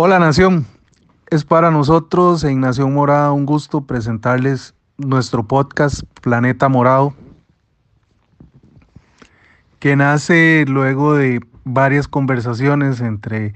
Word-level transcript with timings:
Hola 0.00 0.20
Nación, 0.20 0.64
es 1.28 1.44
para 1.44 1.72
nosotros 1.72 2.44
en 2.44 2.60
Nación 2.60 2.94
Morada 2.94 3.32
un 3.32 3.44
gusto 3.44 3.80
presentarles 3.80 4.72
nuestro 4.96 5.42
podcast 5.42 6.04
Planeta 6.22 6.68
Morado, 6.68 7.14
que 9.80 9.96
nace 9.96 10.64
luego 10.68 11.14
de 11.14 11.40
varias 11.64 12.06
conversaciones 12.06 13.00
entre 13.00 13.54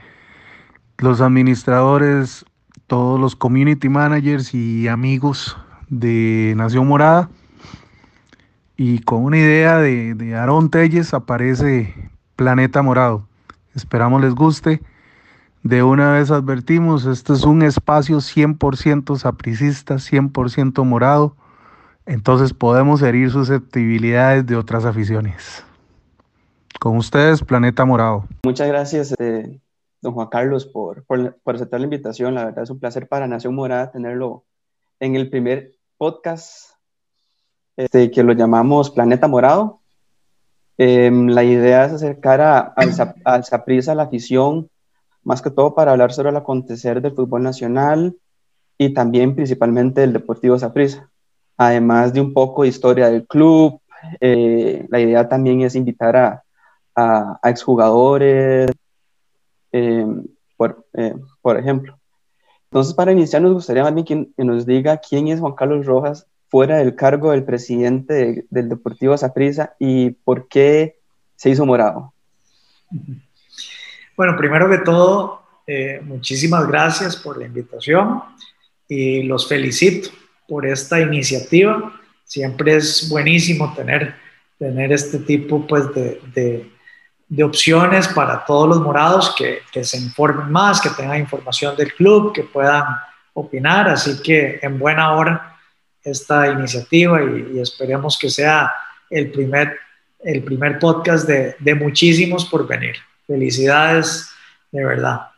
los 0.99 1.21
administradores, 1.21 2.45
todos 2.89 3.21
los 3.21 3.37
community 3.37 3.89
managers 3.89 4.53
y 4.53 4.89
amigos 4.89 5.57
de 5.91 6.55
Nación 6.57 6.89
Morada. 6.89 7.31
Y 8.77 8.99
con 9.03 9.23
una 9.23 9.39
idea 9.39 9.79
de, 9.79 10.15
de 10.17 10.35
Aarón 10.35 10.71
Telles 10.71 11.15
aparece 11.15 12.11
Planeta 12.35 12.83
Morado. 12.83 13.29
Esperamos 13.77 14.21
les 14.21 14.35
guste. 14.35 14.83
De 15.63 15.85
una 15.85 16.15
vez 16.15 16.33
advertimos, 16.33 17.07
este 17.07 17.35
es 17.35 17.45
un 17.45 17.63
espacio 17.63 18.17
100% 18.17 19.17
sapricista, 19.17 19.95
100% 19.95 20.85
morado, 20.85 21.37
entonces 22.05 22.53
podemos 22.53 23.01
herir 23.01 23.31
susceptibilidades 23.31 24.45
de 24.45 24.57
otras 24.57 24.85
aficiones. 24.85 25.65
Con 26.81 26.97
ustedes, 26.97 27.45
Planeta 27.45 27.85
Morado. 27.85 28.25
Muchas 28.45 28.67
gracias, 28.67 29.15
eh, 29.21 29.61
don 30.01 30.15
Juan 30.15 30.27
Carlos, 30.27 30.67
por, 30.67 31.05
por, 31.05 31.55
aceptar 31.55 31.79
la 31.79 31.85
invitación. 31.85 32.35
La 32.35 32.47
verdad 32.47 32.65
es 32.65 32.71
un 32.71 32.81
placer 32.81 33.07
para 33.07 33.29
Nación 33.29 33.55
Morada 33.55 33.93
tenerlo 33.93 34.43
en 34.99 35.15
el 35.15 35.31
primer 35.31 35.75
podcast 35.97 36.73
este, 37.77 38.11
que 38.11 38.25
lo 38.25 38.33
llamamos 38.33 38.91
Planeta 38.91 39.29
Morado. 39.29 39.79
Eh, 40.77 41.09
la 41.13 41.45
idea 41.45 41.85
es 41.85 41.93
acercar 41.93 42.41
a, 42.41 42.59
al, 42.59 42.91
al 43.23 43.45
Saprissa, 43.45 43.93
a 43.93 43.95
la 43.95 44.03
afición, 44.05 44.69
más 45.25 45.43
que 45.43 45.51
todo 45.51 45.75
para 45.75 45.93
hablar 45.93 46.13
sobre 46.13 46.31
el 46.31 46.37
acontecer 46.37 47.01
del 47.01 47.15
fútbol 47.15 47.43
nacional 47.43 48.17
y 48.79 48.93
también 48.93 49.35
principalmente 49.35 50.01
del 50.01 50.13
Deportivo 50.13 50.59
Saprissa. 50.59 51.09
Además 51.57 52.13
de 52.13 52.21
un 52.21 52.33
poco 52.33 52.63
de 52.63 52.69
historia 52.69 53.11
del 53.11 53.27
club, 53.27 53.81
eh, 54.21 54.87
la 54.91 55.01
idea 55.01 55.29
también 55.29 55.63
es 55.63 55.75
invitar 55.75 56.17
a, 56.17 56.43
a, 56.95 57.39
a 57.43 57.51
exjugadores, 57.51 58.71
eh, 59.73 60.07
por, 60.57 60.87
eh, 60.95 61.15
por, 61.41 61.59
ejemplo. 61.59 61.99
Entonces, 62.71 62.95
para 62.95 63.13
iniciar, 63.13 63.43
nos 63.43 63.55
gustaría 63.55 63.83
más 63.83 63.95
bien 63.95 64.05
que, 64.05 64.29
que, 64.37 64.45
nos 64.45 64.67
diga 64.67 64.99
quién 64.99 65.29
es 65.29 65.41
Juan 65.41 65.55
Carlos 65.55 65.87
Rojas 65.87 66.27
fuera 66.49 66.79
del 66.79 66.97
cargo 66.97 67.31
del 67.31 67.45
presidente 67.45 68.15
de, 68.15 68.47
del 68.51 68.69
Deportivo 68.69 69.17
Saprissa 69.17 69.75
y 69.79 70.11
por 70.11 70.49
qué 70.49 70.99
se 71.37 71.51
hizo 71.51 71.67
morado. 71.67 72.13
Bueno, 74.17 74.37
primero 74.37 74.69
que 74.69 74.79
todo, 74.79 75.43
eh, 75.67 76.01
muchísimas 76.05 76.67
gracias 76.67 77.17
por 77.17 77.39
la 77.39 77.47
invitación 77.47 78.23
y 78.89 79.23
los 79.23 79.49
felicito 79.49 80.11
por 80.47 80.67
esta 80.67 81.01
iniciativa. 81.01 81.99
Siempre 82.25 82.77
es 82.77 83.09
buenísimo 83.09 83.73
tener, 83.75 84.15
tener 84.59 84.93
este 84.93 85.19
tipo 85.19 85.67
pues, 85.67 85.95
de, 85.95 86.21
de, 86.35 86.71
de 87.29 87.45
opciones 87.45 88.07
para 88.09 88.45
todos 88.45 88.69
los 88.69 88.81
morados 88.81 89.35
que, 89.37 89.61
que, 89.73 89.83
se 89.83 89.97
informen 89.97 90.51
más, 90.53 90.81
que 90.81 90.91
tengan 90.91 91.21
información 91.21 91.75
del 91.75 91.95
club, 91.95 92.35
que 92.35 92.43
puedan 92.43 92.85
opinar. 93.33 93.89
Así 93.89 94.21
que 94.21 94.59
en 94.61 94.79
buena 94.79 95.15
hora 95.15 95.57
esta 96.05 96.49
iniciativa 96.49 97.23
y, 97.23 97.53
y 97.57 97.61
esperemos 97.61 98.19
que 98.19 98.29
sea 98.29 98.71
el 99.09 99.31
primer, 99.31 99.79
el 100.23 100.43
primer 100.43 100.79
podcast 100.79 101.27
de, 101.27 101.57
de 101.59 101.75
muchísimos 101.75 102.45
por 102.45 102.67
venir. 102.67 102.97
Felicidades, 103.33 104.29
de 104.71 104.85
verdad. 104.85 105.29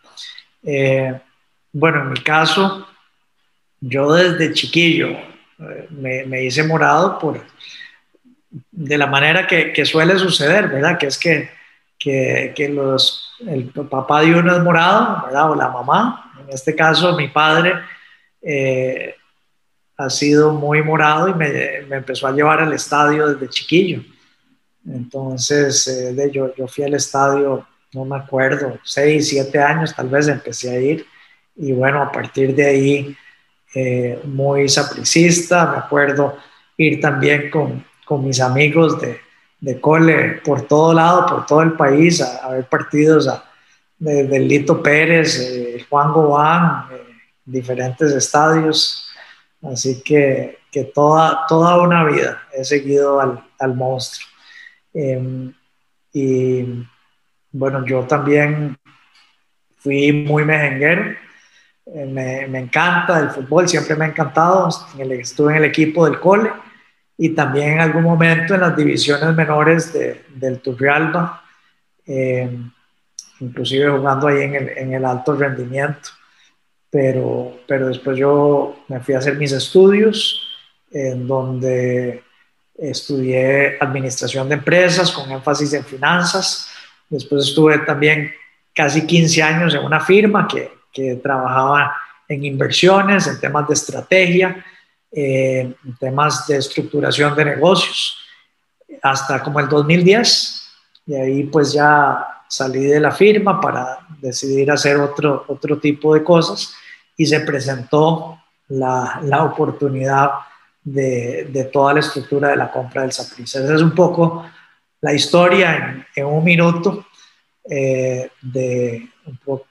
Eh, 0.65 1.21
bueno, 1.73 2.03
en 2.03 2.11
mi 2.11 2.21
caso, 2.23 2.89
yo 3.81 4.13
desde 4.13 4.53
chiquillo 4.53 5.11
eh, 5.11 5.87
me, 5.91 6.43
hice 6.43 6.65
morado 6.65 7.21
por, 7.21 7.41
de 8.51 8.99
la 8.99 9.07
manera 9.07 9.47
que, 9.47 9.85
suele 9.85 10.19
suceder, 10.19 10.67
¿verdad? 10.67 10.99
Que 10.99 11.07
es 11.07 11.17
que, 11.17 11.51
que, 11.97 12.69
los, 12.69 13.33
el 13.47 13.67
papá 13.67 14.23
de 14.23 14.35
uno 14.35 14.57
es 14.57 14.63
morado, 14.65 15.27
¿verdad? 15.27 15.53
O 15.53 15.55
la 15.55 15.69
mamá. 15.69 16.33
En 16.41 16.53
este 16.53 16.75
caso, 16.75 17.17
mi 17.17 17.29
padre 17.29 17.75
eh, 18.43 19.15
ha 19.97 20.11
sido 20.11 20.53
muy 20.53 20.83
morado 20.83 21.29
y 21.29 21.35
me, 21.35 21.77
empezó 21.95 22.27
a 22.27 22.33
llevar 22.33 22.59
al 22.59 22.73
estadio 22.73 23.29
desde 23.29 23.49
chiquillo. 23.51 24.03
Entonces, 24.85 25.85
de, 26.17 26.33
yo 26.33 26.67
fui 26.67 26.83
al 26.83 26.95
estadio 26.95 27.65
no 27.95 28.05
me 28.05 28.17
acuerdo, 28.17 28.79
seis, 28.83 29.29
siete 29.29 29.59
años 29.59 29.95
tal 29.95 30.09
vez 30.09 30.29
empecé 30.29 30.71
a 30.71 30.81
ir 30.81 31.07
y 31.57 31.73
bueno, 31.73 32.03
a 32.03 32.11
partir 32.11 32.55
de 32.55 32.67
ahí 32.67 33.17
eh, 33.75 34.21
muy 34.25 34.69
sapricista, 34.69 35.71
me 35.71 35.79
acuerdo 35.79 36.37
ir 36.77 37.01
también 37.01 37.51
con, 37.51 37.85
con 38.05 38.25
mis 38.25 38.41
amigos 38.41 39.01
de, 39.01 39.21
de, 39.61 39.81
cole 39.81 40.41
por 40.45 40.63
todo 40.63 40.93
lado, 40.93 41.27
por 41.27 41.47
todo 41.47 41.63
el 41.63 41.73
país, 41.73 42.21
a, 42.21 42.49
ver 42.51 42.69
partidos 42.69 43.29
a, 43.29 43.45
de, 43.99 44.39
Lito 44.41 44.83
Pérez, 44.83 45.39
eh, 45.41 45.85
Juan 45.89 46.13
Gobán, 46.13 46.89
eh, 46.93 47.03
diferentes 47.45 48.13
estadios, 48.13 49.09
así 49.63 50.03
que, 50.03 50.59
que, 50.71 50.85
toda, 50.85 51.47
toda 51.49 51.81
una 51.81 52.05
vida 52.05 52.43
he 52.53 52.65
seguido 52.65 53.21
al, 53.21 53.45
al 53.59 53.75
monstruo. 53.75 54.29
Em, 54.93 55.53
y 56.13 56.65
bueno, 57.55 57.87
yo 57.87 58.03
también 58.03 58.77
fui 59.79 60.13
muy 60.13 60.45
mejenguero, 60.45 61.15
me, 61.87 62.49
me, 62.49 62.59
encanta 62.59 63.21
el 63.21 63.31
fútbol, 63.31 63.69
siempre 63.69 63.95
me 63.95 64.07
ha 64.07 64.09
encantado, 64.09 64.69
estuve 64.99 65.53
en 65.53 65.59
el 65.59 65.65
equipo 65.65 66.05
del 66.05 66.19
cole 66.19 66.51
y 67.17 67.29
también 67.29 67.75
en 67.75 67.81
algún 67.81 68.03
momento 68.03 68.55
en 68.55 68.63
las 68.63 68.77
divisiones 68.77 69.37
menores 69.37 69.93
de, 69.93 70.25
del 70.35 70.59
Turrialba, 70.61 71.45
eh, 72.05 72.59
inclusive 73.39 73.89
jugando 73.89 74.27
ahí 74.27 74.43
en 74.43 74.55
el, 74.57 74.69
en 74.71 74.95
el, 74.95 75.05
alto 75.05 75.37
rendimiento, 75.37 76.09
pero, 76.91 77.61
pero 77.69 77.87
después 77.87 78.19
yo 78.19 78.85
me 78.89 78.99
fui 78.99 79.15
a 79.15 79.19
hacer 79.19 79.37
mis 79.37 79.53
estudios, 79.53 80.41
en 80.91 81.29
donde 81.29 82.25
estudié 82.77 83.77
administración 83.81 84.49
de 84.49 84.57
empresas 84.57 85.13
con 85.13 85.31
énfasis 85.31 85.73
en 85.75 85.85
finanzas, 85.85 86.74
Después 87.09 87.49
estuve 87.49 87.79
también 87.79 88.33
casi 88.75 89.07
15 89.07 89.43
años 89.43 89.75
en 89.75 89.85
una 89.85 90.01
firma 90.01 90.49
que, 90.49 90.73
que 90.93 91.17
trabajaba 91.17 91.97
en 92.29 92.45
inversiones, 92.45 93.27
en 93.27 93.41
temas 93.41 93.69
de 93.69 93.75
estrategia, 93.75 94.65
eh, 95.13 95.75
en 95.85 95.97
temas 95.97 96.47
de 96.47 96.57
estructuración 96.57 97.35
de 97.37 97.45
negocios, 97.45 98.19
hasta 99.03 99.43
como 99.43 99.61
el 99.61 99.69
2010. 99.69 100.63
Y 101.07 101.15
ahí 101.15 101.43
pues 101.45 101.73
ya 101.73 102.43
salí 102.49 102.85
de 102.85 103.01
la 103.01 103.11
firma 103.11 103.61
para 103.61 103.99
decidir 104.21 104.71
hacer 104.71 104.97
otro, 104.97 105.45
otro 105.49 105.79
tipo 105.79 106.15
de 106.15 106.25
cosas 106.25 106.75
y 107.17 107.27
se 107.27 107.41
presentó 107.41 108.41
la, 108.69 109.21
la 109.23 109.45
oportunidad 109.45 110.31
de, 110.83 111.49
de, 111.51 111.65
toda 111.65 111.95
la 111.95 112.01
estructura 112.01 112.49
de 112.51 112.57
la 112.57 112.71
compra 112.71 113.03
del 113.03 113.13
Saprissa. 113.13 113.63
Esa 113.63 113.75
es 113.75 113.83
un 113.83 113.95
poco 113.95 114.45
la 115.05 115.13
historia 115.13 115.77
en, 115.77 116.07
en 116.17 116.27
un 116.27 116.43
minuto 116.43 117.05
eh, 117.69 118.31
de, 118.41 119.07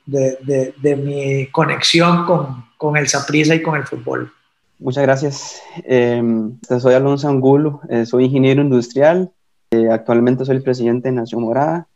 de, 0.06 0.38
de, 0.42 0.74
de, 0.80 0.96
mi 0.96 1.48
conexión 1.48 2.24
con, 2.26 2.66
con 2.78 2.98
el 2.98 3.08
Saprissa 3.08 3.56
y 3.56 3.62
con 3.64 3.76
el 3.76 3.84
fútbol. 3.84 4.32
Muchas 4.78 5.04
gracias. 5.04 5.62
Eh, 5.86 6.22
soy 6.80 6.94
Alonso 6.94 7.28
Angulo, 7.30 7.82
eh, 7.90 8.06
soy 8.06 8.26
ingeniero 8.26 8.62
industrial, 8.62 9.32
eh, 9.72 9.90
actualmente 9.92 10.46
soy 10.46 10.58
el 10.58 10.64
presidente 10.64 11.10
de 11.10 11.16
Nación 11.16 11.42
Morada. 11.42 11.88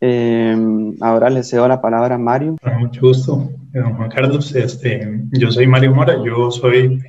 Eh, 0.00 0.56
ahora 1.02 1.28
le 1.28 1.42
cedo 1.42 1.68
la 1.68 1.82
palabra 1.82 2.14
a 2.14 2.18
Mario. 2.18 2.56
Con 2.62 2.78
mucho 2.78 3.02
gusto, 3.02 3.50
don 3.72 3.96
Juan 3.96 4.08
Carlos. 4.08 4.54
Este, 4.54 5.20
yo 5.32 5.50
soy 5.50 5.66
Mario 5.66 5.94
Mora, 5.94 6.14
yo 6.24 6.50
soy 6.50 7.02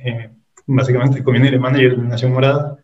básicamente 0.66 1.24
community 1.24 1.58
manager 1.58 1.96
de 1.96 2.02
Nación 2.06 2.32
Morada 2.32 2.83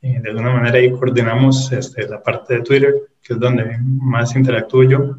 de 0.00 0.28
alguna 0.30 0.50
manera 0.50 0.78
ahí 0.78 0.90
coordinamos 0.92 1.72
este, 1.72 2.06
la 2.08 2.22
parte 2.22 2.54
de 2.54 2.62
Twitter, 2.62 2.94
que 3.22 3.34
es 3.34 3.40
donde 3.40 3.78
más 3.80 4.36
interactúo 4.36 4.84
yo, 4.84 5.16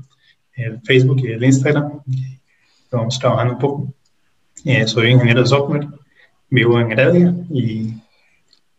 el 0.53 0.79
Facebook 0.81 1.19
y 1.21 1.31
el 1.31 1.43
Instagram. 1.43 2.01
Estamos 2.83 3.19
trabajando 3.19 3.53
un 3.53 3.59
poco. 3.59 3.93
Eh, 4.65 4.87
soy 4.87 5.11
ingeniero 5.11 5.41
de 5.41 5.47
software, 5.47 5.87
vivo 6.49 6.79
en 6.79 6.91
Heredia 6.91 7.35
y 7.49 7.93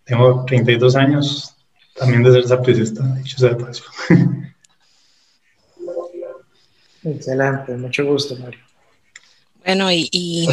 tengo 0.05 0.45
32 0.47 0.97
años 0.97 1.55
también 1.95 2.23
de 2.23 2.33
ser 2.33 2.49
sapricista, 2.49 3.05
dicho 3.17 3.39
sea 3.39 3.51
de 3.51 3.57
paso. 3.57 3.85
Excelente, 7.05 7.77
mucho 7.77 8.05
gusto, 8.05 8.37
Mario. 8.37 8.61
Bueno, 9.65 9.91
y, 9.93 10.09
y 10.11 10.49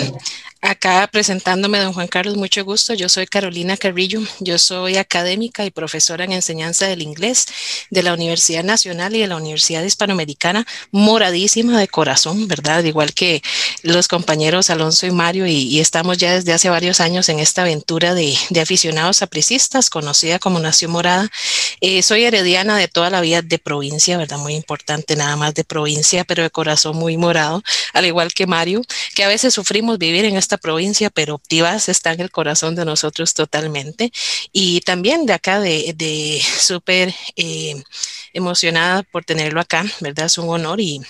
Acá 0.66 1.08
presentándome, 1.12 1.78
don 1.78 1.94
Juan 1.94 2.08
Carlos, 2.08 2.38
mucho 2.38 2.66
gusto. 2.66 2.96
Yo 2.96 3.08
soy 3.08 3.28
Carolina 3.28 3.78
Carrillo. 3.78 4.22
Yo 4.40 4.58
soy 4.58 4.98
académica 4.98 5.64
y 5.64 5.70
profesora 5.70 6.24
en 6.24 6.32
enseñanza 6.32 6.88
del 6.88 7.04
inglés 7.04 7.46
de 7.92 8.02
la 8.02 8.16
Universidad 8.16 8.64
Nacional 8.64 9.16
y 9.16 9.20
de 9.20 9.28
la 9.28 9.36
Universidad 9.36 9.84
Hispanoamericana, 9.84 10.66
moradísima 10.90 11.80
de 11.80 11.88
corazón, 11.88 12.48
¿verdad? 12.48 12.84
Igual 12.84 13.14
que 13.14 13.44
los 13.84 14.08
compañeros 14.08 14.72
Alonso 14.72 15.06
y 15.06 15.12
Mario, 15.12 15.46
y, 15.46 15.80
estamos 15.80 16.18
ya 16.18 16.34
desde 16.34 16.52
hace 16.52 16.72
varios 16.72 17.00
años 17.00 17.30
en 17.30 17.38
esta 17.38 17.62
aventura 17.62 18.16
de, 18.16 18.36
aficionados 18.60 19.22
apricistas, 19.22 19.92
conocida 19.92 20.40
como 20.40 20.58
Nación 20.58 20.90
Morada. 20.90 21.30
Eh, 21.80 22.02
soy 22.02 22.24
herediana 22.24 22.76
de 22.76 22.88
toda 22.88 23.12
la 23.12 23.22
vida 23.22 23.44
de 23.44 23.60
provincia, 23.60 24.18
¿verdad? 24.18 24.40
Muy 24.40 24.56
importante, 24.56 25.16
nada 25.16 25.36
más 25.36 25.54
de 25.54 25.64
provincia, 25.64 26.24
pero 26.24 26.42
de 26.42 26.50
corazón 26.50 26.96
muy 26.98 27.18
morado, 27.18 27.62
al 27.94 28.08
igual 28.08 28.34
que 28.34 28.48
Mario, 28.48 28.82
que 29.14 29.24
a 29.24 29.28
veces 29.28 29.54
sufrimos 29.54 30.00
vivir 30.00 30.26
en 30.26 30.38
esta 30.38 30.55
provincia, 30.58 31.10
pero 31.10 31.36
Optivas 31.36 31.90
está 31.90 32.14
en 32.14 32.22
el 32.22 32.32
corazón 32.32 32.76
de 32.76 32.86
nosotros 32.86 33.34
totalmente. 33.34 34.12
Y 34.52 34.82
también 34.82 35.26
de 35.26 35.34
acá, 35.34 35.60
de, 35.60 35.94
de 35.96 36.42
súper 36.60 37.14
eh, 37.36 37.82
emocionada 38.34 39.04
por 39.04 39.24
tenerlo 39.26 39.60
acá, 39.62 39.86
¿verdad? 40.02 40.26
Es 40.26 40.38
un 40.38 40.50
honor 40.50 40.80
y 40.82 41.02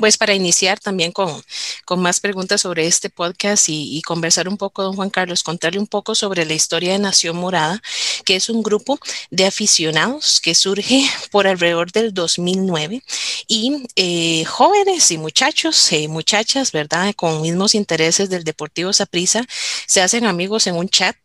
pues 0.00 0.16
para 0.16 0.34
iniciar 0.34 0.80
también 0.80 1.12
con, 1.12 1.42
con 1.84 2.00
más 2.00 2.20
preguntas 2.20 2.60
sobre 2.60 2.86
este 2.86 3.10
podcast 3.10 3.66
y, 3.68 4.02
conversar 4.02 4.48
un 4.48 4.56
poco, 4.56 4.82
don 4.82 4.96
Juan 4.96 5.10
Carlos, 5.10 5.42
contarle 5.42 5.78
un 5.78 5.86
poco 5.86 6.14
sobre 6.14 6.44
la 6.44 6.54
historia 6.54 6.92
de 6.92 6.98
Nación 6.98 7.36
Morada, 7.36 7.80
que 8.24 8.36
es 8.36 8.48
un 8.48 8.62
grupo 8.62 8.98
de 9.30 9.46
aficionados 9.46 10.40
que 10.40 10.54
surge 10.54 11.08
por 11.30 11.46
alrededor 11.46 11.92
del 11.92 12.12
2009 12.12 13.02
y 13.46 13.86
eh, 13.96 14.44
jóvenes 14.44 15.10
y 15.10 15.18
muchachos, 15.18 15.92
eh, 15.92 16.08
muchachas, 16.08 16.72
¿verdad? 16.72 17.14
Con 17.14 17.42
mismos 17.42 17.74
intereses 17.74 18.28
del 18.30 18.44
Deportivo 18.44 18.92
Saprissa, 18.92 19.44
se 19.86 20.00
hacen 20.00 20.26
amigos 20.26 20.66
en 20.66 20.76
un 20.76 20.88
chat, 20.88 21.16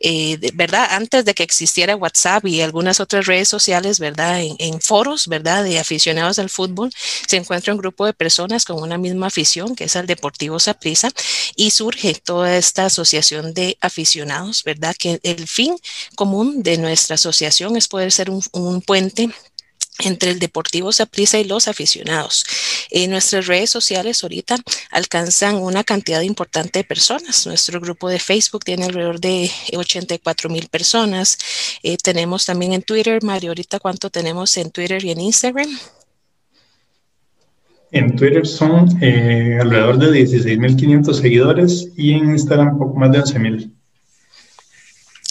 eh, 0.00 0.38
¿verdad? 0.54 0.88
Antes 0.90 1.24
de 1.24 1.34
que 1.34 1.42
existiera 1.42 1.96
WhatsApp 1.96 2.46
y 2.46 2.60
algunas 2.62 3.00
otras 3.00 3.26
redes 3.26 3.48
sociales, 3.48 4.00
¿verdad? 4.00 4.40
En, 4.40 4.56
en 4.58 4.80
foros, 4.80 5.28
¿verdad? 5.28 5.64
De 5.64 5.78
aficionados 5.78 6.38
al 6.38 6.50
fútbol, 6.50 6.90
se 7.26 7.36
encuentra 7.36 7.72
un 7.72 7.78
grupo 7.78 8.07
de 8.08 8.14
personas 8.14 8.64
con 8.64 8.82
una 8.82 8.98
misma 8.98 9.28
afición, 9.28 9.76
que 9.76 9.84
es 9.84 9.96
el 9.96 10.06
Deportivo 10.06 10.58
Saprissa, 10.58 11.10
y 11.56 11.70
surge 11.70 12.14
toda 12.14 12.56
esta 12.56 12.86
asociación 12.86 13.54
de 13.54 13.78
aficionados, 13.80 14.64
¿verdad? 14.64 14.94
Que 14.98 15.20
el 15.22 15.46
fin 15.46 15.76
común 16.14 16.62
de 16.62 16.78
nuestra 16.78 17.14
asociación 17.14 17.76
es 17.76 17.88
poder 17.88 18.12
ser 18.12 18.30
un, 18.30 18.82
puente 18.82 19.30
entre 20.00 20.30
el 20.30 20.38
Deportivo 20.38 20.92
Saprissa 20.92 21.38
y 21.38 21.44
los 21.44 21.66
aficionados. 21.66 22.44
En 22.90 23.10
nuestras 23.10 23.46
redes 23.46 23.70
sociales 23.70 24.22
ahorita 24.22 24.56
alcanzan 24.90 25.56
una 25.56 25.82
cantidad 25.82 26.20
importante 26.20 26.80
de 26.80 26.84
personas. 26.84 27.46
Nuestro 27.46 27.80
grupo 27.80 28.08
de 28.08 28.20
Facebook 28.20 28.64
tiene 28.64 28.84
alrededor 28.84 29.20
de 29.20 29.50
84 29.72 30.48
mil 30.50 30.68
personas. 30.68 31.38
Eh, 31.82 31.96
tenemos 31.96 32.46
también 32.46 32.72
en 32.72 32.82
Twitter, 32.82 33.22
Mario, 33.22 33.50
ahorita 33.50 33.80
cuánto 33.80 34.08
tenemos 34.08 34.56
en 34.56 34.70
Twitter 34.70 35.04
y 35.04 35.10
en 35.10 35.20
Instagram. 35.20 35.78
En 37.90 38.16
Twitter 38.16 38.46
son 38.46 38.86
eh, 39.02 39.58
alrededor 39.60 39.98
de 39.98 40.10
16.500 40.10 41.12
seguidores 41.14 41.92
y 41.96 42.12
en 42.12 42.30
Instagram 42.30 42.78
poco 42.78 42.98
más 42.98 43.12
de 43.12 43.20
11.000. 43.20 43.77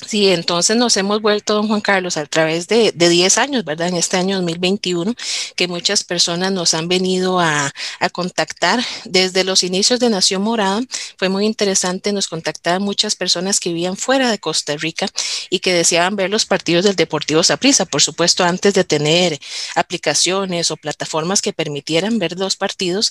Sí, 0.06 0.28
entonces 0.30 0.78
nos 0.78 0.96
hemos 0.96 1.22
vuelto, 1.24 1.56
don 1.56 1.68
Juan 1.68 1.82
Carlos, 1.82 2.18
a 2.18 2.26
través 2.28 2.68
de, 2.68 2.92
de 2.92 3.10
10 3.10 3.40
años, 3.40 3.66
¿verdad? 3.66 3.88
En 3.88 3.96
este 3.96 4.16
año 4.16 4.36
2021, 4.36 5.16
que 5.56 5.68
muchas 5.68 6.04
personas 6.04 6.52
nos 6.52 6.76
han 6.76 6.88
venido 6.88 7.40
a, 7.40 7.74
a, 8.00 8.10
contactar 8.12 8.80
desde 9.06 9.44
los 9.44 9.64
inicios 9.64 10.00
de 10.00 10.12
Nación 10.12 10.44
Morada. 10.44 10.82
Fue 11.18 11.30
muy 11.30 11.48
interesante, 11.48 12.14
nos 12.14 12.28
contactaban 12.28 12.84
muchas 12.84 13.16
personas 13.16 13.60
que 13.60 13.70
vivían 13.70 13.98
fuera 13.98 14.30
de 14.30 14.38
Costa 14.38 14.78
Rica 14.78 15.08
y 15.50 15.60
que 15.60 15.74
deseaban 15.74 16.16
ver 16.16 16.30
los 16.30 16.46
partidos 16.46 16.86
del 16.86 16.96
Deportivo 16.96 17.42
Saprissa, 17.42 17.86
por 17.86 18.02
supuesto, 18.04 18.44
antes 18.44 18.76
de 18.76 18.84
tener 18.84 19.40
aplicaciones 19.74 20.70
o 20.70 20.78
plataformas 20.78 21.42
que 21.42 21.54
permitieran 21.54 22.20
ver 22.20 22.38
los 22.38 22.56
partidos. 22.56 23.10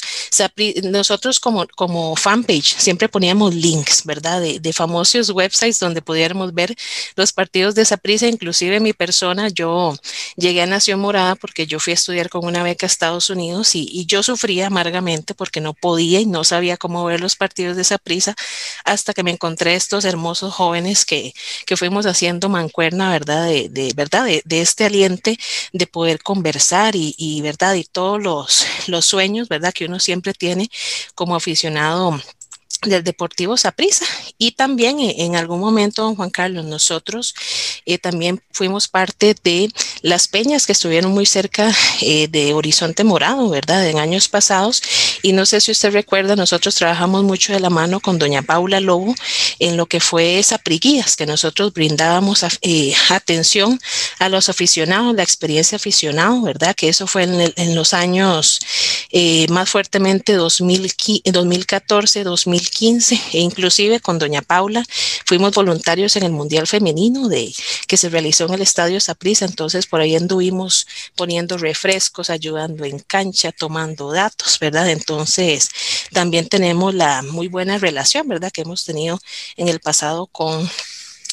Nosotros 0.85 1.41
como, 1.41 1.67
como 1.75 2.15
fanpage 2.15 2.77
siempre 2.79 3.09
poníamos 3.09 3.55
links, 3.55 4.05
¿verdad? 4.05 4.41
De, 4.41 4.61
de 4.61 4.73
famosos 4.73 5.31
websites 5.31 5.81
donde 5.81 6.01
pudiéramos 6.01 6.55
ver 6.55 6.76
los 7.17 7.33
partidos 7.33 7.75
de 7.75 7.83
esa 7.83 7.97
prisa, 7.97 8.27
inclusive 8.27 8.81
mi 8.81 8.93
persona, 8.93 9.49
yo 9.49 9.95
llegué 10.37 10.63
a 10.63 10.67
Nación 10.67 11.01
Morada 11.01 11.35
porque 11.35 11.67
yo 11.67 11.81
fui 11.81 11.93
a 11.93 11.95
estudiar 11.95 12.29
con 12.29 12.45
una 12.45 12.63
beca 12.63 12.87
a 12.87 12.89
Estados 12.89 13.31
Unidos 13.31 13.75
y, 13.75 14.07
yo 14.07 14.23
sufría 14.23 14.69
amargamente 14.69 15.35
porque 15.35 15.61
no 15.61 15.75
podía 15.75 16.21
y 16.21 16.27
no 16.27 16.45
sabía 16.45 16.77
cómo 16.77 17.05
ver 17.05 17.21
los 17.21 17.35
partidos 17.35 17.75
de 17.77 17.83
esa 17.83 17.99
prisa 17.99 18.37
hasta 18.85 19.15
que 19.15 19.25
me 19.25 19.33
encontré 19.33 19.75
estos 19.75 20.05
hermosos 20.05 20.55
jóvenes 20.55 21.05
que, 21.05 21.33
que 21.67 21.77
fuimos 21.77 22.07
haciendo 22.07 22.49
mancuerna, 22.49 23.11
¿verdad? 23.11 23.47
De, 23.49 23.93
verdad, 23.97 24.27
de, 24.27 24.61
este 24.61 24.85
aliente 24.85 25.39
de 25.73 25.87
poder 25.87 26.23
conversar 26.23 26.95
y, 26.95 27.15
y, 27.19 27.41
¿verdad? 27.43 27.75
Y 27.75 27.85
todos 27.85 28.23
los, 28.23 28.67
los 28.87 29.05
sueños, 29.05 29.49
¿verdad? 29.49 29.73
Que 29.73 29.87
uno 29.87 29.99
siempre 29.99 30.33
tiene 30.35 30.71
como 31.15 31.35
aficionado 31.35 32.21
del 32.83 33.03
Deportivo 33.05 33.57
Saprissa 33.57 34.05
y 34.39 34.53
también 34.53 35.01
eh, 35.01 35.15
en 35.19 35.35
algún 35.37 35.61
momento, 35.61 36.03
don 36.03 36.15
Juan 36.15 36.31
Carlos, 36.31 36.67
nosotros 36.67 37.35
eh, 37.87 37.99
también 37.99 38.43
fuimos 38.53 38.87
parte 38.87 39.35
de 39.43 39.71
las 40.03 40.29
peñas 40.29 40.67
que 40.67 40.73
estuvieron 40.73 41.13
muy 41.13 41.27
cerca 41.27 41.75
eh, 42.03 42.29
de 42.29 42.53
Horizonte 42.55 43.03
Morado, 43.03 43.49
¿verdad? 43.49 43.89
En 43.89 43.99
años 43.99 44.29
pasados 44.29 44.83
y 45.23 45.33
no 45.33 45.47
sé 45.47 45.61
si 45.61 45.73
usted 45.73 45.93
recuerda, 45.93 46.37
nosotros 46.37 46.75
trabajamos 46.75 47.25
mucho 47.25 47.53
de 47.53 47.61
la 47.61 47.71
mano 47.71 48.01
con 48.01 48.19
doña 48.19 48.43
Paula 48.43 48.81
Lobo 48.81 49.15
en 49.59 49.77
lo 49.77 49.87
que 49.87 50.01
fue 50.01 50.43
Sapriguías, 50.43 51.17
que 51.17 51.27
nosotros 51.27 51.73
brindábamos 51.73 52.45
atención 53.09 53.81
a 54.19 54.29
los 54.29 54.49
aficionados, 54.49 55.15
la 55.15 55.23
experiencia 55.23 55.77
aficionado, 55.77 56.43
¿verdad? 56.43 56.75
Que 56.75 56.89
eso 56.89 57.07
fue 57.07 57.23
en, 57.23 57.53
en 57.57 57.75
los 57.75 57.95
años 57.95 58.61
más 59.49 59.71
fuertemente 59.71 60.35
2014, 60.35 62.25
2015 62.25 62.56
15 62.61 63.21
e 63.33 63.39
inclusive 63.41 64.01
con 64.01 64.19
doña 64.19 64.43
Paula 64.43 64.85
fuimos 65.25 65.53
voluntarios 65.53 66.17
en 66.17 66.25
el 66.25 66.33
Mundial 66.33 66.67
Femenino 66.67 67.29
de, 67.29 67.53
que 67.87 67.97
se 67.97 68.09
realizó 68.09 68.47
en 68.47 68.55
el 68.55 68.63
Estadio 68.63 69.01
Saprissa, 69.01 69.45
entonces 69.45 69.87
por 69.87 70.01
ahí 70.01 70.17
anduvimos 70.17 70.87
poniendo 71.15 71.59
refrescos, 71.59 72.31
ayudando 72.31 72.85
en 72.85 72.99
cancha, 73.01 73.53
tomando 73.53 74.13
datos, 74.13 74.59
¿verdad? 74.59 74.91
Entonces 74.91 75.71
también 76.13 76.49
tenemos 76.49 76.95
la 76.95 77.23
muy 77.23 77.49
buena 77.49 77.79
relación, 77.79 78.29
¿verdad? 78.29 78.53
Que 78.53 78.63
hemos 78.63 78.85
tenido 78.85 79.19
en 79.57 79.69
el 79.69 79.81
pasado 79.81 80.27
con 80.27 80.69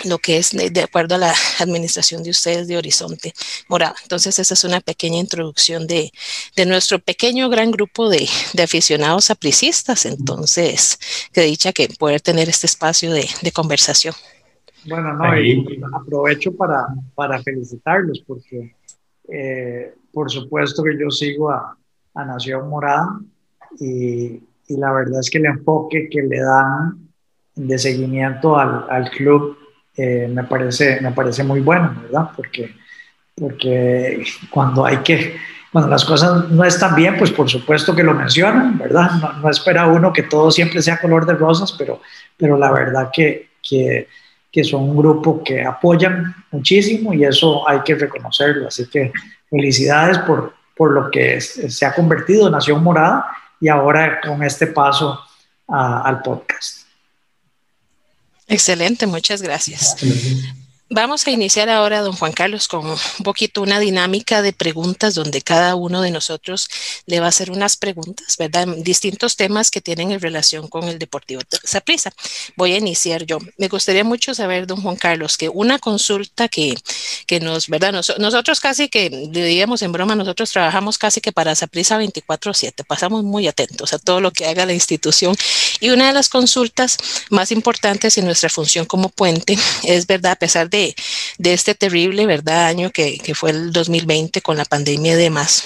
lo 0.05 0.17
que 0.17 0.37
es 0.37 0.51
de, 0.51 0.81
acuerdo 0.81 1.15
a 1.15 1.17
la 1.17 1.33
administración 1.59 2.23
de 2.23 2.31
ustedes 2.31 2.67
de 2.67 2.77
Horizonte 2.77 3.33
Morado. 3.67 3.95
Entonces, 4.03 4.37
esa 4.39 4.53
es 4.53 4.63
una 4.63 4.81
pequeña 4.81 5.19
introducción 5.19 5.87
de, 5.87 6.11
de 6.55 6.65
nuestro 6.65 6.99
pequeño 6.99 7.49
gran 7.49 7.71
grupo 7.71 8.09
de, 8.09 8.27
de, 8.53 8.63
aficionados 8.63 9.29
apricistas. 9.29 10.05
Entonces, 10.05 10.99
que 11.31 11.41
dicha 11.41 11.71
que 11.73 11.89
poder 11.99 12.21
tener 12.21 12.49
este 12.49 12.67
espacio 12.67 13.11
de, 13.11 13.27
de 13.41 13.51
conversación. 13.51 14.13
Bueno, 14.85 15.13
no, 15.13 15.39
y 15.39 15.81
aprovecho 15.93 16.53
para, 16.55 16.87
para 17.15 17.41
felicitarlos 17.41 18.21
porque 18.27 18.75
eh, 19.29 19.93
por 20.11 20.29
supuesto 20.29 20.83
que 20.83 20.97
yo 20.99 21.09
sigo 21.09 21.49
a, 21.49 21.77
a 22.13 22.25
Nación 22.25 22.69
Morada 22.69 23.19
y, 23.79 24.41
y, 24.67 24.77
la 24.77 24.91
verdad 24.91 25.21
es 25.21 25.29
que 25.29 25.37
el 25.37 25.45
enfoque 25.45 26.09
que 26.09 26.21
le 26.21 26.39
dan 26.39 27.09
de 27.55 27.77
seguimiento 27.77 28.57
al, 28.57 28.85
al 28.89 29.09
club 29.11 29.57
eh, 29.95 30.27
me, 30.27 30.43
parece, 30.43 30.99
me 31.01 31.11
parece 31.11 31.43
muy 31.43 31.59
bueno, 31.59 31.95
¿verdad? 32.01 32.31
Porque, 32.35 32.75
porque 33.35 34.23
cuando 34.49 34.85
hay 34.85 34.97
que, 34.97 35.37
cuando 35.71 35.89
las 35.89 36.03
cosas 36.05 36.49
no 36.49 36.63
están 36.63 36.95
bien, 36.95 37.17
pues 37.17 37.31
por 37.31 37.49
supuesto 37.49 37.95
que 37.95 38.03
lo 38.03 38.13
mencionan, 38.13 38.77
¿verdad? 38.77 39.11
No, 39.41 39.49
espera 39.49 39.87
uno 39.87 40.11
que 40.11 40.23
todo 40.23 40.51
siempre 40.51 40.81
sea 40.81 40.99
color 40.99 41.25
de 41.25 41.33
rosas, 41.33 41.73
pero, 41.73 42.01
pero 42.37 42.57
la 42.57 42.71
verdad 42.71 43.09
que, 43.13 43.49
que, 43.61 44.07
que 44.51 44.63
son 44.63 44.89
un 44.89 44.97
grupo 44.97 45.43
que 45.43 45.63
apoyan 45.63 46.35
muchísimo 46.51 47.13
y 47.13 47.23
eso 47.23 47.67
hay 47.67 47.81
que 47.81 47.95
reconocerlo. 47.95 48.67
Así 48.67 48.87
que 48.87 49.11
felicidades 49.49 50.19
por, 50.19 50.53
por 50.75 50.91
lo 50.91 51.11
que 51.11 51.39
se 51.41 51.85
ha 51.85 51.93
convertido 51.93 52.47
en 52.47 52.53
Nación 52.53 52.83
Morada 52.83 53.25
y 53.59 53.69
ahora 53.69 54.19
con 54.21 54.43
este 54.43 54.67
paso 54.67 55.19
al 55.67 56.21
podcast. 56.21 56.82
Excelente, 58.47 59.07
muchas 59.07 59.41
gracias. 59.41 59.95
Vamos 60.95 61.25
a 61.25 61.31
iniciar 61.31 61.69
ahora, 61.69 62.01
don 62.01 62.13
Juan 62.13 62.33
Carlos, 62.33 62.67
con 62.67 62.85
un 62.85 63.23
poquito 63.23 63.63
una 63.63 63.79
dinámica 63.79 64.43
de 64.43 64.53
preguntas 64.53 65.15
donde 65.15 65.41
cada 65.41 65.73
uno 65.73 66.03
de 66.03 66.11
nosotros 66.11 66.69
le 67.07 67.19
va 67.19 67.25
a 67.25 67.29
hacer 67.29 67.49
unas 67.49 67.77
preguntas, 67.77 68.37
¿verdad? 68.37 68.67
Distintos 68.77 69.35
temas 69.35 69.71
que 69.71 69.81
tienen 69.81 70.11
en 70.11 70.19
relación 70.19 70.67
con 70.67 70.87
el 70.87 70.99
Deportivo 70.99 71.41
Saprissa. 71.63 72.11
Voy 72.57 72.73
a 72.73 72.77
iniciar 72.77 73.25
yo. 73.25 73.39
Me 73.57 73.69
gustaría 73.69 74.03
mucho 74.03 74.35
saber, 74.35 74.67
don 74.67 74.83
Juan 74.83 74.95
Carlos, 74.95 75.35
que 75.35 75.49
una 75.49 75.79
consulta 75.79 76.47
que, 76.47 76.75
que 77.25 77.39
nos, 77.39 77.69
¿verdad? 77.69 77.91
nosotros 78.19 78.59
casi 78.59 78.87
que, 78.87 79.09
diríamos 79.09 79.81
en 79.81 79.93
broma, 79.93 80.15
nosotros 80.15 80.51
trabajamos 80.51 80.99
casi 80.99 81.21
que 81.21 81.31
para 81.31 81.55
Saprissa 81.55 81.99
24-7, 81.99 82.85
pasamos 82.85 83.23
muy 83.23 83.47
atentos 83.47 83.93
a 83.93 83.97
todo 83.97 84.21
lo 84.21 84.29
que 84.29 84.45
haga 84.45 84.67
la 84.67 84.73
institución 84.73 85.35
Y 85.83 85.89
una 85.89 86.07
de 86.07 86.13
las 86.13 86.29
consultas 86.29 86.97
más 87.29 87.51
importantes 87.51 88.17
en 88.17 88.23
nuestra 88.23 88.47
función 88.47 88.85
como 88.85 89.09
puente 89.09 89.57
es, 89.83 90.07
¿verdad? 90.07 90.31
A 90.31 90.35
pesar 90.37 90.69
de, 90.69 90.95
de 91.37 91.53
este 91.53 91.75
terrible, 91.75 92.25
¿verdad? 92.25 92.67
Año 92.67 92.89
que, 92.89 93.17
que 93.17 93.35
fue 93.35 93.49
el 93.49 93.73
2020 93.73 94.41
con 94.41 94.55
la 94.55 94.63
pandemia 94.63 95.11
y 95.11 95.15
demás 95.17 95.65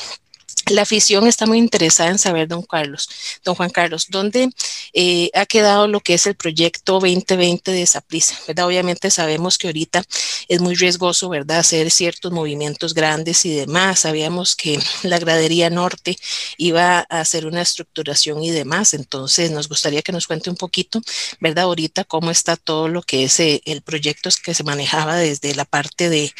la 0.69 0.81
afición 0.83 1.27
está 1.27 1.45
muy 1.45 1.57
interesada 1.57 2.09
en 2.09 2.19
saber, 2.19 2.47
don 2.47 2.61
Carlos, 2.63 3.09
don 3.43 3.55
Juan 3.55 3.69
Carlos, 3.69 4.07
¿dónde 4.09 4.49
eh, 4.93 5.29
ha 5.33 5.45
quedado 5.45 5.87
lo 5.87 5.99
que 5.99 6.13
es 6.13 6.27
el 6.27 6.35
proyecto 6.35 6.99
2020 6.99 7.71
de 7.71 7.85
Saprisa? 7.85 8.35
¿Verdad? 8.47 8.67
Obviamente 8.67 9.09
sabemos 9.11 9.57
que 9.57 9.67
ahorita 9.67 10.03
es 10.47 10.61
muy 10.61 10.75
riesgoso, 10.75 11.29
¿verdad? 11.29 11.59
Hacer 11.59 11.91
ciertos 11.91 12.31
movimientos 12.31 12.93
grandes 12.93 13.45
y 13.45 13.55
demás. 13.55 13.99
Sabíamos 13.99 14.55
que 14.55 14.79
la 15.03 15.19
gradería 15.19 15.69
norte 15.69 16.17
iba 16.57 16.99
a 16.99 17.19
hacer 17.19 17.45
una 17.45 17.61
estructuración 17.61 18.43
y 18.43 18.51
demás. 18.51 18.93
Entonces, 18.93 19.51
nos 19.51 19.69
gustaría 19.69 20.01
que 20.01 20.11
nos 20.11 20.27
cuente 20.27 20.49
un 20.49 20.57
poquito, 20.57 21.01
¿verdad? 21.39 21.65
Ahorita 21.65 22.03
cómo 22.03 22.31
está 22.31 22.55
todo 22.55 22.87
lo 22.87 23.01
que 23.01 23.25
es 23.25 23.39
eh, 23.39 23.61
el 23.65 23.81
proyecto 23.81 24.29
que 24.43 24.53
se 24.53 24.63
manejaba 24.63 25.15
desde 25.15 25.55
la 25.55 25.65
parte 25.65 26.09
de, 26.09 26.33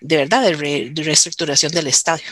de 0.00 0.16
verdad, 0.16 0.42
de 0.42 0.92
reestructuración 0.94 1.72
del 1.72 1.86
estadio. 1.88 2.24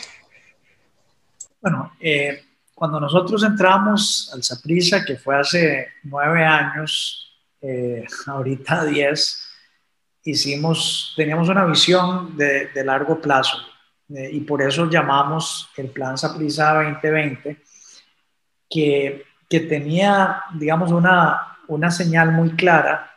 Bueno, 1.63 1.93
eh, 1.97 2.43
cuando 2.75 2.99
nosotros 2.99 3.41
entramos 3.41 4.29
al 4.33 4.43
Saprisa, 4.43 5.05
que 5.05 5.15
fue 5.15 5.39
hace 5.39 5.93
nueve 6.03 6.43
años, 6.43 7.31
eh, 7.61 8.05
ahorita 8.27 8.83
diez, 8.83 9.47
hicimos, 10.25 11.13
teníamos 11.15 11.47
una 11.47 11.63
visión 11.63 12.35
de, 12.35 12.69
largo 12.83 13.21
plazo 13.21 13.59
eh, 14.09 14.29
y 14.33 14.41
por 14.41 14.61
eso 14.61 14.89
llamamos 14.89 15.69
el 15.77 15.87
Plan 15.87 16.17
Saprisa 16.17 16.73
2020, 16.83 17.63
que, 18.69 19.23
que 19.49 19.59
tenía, 19.61 20.43
digamos, 20.55 20.91
una, 20.91 21.59
una 21.69 21.89
señal 21.91 22.33
muy 22.33 22.57
clara, 22.57 23.09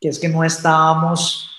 que 0.00 0.10
es 0.10 0.20
que 0.20 0.28
no 0.28 0.44
estábamos 0.44 1.50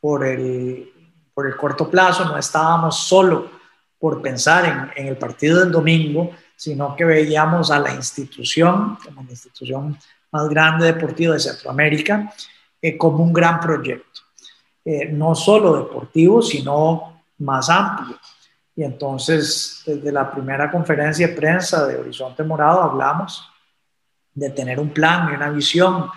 por, 0.00 0.24
el, 0.24 0.92
por 1.34 1.48
el 1.48 1.56
corto 1.56 1.90
plazo, 1.90 2.24
no 2.24 2.38
estábamos 2.38 3.00
solo 3.00 3.63
por 3.98 4.20
pensar 4.20 4.92
en, 4.96 5.06
el 5.06 5.16
partido 5.16 5.60
del 5.60 5.70
domingo, 5.70 6.30
sino 6.56 6.94
que 6.94 7.04
veíamos 7.04 7.70
a 7.70 7.78
la 7.78 7.94
institución, 7.94 8.98
como 9.04 9.22
la 9.22 9.30
institución 9.30 9.96
más 10.30 10.48
grande 10.48 10.86
deportiva 10.86 11.34
de 11.34 11.40
Centroamérica, 11.40 12.32
eh, 12.80 12.98
como 12.98 13.24
un 13.24 13.32
gran 13.32 13.60
proyecto. 13.60 14.20
Eh, 14.84 15.08
no 15.10 15.34
solo 15.34 15.76
deportivo, 15.76 16.42
sino 16.42 17.22
más 17.38 17.70
amplio. 17.70 18.18
Y 18.76 18.82
entonces, 18.82 19.82
desde 19.86 20.12
la 20.12 20.30
primera 20.30 20.70
conferencia 20.70 21.28
de 21.28 21.34
prensa 21.34 21.86
de 21.86 21.96
Horizonte 21.96 22.42
Morado, 22.42 22.82
hablamos 22.82 23.48
de 24.34 24.50
tener 24.50 24.80
un 24.80 24.90
plan 24.90 25.30
y 25.30 25.36
una 25.36 25.48
visión 25.50 26.10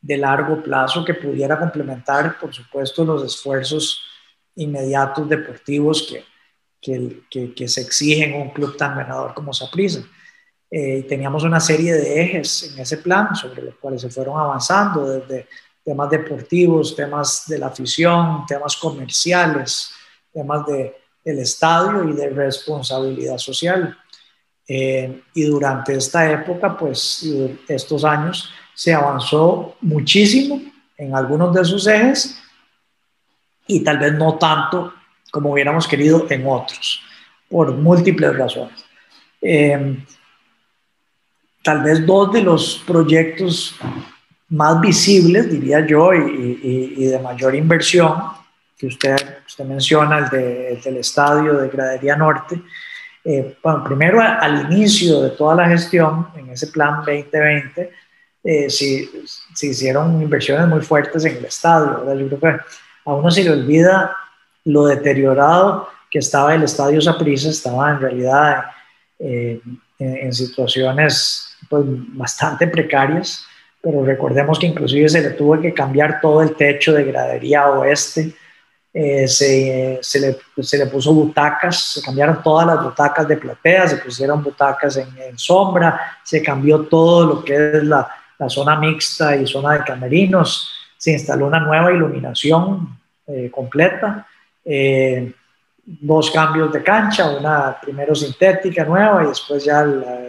de 0.00 0.16
largo 0.18 0.62
plazo 0.62 1.04
que 1.04 1.14
pudiera 1.14 1.58
complementar, 1.58 2.38
por 2.38 2.52
supuesto, 2.52 3.04
los 3.04 3.24
esfuerzos 3.24 4.02
inmediatos 4.56 5.28
deportivos 5.28 6.06
que, 6.08 6.24
que, 6.82 7.22
que, 7.54 7.68
se 7.68 7.80
exige 7.80 8.24
en 8.24 8.34
un 8.34 8.50
club 8.50 8.76
tan 8.76 8.96
ganador 8.96 9.32
como 9.34 9.54
Saprissa. 9.54 10.02
Eh, 10.68 11.06
teníamos 11.08 11.44
una 11.44 11.60
serie 11.60 11.92
de 11.92 12.20
ejes 12.20 12.72
en 12.72 12.80
ese 12.80 12.96
plan 12.96 13.36
sobre 13.36 13.62
los 13.62 13.76
cuales 13.76 14.00
se 14.00 14.10
fueron 14.10 14.38
avanzando, 14.38 15.08
desde 15.08 15.46
temas 15.84 16.10
deportivos, 16.10 16.96
temas 16.96 17.44
de 17.46 17.58
la 17.58 17.68
afición, 17.68 18.44
temas 18.46 18.76
comerciales, 18.76 19.92
temas 20.32 20.66
de, 20.66 20.96
del 21.24 21.38
estadio 21.38 22.08
y 22.08 22.14
de 22.14 22.30
responsabilidad 22.30 23.38
social. 23.38 23.96
Eh, 24.66 25.22
y 25.34 25.44
durante 25.44 25.94
esta 25.94 26.30
época, 26.30 26.76
pues 26.76 27.24
estos 27.68 28.04
años, 28.04 28.50
se 28.74 28.92
avanzó 28.92 29.76
muchísimo 29.82 30.60
en 30.96 31.14
algunos 31.14 31.54
de 31.54 31.64
sus 31.64 31.86
ejes 31.86 32.38
y 33.66 33.84
tal 33.84 33.98
vez 33.98 34.14
no 34.14 34.38
tanto 34.38 34.92
como 35.32 35.50
hubiéramos 35.50 35.88
querido 35.88 36.26
en 36.30 36.46
otros, 36.46 37.00
por 37.48 37.72
múltiples 37.72 38.36
razones. 38.36 38.84
Eh, 39.40 39.96
tal 41.64 41.82
vez 41.82 42.06
dos 42.06 42.32
de 42.32 42.42
los 42.42 42.84
proyectos 42.86 43.74
más 44.50 44.78
visibles, 44.80 45.50
diría 45.50 45.84
yo, 45.86 46.12
y, 46.12 47.06
de 47.06 47.18
mayor 47.18 47.54
inversión, 47.54 48.14
que 48.76 48.86
usted, 48.86 49.16
usted 49.46 49.64
menciona, 49.64 50.18
el, 50.18 50.80
del 50.82 50.96
estadio 50.98 51.54
de 51.54 51.68
Gradería 51.68 52.14
Norte. 52.14 52.60
Eh, 53.24 53.56
bueno, 53.62 53.82
primero 53.84 54.20
al 54.20 54.70
inicio 54.70 55.22
de 55.22 55.30
toda 55.30 55.54
la 55.54 55.68
gestión, 55.68 56.28
en 56.36 56.50
ese 56.50 56.66
plan 56.66 56.96
2020, 56.96 57.90
eh, 58.44 58.68
se, 58.68 59.08
hicieron 59.62 60.20
inversiones 60.20 60.68
muy 60.68 60.82
fuertes 60.82 61.24
en 61.24 61.38
el 61.38 61.44
estadio. 61.46 62.04
Yo 62.14 62.38
creo 62.38 62.58
que 62.58 62.64
a 63.06 63.14
uno 63.14 63.30
se 63.30 63.44
le 63.44 63.50
olvida 63.50 64.14
lo 64.64 64.86
deteriorado 64.86 65.88
que 66.10 66.18
estaba 66.18 66.54
el 66.54 66.62
estadio 66.62 67.00
Saprissa, 67.00 67.48
estaba 67.48 67.90
en 67.90 68.00
realidad 68.00 68.64
eh, 69.18 69.60
en, 69.98 70.32
situaciones 70.32 71.56
pues, 71.68 71.84
bastante 71.86 72.66
precarias, 72.66 73.44
pero 73.80 74.04
recordemos 74.04 74.58
que 74.58 74.66
inclusive 74.66 75.08
se 75.08 75.22
le 75.22 75.30
tuvo 75.30 75.60
que 75.60 75.72
cambiar 75.72 76.20
todo 76.20 76.42
el 76.42 76.54
techo 76.54 76.92
de 76.92 77.04
gradería 77.04 77.70
oeste, 77.70 78.34
eh, 78.94 79.26
se, 79.26 79.98
se, 80.02 80.20
le, 80.20 80.38
se, 80.62 80.76
le, 80.76 80.86
puso 80.86 81.14
butacas, 81.14 81.92
se 81.94 82.02
cambiaron 82.02 82.42
todas 82.42 82.66
las 82.66 82.84
butacas 82.84 83.26
de 83.26 83.38
platea, 83.38 83.88
se 83.88 83.96
pusieron 83.96 84.42
butacas 84.42 84.98
en, 84.98 85.08
en 85.18 85.38
sombra, 85.38 86.18
se 86.22 86.42
cambió 86.42 86.82
todo 86.82 87.26
lo 87.26 87.42
que 87.42 87.54
es 87.78 87.84
la, 87.84 88.06
la, 88.38 88.50
zona 88.50 88.78
mixta 88.78 89.34
y 89.34 89.46
zona 89.46 89.78
de 89.78 89.84
camerinos, 89.84 90.70
se 90.98 91.12
instaló 91.12 91.46
una 91.46 91.60
nueva 91.60 91.90
iluminación 91.90 92.98
eh, 93.26 93.50
completa, 93.50 94.26
eh, 94.64 95.32
dos 95.84 96.30
cambios 96.30 96.72
de 96.72 96.82
cancha, 96.82 97.30
una 97.30 97.78
primero 97.80 98.14
sintética 98.14 98.84
nueva 98.84 99.24
y 99.24 99.28
después 99.28 99.64
ya 99.64 99.84
la, 99.84 100.28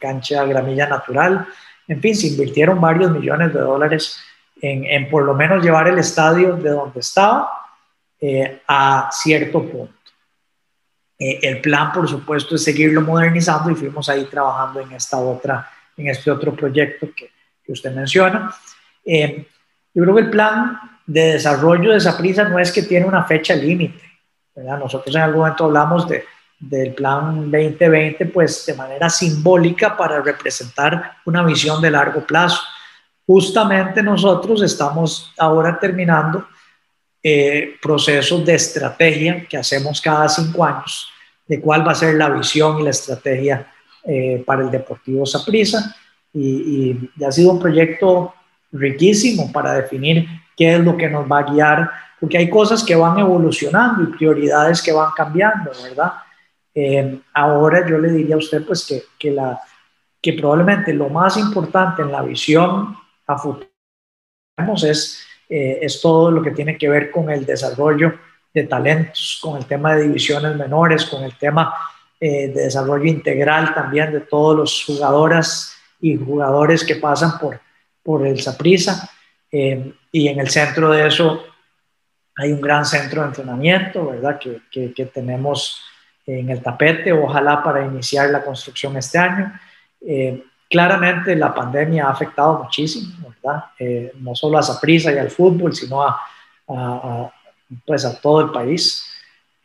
cancha 0.00 0.44
gramilla 0.44 0.86
natural. 0.86 1.46
En 1.88 2.00
fin, 2.00 2.14
se 2.14 2.28
invirtieron 2.28 2.80
varios 2.80 3.10
millones 3.10 3.52
de 3.52 3.58
dólares 3.58 4.20
en, 4.60 5.10
por 5.10 5.24
lo 5.24 5.34
menos 5.34 5.64
llevar 5.64 5.88
el 5.88 5.98
estadio 5.98 6.54
de 6.54 6.70
donde 6.70 7.00
estaba 7.00 7.50
eh, 8.20 8.62
a 8.68 9.08
cierto 9.10 9.64
punto. 9.64 9.92
Eh, 11.18 11.40
el 11.42 11.60
plan, 11.60 11.90
por 11.92 12.08
supuesto, 12.08 12.54
es 12.54 12.62
seguirlo 12.62 13.00
modernizando 13.00 13.70
y 13.70 13.74
fuimos 13.74 14.08
ahí 14.08 14.26
trabajando 14.26 14.80
en 14.80 14.92
esta 14.92 15.18
otra, 15.18 15.68
en 15.96 16.06
este 16.06 16.30
otro 16.30 16.54
proyecto 16.54 17.08
que, 17.16 17.32
que 17.64 17.72
usted 17.72 17.92
menciona. 17.92 18.54
yo 19.04 20.02
creo 20.04 20.14
que 20.14 20.20
el 20.20 20.30
plan 20.30 20.91
de 21.06 21.32
desarrollo 21.34 21.90
de 21.90 21.98
esa 21.98 22.18
no 22.48 22.58
es 22.58 22.72
que 22.72 22.82
tiene 22.82 23.06
una 23.06 23.24
fecha 23.24 23.54
límite. 23.54 24.00
Nosotros 24.54 25.14
en 25.14 25.22
algún 25.22 25.40
momento 25.40 25.64
hablamos 25.64 26.08
de, 26.08 26.24
del 26.58 26.94
plan 26.94 27.50
2020, 27.50 28.26
pues 28.26 28.64
de 28.66 28.74
manera 28.74 29.08
simbólica 29.10 29.96
para 29.96 30.20
representar 30.20 31.18
una 31.24 31.42
visión 31.42 31.80
de 31.80 31.90
largo 31.90 32.24
plazo. 32.24 32.60
Justamente 33.26 34.02
nosotros 34.02 34.62
estamos 34.62 35.32
ahora 35.38 35.78
terminando 35.78 36.46
eh, 37.22 37.76
procesos 37.80 38.44
de 38.44 38.54
estrategia 38.54 39.46
que 39.48 39.56
hacemos 39.56 40.00
cada 40.00 40.28
cinco 40.28 40.64
años, 40.64 41.08
de 41.46 41.60
cuál 41.60 41.86
va 41.86 41.92
a 41.92 41.96
ser 41.96 42.14
la 42.14 42.28
visión 42.28 42.80
y 42.80 42.84
la 42.84 42.90
estrategia 42.90 43.72
eh, 44.04 44.42
para 44.46 44.62
el 44.62 44.70
Deportivo 44.70 45.24
Saprissa. 45.24 45.96
Y, 46.34 47.08
y 47.18 47.24
ha 47.24 47.32
sido 47.32 47.52
un 47.52 47.58
proyecto 47.58 48.34
riquísimo 48.72 49.52
para 49.52 49.74
definir 49.74 50.26
qué 50.56 50.74
es 50.74 50.80
lo 50.80 50.96
que 50.96 51.08
nos 51.08 51.30
va 51.30 51.40
a 51.40 51.52
guiar, 51.52 51.90
porque 52.20 52.38
hay 52.38 52.48
cosas 52.48 52.84
que 52.84 52.94
van 52.94 53.18
evolucionando 53.18 54.02
y 54.02 54.16
prioridades 54.16 54.82
que 54.82 54.92
van 54.92 55.10
cambiando, 55.16 55.70
¿verdad? 55.82 56.12
Eh, 56.74 57.20
ahora 57.34 57.86
yo 57.88 57.98
le 57.98 58.10
diría 58.10 58.36
a 58.36 58.38
usted 58.38 58.64
pues 58.64 58.86
que, 58.86 59.02
que, 59.18 59.30
la, 59.30 59.60
que 60.20 60.32
probablemente 60.32 60.94
lo 60.94 61.08
más 61.08 61.36
importante 61.36 62.02
en 62.02 62.12
la 62.12 62.22
visión 62.22 62.96
a 63.26 63.36
futuro 63.36 63.72
es, 64.84 65.24
eh, 65.48 65.78
es 65.82 66.00
todo 66.00 66.30
lo 66.30 66.42
que 66.42 66.52
tiene 66.52 66.78
que 66.78 66.88
ver 66.88 67.10
con 67.10 67.30
el 67.30 67.44
desarrollo 67.44 68.14
de 68.54 68.64
talentos, 68.64 69.38
con 69.42 69.56
el 69.56 69.66
tema 69.66 69.94
de 69.94 70.04
divisiones 70.04 70.56
menores, 70.56 71.06
con 71.06 71.24
el 71.24 71.36
tema 71.36 71.74
eh, 72.20 72.48
de 72.48 72.64
desarrollo 72.64 73.04
integral 73.04 73.74
también 73.74 74.12
de 74.12 74.20
todos 74.20 74.56
los 74.56 74.84
jugadoras 74.84 75.74
y 76.00 76.16
jugadores 76.16 76.84
que 76.84 76.96
pasan 76.96 77.38
por, 77.38 77.60
por 78.02 78.26
el 78.26 78.40
Saprisa. 78.40 79.10
Eh, 79.52 79.92
y 80.10 80.28
en 80.28 80.40
el 80.40 80.48
centro 80.48 80.90
de 80.90 81.06
eso 81.06 81.44
hay 82.36 82.52
un 82.52 82.60
gran 82.62 82.86
centro 82.86 83.20
de 83.20 83.28
entrenamiento, 83.28 84.06
¿verdad? 84.06 84.38
Que, 84.38 84.62
que, 84.94 85.06
tenemos 85.06 85.82
en 86.26 86.48
el 86.48 86.62
tapete, 86.62 87.12
ojalá 87.12 87.62
para 87.62 87.84
iniciar 87.84 88.30
la 88.30 88.42
construcción 88.42 88.96
este 88.96 89.18
año. 89.18 89.52
Eh, 90.00 90.42
claramente 90.70 91.36
la 91.36 91.54
pandemia 91.54 92.06
ha 92.06 92.10
afectado 92.10 92.62
muchísimo, 92.64 93.12
¿verdad? 93.20 93.64
Eh, 93.78 94.12
no 94.20 94.34
solo 94.34 94.56
a 94.56 94.62
Saprisa 94.62 95.12
y 95.12 95.18
al 95.18 95.30
fútbol, 95.30 95.74
sino 95.74 96.02
a, 96.02 96.18
a, 96.68 97.30
pues 97.86 98.06
a 98.06 98.18
todo 98.18 98.40
el 98.40 98.50
país. 98.50 99.06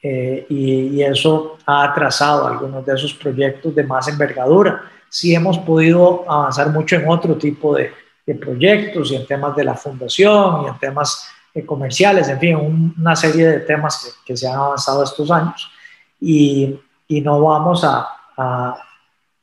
y, 0.03 0.95
y, 0.95 1.03
eso 1.03 1.57
ha 1.65 1.83
atrasado 1.83 2.47
algunos 2.47 2.85
de 2.85 2.93
esos 2.93 3.13
proyectos 3.13 3.73
de 3.73 3.83
más 3.83 4.07
envergadura. 4.07 4.83
sí 5.09 5.33
hemos 5.33 5.57
podido 5.57 6.23
avanzar 6.29 6.69
mucho 6.69 6.95
en 6.97 7.09
otro 7.09 7.35
tipo 7.35 7.75
de, 7.75 7.91
de 8.27 8.35
proyectos 8.35 9.11
y 9.11 9.15
en 9.15 9.25
temas 9.25 9.55
de 9.55 9.63
la 9.63 9.73
fundación 9.73 10.65
y 10.65 10.67
en 10.67 10.77
temas 10.77 11.29
eh, 11.53 11.65
comerciales, 11.65 12.27
en 12.27 12.39
fin, 12.39 12.93
una 12.99 13.15
serie 13.15 13.47
de 13.47 13.59
temas 13.61 14.03
que, 14.03 14.33
que, 14.33 14.37
se 14.37 14.47
han 14.47 14.55
avanzado 14.55 15.03
estos 15.03 15.31
años. 15.31 15.71
Y, 16.19 16.77
y 17.07 17.21
no 17.21 17.41
vamos 17.41 17.85
a, 17.85 18.05
a, 18.35 18.77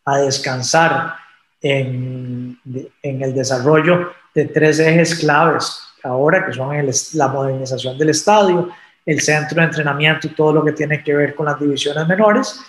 a 0.05 0.19
descansar 0.19 1.15
en, 1.63 2.59
en, 3.03 3.23
el 3.23 3.35
desarrollo 3.35 4.13
de 4.35 4.45
tres 4.45 4.79
ejes 4.81 5.15
claves 5.15 5.81
ahora, 6.03 6.45
que 6.45 6.53
son 6.53 6.75
el, 6.75 6.91
la 7.15 7.29
modernización 7.29 7.97
del 7.97 8.11
estadio, 8.11 8.69
el 9.07 9.21
centro 9.23 9.61
de 9.61 9.69
entrenamiento 9.69 10.27
y 10.27 10.35
todo 10.35 10.53
lo 10.53 10.65
que 10.65 10.73
tiene 10.73 11.03
que 11.03 11.15
ver 11.15 11.35
con 11.35 11.47
las 11.47 11.59
divisiones 11.59 12.07
menores 12.07 12.61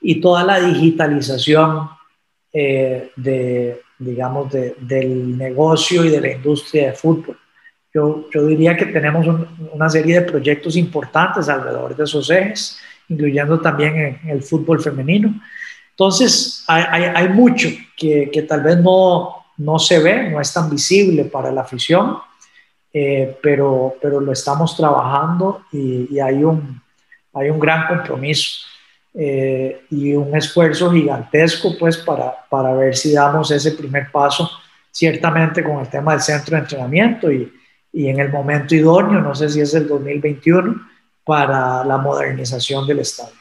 y 0.00 0.20
toda 0.20 0.42
la 0.42 0.58
digitalización 0.58 1.90
eh, 2.52 3.12
de, 3.14 3.80
digamos, 4.00 4.50
de, 4.50 4.74
del 4.80 5.36
negocio 5.36 6.04
y 6.04 6.08
de 6.08 6.20
la 6.20 6.32
industria 6.32 6.88
de 6.88 6.92
fútbol. 6.94 7.38
Yo, 7.92 8.28
yo 8.32 8.46
diría 8.46 8.76
que 8.76 8.86
tenemos 8.86 9.26
una 9.72 9.88
serie 9.88 10.20
de 10.20 10.30
proyectos 10.30 10.76
importantes 10.76 11.48
alrededor 11.48 11.94
de 11.94 12.04
esos 12.04 12.30
ejes, 12.30 12.78
incluyendo 13.08 13.60
también 13.60 14.18
en, 14.24 14.30
el 14.30 14.42
fútbol 14.42 14.80
femenino. 14.80 15.34
Entonces, 15.90 16.64
hay, 16.66 16.84
hay, 16.88 17.02
hay 17.14 17.28
mucho 17.28 17.68
que, 17.96 18.30
que, 18.32 18.42
tal 18.42 18.62
vez 18.62 18.78
no, 18.78 19.44
no 19.58 19.78
se 19.78 19.98
ve, 19.98 20.30
no 20.30 20.40
es 20.40 20.52
tan 20.52 20.70
visible 20.70 21.24
para 21.24 21.52
la 21.52 21.60
afición, 21.60 22.16
eh, 22.92 23.36
pero, 23.42 23.96
pero 24.00 24.20
lo 24.20 24.32
estamos 24.32 24.76
trabajando 24.76 25.64
y, 25.72 26.08
y, 26.10 26.20
hay, 26.20 26.42
un, 26.42 26.80
hay 27.34 27.50
un 27.50 27.60
gran 27.60 27.86
compromiso 27.86 28.69
eh, 29.14 29.82
y 29.90 30.14
un 30.14 30.36
esfuerzo 30.36 30.90
gigantesco 30.92 31.76
pues 31.78 31.96
para, 31.96 32.34
para 32.48 32.72
ver 32.74 32.96
si 32.96 33.12
damos 33.12 33.50
ese 33.50 33.72
primer 33.72 34.10
paso, 34.10 34.50
ciertamente 34.90 35.64
con 35.64 35.80
el 35.80 35.88
tema 35.88 36.12
del 36.12 36.20
centro 36.20 36.56
de 36.56 36.62
entrenamiento 36.62 37.30
y, 37.30 37.52
y 37.92 38.08
en 38.08 38.20
el 38.20 38.30
momento 38.30 38.74
idóneo, 38.74 39.20
no 39.20 39.34
sé 39.34 39.48
si 39.48 39.60
es 39.60 39.74
el 39.74 39.88
2021, 39.88 40.74
para 41.24 41.84
la 41.84 41.98
modernización 41.98 42.86
del 42.86 43.00
estadio. 43.00 43.39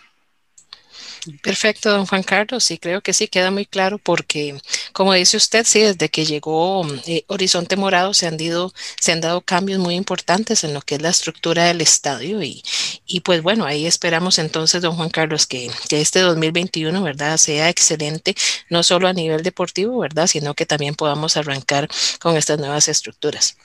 Perfecto, 1.42 1.90
don 1.90 2.06
Juan 2.06 2.24
Carlos. 2.24 2.64
Sí, 2.64 2.78
creo 2.78 3.02
que 3.02 3.14
sí, 3.14 3.28
queda 3.28 3.52
muy 3.52 3.66
claro 3.66 3.98
porque, 3.98 4.60
como 4.94 5.14
dice 5.14 5.38
usted, 5.38 5.66
sí, 5.66 5.80
desde 5.80 6.10
que 6.10 6.26
llegó 6.26 6.86
eh, 7.08 7.24
Horizonte 7.28 7.76
Morado 7.76 8.14
se 8.14 8.28
han, 8.28 8.38
dido, 8.38 8.74
se 9.00 9.12
han 9.12 9.22
dado 9.22 9.42
cambios 9.42 9.80
muy 9.80 9.96
importantes 9.96 10.64
en 10.64 10.74
lo 10.74 10.82
que 10.82 10.96
es 10.96 11.02
la 11.02 11.10
estructura 11.10 11.66
del 11.66 11.82
estadio 11.82 12.42
y, 12.42 12.64
y 13.06 13.22
pues 13.22 13.42
bueno, 13.42 13.66
ahí 13.66 13.86
esperamos 13.86 14.40
entonces, 14.40 14.82
don 14.82 14.96
Juan 14.96 15.10
Carlos, 15.10 15.48
que, 15.48 15.70
que 15.88 16.02
este 16.02 16.20
2021, 16.20 17.02
¿verdad?, 17.02 17.38
sea 17.38 17.70
excelente, 17.70 18.36
no 18.70 18.84
solo 18.84 19.08
a 19.08 19.14
nivel 19.14 19.44
deportivo, 19.44 20.00
¿verdad?, 20.00 20.28
sino 20.28 20.54
que 20.54 20.66
también 20.66 20.96
podamos 20.96 21.38
arrancar 21.38 21.88
con 22.20 22.38
estas 22.38 22.60
nuevas 22.60 22.88
estructuras. 22.88 23.58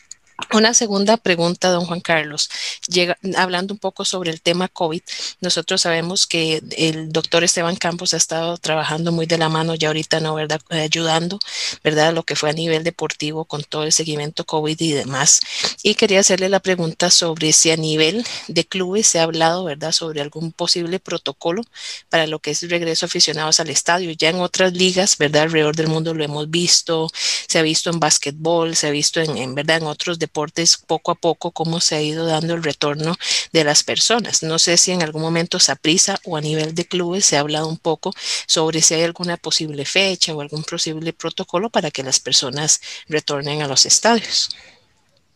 Una 0.52 0.74
segunda 0.74 1.16
pregunta, 1.16 1.70
don 1.70 1.86
Juan 1.86 2.00
Carlos, 2.00 2.50
llega, 2.88 3.16
hablando 3.36 3.72
un 3.72 3.78
poco 3.78 4.04
sobre 4.04 4.32
el 4.32 4.40
tema 4.42 4.66
COVID, 4.66 5.00
nosotros 5.40 5.82
sabemos 5.82 6.26
que 6.26 6.60
el 6.76 7.12
doctor 7.12 7.44
Esteban 7.44 7.76
Campos 7.76 8.14
ha 8.14 8.16
estado 8.16 8.56
trabajando 8.58 9.12
muy 9.12 9.26
de 9.26 9.38
la 9.38 9.48
mano 9.48 9.76
ya 9.76 9.88
ahorita, 9.88 10.18
¿no? 10.18 10.34
¿Verdad? 10.34 10.60
Ayudando, 10.70 11.38
¿verdad? 11.84 12.12
Lo 12.12 12.24
que 12.24 12.34
fue 12.34 12.50
a 12.50 12.52
nivel 12.52 12.82
deportivo 12.82 13.44
con 13.44 13.62
todo 13.62 13.84
el 13.84 13.92
seguimiento 13.92 14.44
COVID 14.44 14.80
y 14.80 14.92
demás. 14.92 15.40
Y 15.84 15.94
quería 15.94 16.20
hacerle 16.20 16.48
la 16.48 16.60
pregunta 16.60 17.10
sobre 17.10 17.52
si 17.52 17.70
a 17.70 17.76
nivel 17.76 18.26
de 18.48 18.64
clubes 18.64 19.06
se 19.06 19.20
ha 19.20 19.24
hablado, 19.24 19.64
¿verdad? 19.64 19.92
Sobre 19.92 20.20
algún 20.20 20.50
posible 20.50 20.98
protocolo 20.98 21.62
para 22.08 22.26
lo 22.26 22.40
que 22.40 22.50
es 22.52 22.62
el 22.64 22.70
regreso 22.70 23.06
aficionados 23.06 23.60
al 23.60 23.70
estadio. 23.70 24.10
Ya 24.12 24.30
en 24.30 24.40
otras 24.40 24.72
ligas, 24.72 25.16
¿verdad? 25.16 25.42
Alrededor 25.44 25.76
del 25.76 25.88
mundo 25.88 26.12
lo 26.12 26.24
hemos 26.24 26.50
visto, 26.50 27.08
se 27.48 27.58
ha 27.60 27.62
visto 27.62 27.90
en 27.90 28.00
básquetbol, 28.00 28.74
se 28.74 28.88
ha 28.88 28.90
visto 28.90 29.20
en, 29.20 29.36
en 29.38 29.54
¿verdad? 29.54 29.78
En 29.78 29.86
otros 29.86 30.18
deportes 30.24 30.76
poco 30.76 31.10
a 31.12 31.14
poco 31.14 31.50
cómo 31.50 31.80
se 31.80 31.96
ha 31.96 32.02
ido 32.02 32.26
dando 32.26 32.54
el 32.54 32.62
retorno 32.62 33.14
de 33.52 33.64
las 33.64 33.82
personas. 33.82 34.42
No 34.42 34.58
sé 34.58 34.76
si 34.76 34.92
en 34.92 35.02
algún 35.02 35.22
momento 35.22 35.58
prisa 35.80 36.18
o 36.24 36.36
a 36.36 36.40
nivel 36.40 36.74
de 36.74 36.84
clubes 36.84 37.24
se 37.24 37.36
ha 37.36 37.40
hablado 37.40 37.68
un 37.68 37.78
poco 37.78 38.12
sobre 38.46 38.80
si 38.80 38.94
hay 38.94 39.02
alguna 39.02 39.36
posible 39.36 39.84
fecha 39.84 40.34
o 40.34 40.40
algún 40.40 40.62
posible 40.62 41.12
protocolo 41.12 41.70
para 41.70 41.90
que 41.90 42.02
las 42.02 42.20
personas 42.20 42.80
retornen 43.08 43.62
a 43.62 43.68
los 43.68 43.86
estadios. 43.86 44.56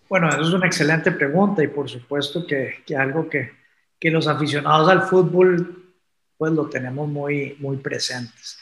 Bueno, 0.09 0.29
eso 0.31 0.43
es 0.43 0.55
una 0.55 0.67
excelente 0.67 1.13
pregunta 1.13 1.63
y 1.63 1.69
por 1.69 1.89
supuesto 1.89 2.47
que, 2.47 2.83
que 2.87 2.97
algo 2.97 3.29
que, 3.29 3.53
que 4.01 4.11
los 4.11 4.27
aficionados 4.27 4.89
al 4.89 5.03
fútbol 5.03 5.95
pues 6.39 6.53
lo 6.53 6.69
tenemos 6.69 7.09
muy, 7.09 7.57
muy 7.59 7.77
presentes. 7.79 8.59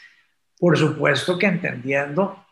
Por 0.59 0.77
supuesto 0.79 1.39
que 1.39 1.47
entendiendo 1.47 2.46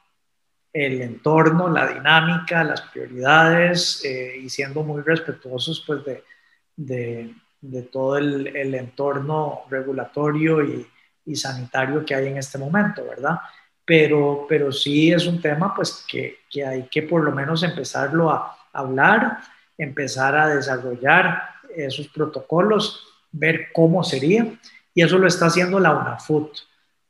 el 0.75 1.01
entorno, 1.01 1.69
la 1.69 1.87
dinámica, 1.87 2.65
las 2.65 2.81
prioridades 2.81 4.05
eh, 4.05 4.41
y 4.43 4.51
siendo 4.51 4.83
muy 4.83 5.03
respetuosos 5.03 5.85
pues 5.87 6.01
de, 6.05 7.33
de, 7.61 7.83
todo 7.83 8.19
el, 8.19 8.49
el, 8.49 8.75
entorno 8.75 9.61
regulatorio 9.71 10.65
y, 10.65 10.85
y, 11.27 11.37
sanitario 11.37 12.05
que 12.05 12.17
hay 12.17 12.27
en 12.27 12.39
este 12.39 12.59
momento, 12.59 13.07
¿verdad? 13.09 13.39
Pero, 13.85 14.47
pero 14.49 14.73
sí 14.73 15.13
es 15.13 15.27
un 15.27 15.41
tema 15.41 15.73
pues 15.73 16.05
que, 16.09 16.41
que 16.51 16.67
hay 16.67 16.89
que 16.91 17.03
por 17.03 17.23
lo 17.23 17.31
menos 17.31 17.63
empezarlo 17.63 18.31
a 18.31 18.57
hablar, 18.73 19.39
empezar 19.79 20.37
a 20.37 20.49
desarrollar 20.49 21.41
esos 21.77 22.09
protocolos, 22.09 23.07
ver 23.31 23.69
cómo 23.73 24.03
sería 24.03 24.53
y 24.93 25.03
eso 25.03 25.19
lo 25.19 25.29
está 25.29 25.47
haciendo 25.47 25.79
la 25.79 25.93
UNAFUT 25.93 26.51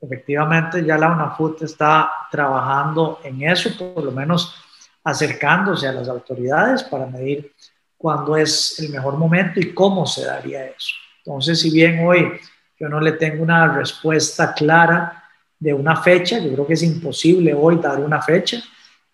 efectivamente 0.05 0.85
ya 0.85 0.99
la 0.99 1.11
UNAFUT 1.11 1.62
está 1.62 2.11
trabajando 2.31 3.21
en 3.25 3.43
eso, 3.43 3.71
por 3.77 4.05
lo 4.05 4.12
menos 4.12 4.55
acercándose 5.03 5.88
a 5.88 5.93
las 5.93 6.09
autoridades 6.09 6.83
para 6.85 7.07
medir 7.07 7.53
cuándo 7.97 8.37
es 8.37 8.79
el 8.81 8.90
mejor 8.90 9.17
momento 9.17 9.61
y 9.61 9.73
cómo 9.73 10.07
se 10.07 10.25
daría 10.25 10.67
eso. 10.67 10.95
Entonces, 11.25 11.61
si 11.61 11.71
bien 11.71 12.07
hoy 12.07 12.33
yo 12.79 12.88
no 12.88 13.01
le 13.01 13.12
tengo 13.12 13.43
una 13.43 13.75
respuesta 13.75 14.53
clara 14.53 15.25
de 15.59 15.73
una 15.73 15.97
fecha, 15.97 16.38
yo 16.38 16.53
creo 16.53 16.67
que 16.67 16.75
es 16.75 16.83
imposible 16.83 17.55
hoy 17.55 17.77
dar 17.77 18.01
una 18.01 18.21
fecha, 18.21 18.62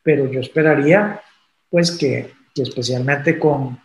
pero 0.02 0.26
yo 0.26 0.40
esperaría 0.40 1.20
pues 1.68 1.92
que, 1.92 2.34
especialmente 2.56 3.38
con, 3.38 3.78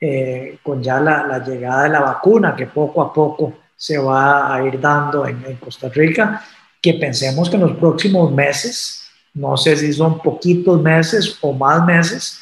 eh, 0.00 0.58
con 0.62 0.82
ya 0.82 1.00
la 1.00 1.38
llegada 1.44 1.82
de 1.82 1.88
la 1.90 2.00
vacuna, 2.00 2.56
que 2.56 2.66
poco 2.66 3.02
a 3.02 3.12
poco 3.12 3.65
se 3.76 3.98
va 3.98 4.54
a 4.54 4.64
ir 4.64 4.80
dando 4.80 5.26
en, 5.26 5.56
Costa 5.56 5.88
Rica, 5.90 6.42
que 6.80 6.94
pensemos 6.94 7.50
que 7.50 7.56
en 7.56 7.62
los 7.62 7.76
próximos 7.76 8.32
meses, 8.32 9.08
no 9.34 9.56
sé 9.56 9.76
si 9.76 9.92
son 9.92 10.18
poquitos 10.20 10.80
meses 10.80 11.38
o 11.42 11.52
más 11.52 11.84
meses, 11.84 12.40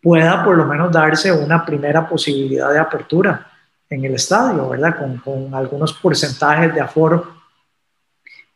pueda 0.00 0.44
por 0.44 0.56
lo 0.56 0.64
menos 0.64 0.92
darse 0.92 1.32
una 1.32 1.64
primera 1.66 2.08
posibilidad 2.08 2.72
de 2.72 2.78
apertura 2.78 3.50
en 3.88 4.04
el 4.04 4.14
estadio, 4.14 4.68
¿verdad? 4.68 4.96
Con, 4.98 5.18
con 5.18 5.54
algunos 5.54 5.92
porcentajes 5.94 6.72
de 6.72 6.80
aforo. 6.80 7.40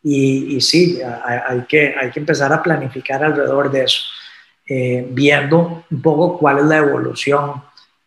Y, 0.03 0.57
y 0.57 0.61
sí, 0.61 1.01
hay, 1.03 1.39
hay, 1.47 1.61
que, 1.63 1.95
hay 2.01 2.11
que 2.11 2.21
empezar 2.21 2.53
a 2.53 2.63
planificar 2.63 3.25
alrededor 3.25 3.71
de 3.71 3.85
eso, 3.85 4.05
eh, 4.67 5.07
viendo 5.11 5.85
un 5.91 6.03
poco 6.03 6.39
cuál 6.39 6.59
es 6.59 6.65
la 6.65 6.77
evolución 6.77 7.63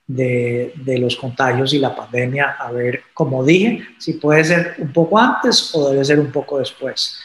de, 0.08 0.98
los 1.00 1.18
contagios 1.18 1.74
y 1.74 1.80
la 1.80 1.96
pandemia, 1.96 2.56
a 2.60 2.72
ver, 2.72 3.04
como 3.14 3.44
dije, 3.44 3.86
si 4.00 4.14
puede 4.14 4.44
ser 4.46 4.76
un 4.78 4.94
poco 4.94 5.20
antes 5.20 5.72
o 5.76 5.90
debe 5.90 6.06
ser 6.06 6.20
un 6.20 6.32
poco 6.32 6.60
después. 6.60 7.20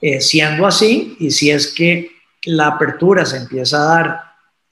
Eh, 0.00 0.20
siendo 0.20 0.66
así, 0.66 1.16
y 1.18 1.30
si 1.30 1.50
es 1.50 1.72
que 1.72 2.10
la 2.44 2.68
apertura 2.68 3.24
se 3.24 3.38
empieza 3.38 3.78
a 3.78 3.94
dar 3.96 4.22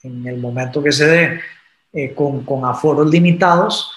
en 0.02 0.26
el 0.26 0.36
momento 0.36 0.82
que 0.82 0.92
se 0.92 1.06
dé 1.06 1.40
eh, 1.92 2.12
con, 2.14 2.44
con, 2.44 2.64
aforos 2.64 3.10
limitados, 3.10 3.90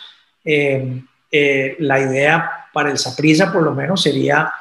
eh, 0.46 1.04
eh 1.30 1.76
la 1.80 2.00
idea 2.00 2.68
para 2.72 2.90
el 2.90 2.98
Saprisa 2.98 3.52
por 3.52 3.64
lo 3.64 3.74
menos 3.74 4.04
sería 4.04 4.52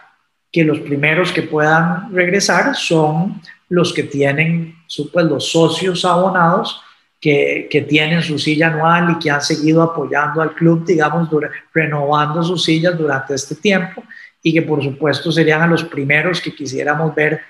que 0.50 0.64
los 0.64 0.80
primeros 0.80 1.30
que 1.30 1.42
puedan 1.42 2.12
regresar 2.12 2.74
son 2.74 3.40
los 3.68 3.92
que 3.92 4.02
tienen 4.02 4.74
pues, 5.12 5.26
los 5.26 5.52
socios 5.52 6.04
abonados 6.04 6.82
que, 7.20 7.68
que, 7.70 7.82
tienen 7.82 8.22
su 8.22 8.38
silla 8.38 8.68
anual 8.68 9.12
y 9.12 9.18
que 9.18 9.30
han 9.30 9.40
seguido 9.40 9.82
apoyando 9.82 10.42
al 10.42 10.54
club, 10.54 10.84
digamos, 10.84 11.28
renovando 11.72 12.42
sus 12.42 12.64
sillas 12.64 12.96
durante 12.96 13.34
este 13.34 13.54
tiempo 13.54 14.02
y 14.42 14.52
que 14.52 14.62
por 14.62 14.82
supuesto 14.82 15.32
serían 15.32 15.62
a 15.62 15.66
los 15.66 15.84
primeros 15.84 16.40
que 16.40 16.54
quisiéramos 16.54 17.14
ver 17.14 17.40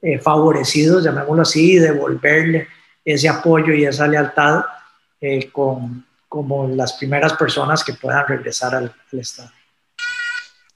eh, 0.00 0.18
favorecidos, 0.18 1.04
llamémoslo 1.04 1.42
así, 1.42 1.72
y 1.72 1.78
devolverle 1.78 2.68
ese 3.04 3.28
apoyo 3.28 3.74
y 3.74 3.84
esa 3.84 4.06
lealtad 4.06 4.62
eh, 5.20 5.50
con, 5.50 6.06
como 6.28 6.68
las 6.68 6.92
primeras 6.94 7.34
personas 7.34 7.82
que 7.82 7.94
puedan 7.94 8.26
regresar 8.26 8.74
al, 8.74 8.92
al 9.12 9.18
Estado. 9.18 9.50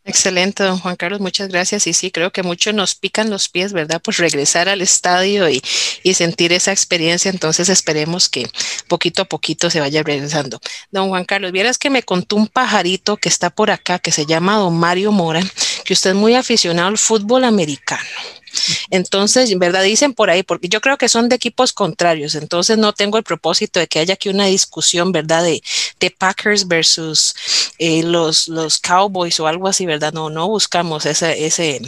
Excelente, 0.05 0.65
don 0.65 0.81
Juan 0.81 0.97
Carlos, 0.97 1.21
muchas 1.21 1.49
gracias. 1.49 1.87
Y 1.87 1.93
sí, 1.93 2.11
creo 2.11 2.33
que 2.33 2.43
muchos 2.43 2.75
nos 2.75 2.97
pican 2.97 3.31
los 3.31 3.49
pies, 3.49 3.73
¿verdad? 3.73 4.01
Pues 4.03 4.17
regresar 4.17 4.69
al 4.69 4.81
estadio 4.81 5.49
y, 5.49 5.62
y, 6.03 6.15
sentir 6.15 6.53
esa 6.53 6.73
experiencia. 6.73 7.31
Entonces 7.31 7.69
esperemos 7.69 8.29
que 8.29 8.51
poquito 8.88 9.23
a 9.23 9.27
poquito 9.27 9.71
se 9.71 9.79
vaya 9.79 10.03
regresando. 10.03 10.59
Don 10.91 11.09
Juan 11.09 11.25
Carlos, 11.25 11.53
vieras 11.53 11.79
que 11.79 11.88
me 11.88 12.03
contó 12.03 12.35
un 12.35 12.49
pajarito 12.49 13.17
que 13.17 13.29
está 13.29 13.51
por 13.51 13.71
acá, 13.71 14.01
que 14.01 14.11
se 14.11 14.27
llama 14.27 14.57
don 14.57 14.77
Mario 14.77 15.12
Mora, 15.12 15.43
que 15.85 15.93
usted 15.93 16.11
es 16.11 16.17
muy 16.17 16.35
aficionado 16.35 16.88
al 16.88 16.99
fútbol 16.99 17.45
americano. 17.45 18.03
Entonces, 18.91 19.51
en 19.51 19.59
verdad 19.59 19.83
dicen 19.83 20.15
por 20.15 20.31
ahí, 20.31 20.43
porque 20.43 20.69
yo 20.69 20.81
creo 20.81 20.99
que 20.99 21.09
son 21.09 21.29
de 21.29 21.37
equipos 21.37 21.73
contrarios, 21.73 22.35
entonces 22.35 22.79
no 22.79 22.93
tengo 22.93 23.19
el 23.19 23.25
propósito 23.25 23.81
de 23.81 23.87
que 23.87 23.99
haya 23.99 24.15
aquí 24.15 24.29
una 24.29 24.47
discusión, 24.47 25.12
¿verdad? 25.12 25.43
De, 25.43 25.62
de 26.01 26.11
Packers 26.11 26.69
versus 26.69 27.35
eh, 27.79 28.03
los, 28.03 28.49
los 28.49 28.79
Cowboys 28.79 29.38
o 29.41 29.47
algo 29.47 29.69
así, 29.69 29.87
¿verdad? 29.87 30.12
No, 30.12 30.31
no 30.31 30.49
buscamos 30.49 31.07
ese, 31.07 31.45
ese, 31.47 31.81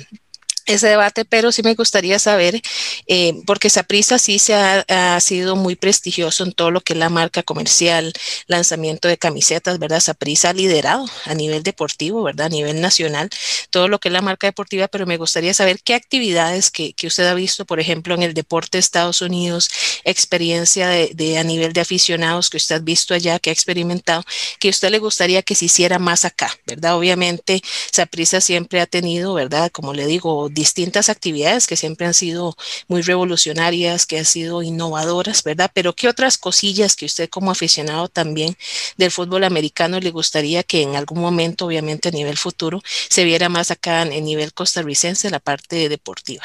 ese 0.66 0.88
debate, 0.88 1.24
pero 1.24 1.52
sí 1.52 1.62
me 1.62 1.74
gustaría 1.74 2.18
saber, 2.18 2.60
eh, 3.06 3.34
porque 3.46 3.70
Saprisa 3.70 4.18
sí 4.18 4.38
se 4.38 4.54
ha, 4.54 4.84
sido 5.20 5.56
muy 5.56 5.76
prestigioso 5.76 6.44
en 6.44 6.52
todo 6.52 6.70
lo 6.70 6.80
que 6.80 6.92
es 6.92 6.98
la 6.98 7.08
marca 7.08 7.42
comercial, 7.42 8.12
lanzamiento 8.46 9.08
de 9.08 9.16
camisetas, 9.16 9.78
¿verdad? 9.78 10.00
Saprisa 10.00 10.50
ha 10.50 10.52
liderado 10.52 11.06
a 11.24 11.34
nivel 11.34 11.62
deportivo, 11.62 12.22
¿verdad? 12.22 12.46
A 12.46 12.50
nivel 12.50 12.80
nacional, 12.80 13.30
todo 13.70 13.88
lo 13.88 14.00
que 14.00 14.08
es 14.08 14.12
la 14.12 14.22
marca 14.22 14.46
deportiva, 14.46 14.88
pero 14.88 15.06
me 15.06 15.16
gustaría 15.16 15.54
saber 15.54 15.80
qué 15.82 15.94
actividades 15.94 16.70
que, 16.70 16.94
usted 17.04 17.26
ha 17.26 17.34
visto, 17.34 17.64
por 17.66 17.80
ejemplo, 17.80 18.14
en 18.14 18.22
el 18.22 18.34
deporte 18.34 18.78
de 18.78 18.80
Estados 18.80 19.20
Unidos, 19.22 19.68
experiencia 20.04 20.88
de, 20.88 21.38
a 21.38 21.44
nivel 21.44 21.72
de 21.72 21.80
aficionados 21.80 22.50
que 22.50 22.56
usted 22.56 22.76
ha 22.76 22.78
visto 22.78 23.14
allá, 23.14 23.38
que 23.38 23.50
ha 23.50 23.52
experimentado, 23.52 24.24
que 24.58 24.68
a 24.68 24.70
usted 24.70 24.90
le 24.90 24.98
gustaría 24.98 25.42
que 25.42 25.54
se 25.54 25.66
hiciera 25.66 25.98
más 25.98 26.24
acá, 26.24 26.50
¿verdad? 26.66 26.96
Obviamente, 26.96 27.62
Saprisa 27.92 28.40
siempre 28.40 28.80
ha 28.80 28.86
tenido, 28.86 29.34
¿verdad? 29.34 29.70
Como 29.70 29.92
le 29.92 30.06
digo, 30.06 30.48
distintas 30.54 31.08
actividades 31.10 31.66
que 31.66 31.76
siempre 31.76 32.06
han 32.06 32.14
sido 32.14 32.54
muy 32.88 33.02
revolucionarias, 33.02 34.06
que 34.06 34.18
han 34.18 34.24
sido 34.24 34.62
innovadoras, 34.62 35.42
¿verdad? 35.42 35.70
Pero 35.74 35.92
¿qué 35.92 36.08
otras 36.08 36.38
cosillas 36.38 36.96
que 36.96 37.06
usted 37.06 37.28
como 37.28 37.50
aficionado 37.50 38.08
también 38.08 38.54
del 38.96 39.10
fútbol 39.10 39.44
americano 39.44 40.00
le 40.00 40.10
gustaría 40.10 40.62
que 40.62 40.82
en 40.82 40.96
algún 40.96 41.20
momento, 41.20 41.66
obviamente 41.66 42.08
a 42.08 42.12
nivel 42.12 42.36
futuro, 42.36 42.80
se 42.84 43.24
viera 43.24 43.48
más 43.48 43.70
acá 43.70 44.02
en 44.02 44.24
nivel 44.24 44.54
costarricense 44.54 45.30
la 45.30 45.40
parte 45.40 45.88
deportiva? 45.88 46.44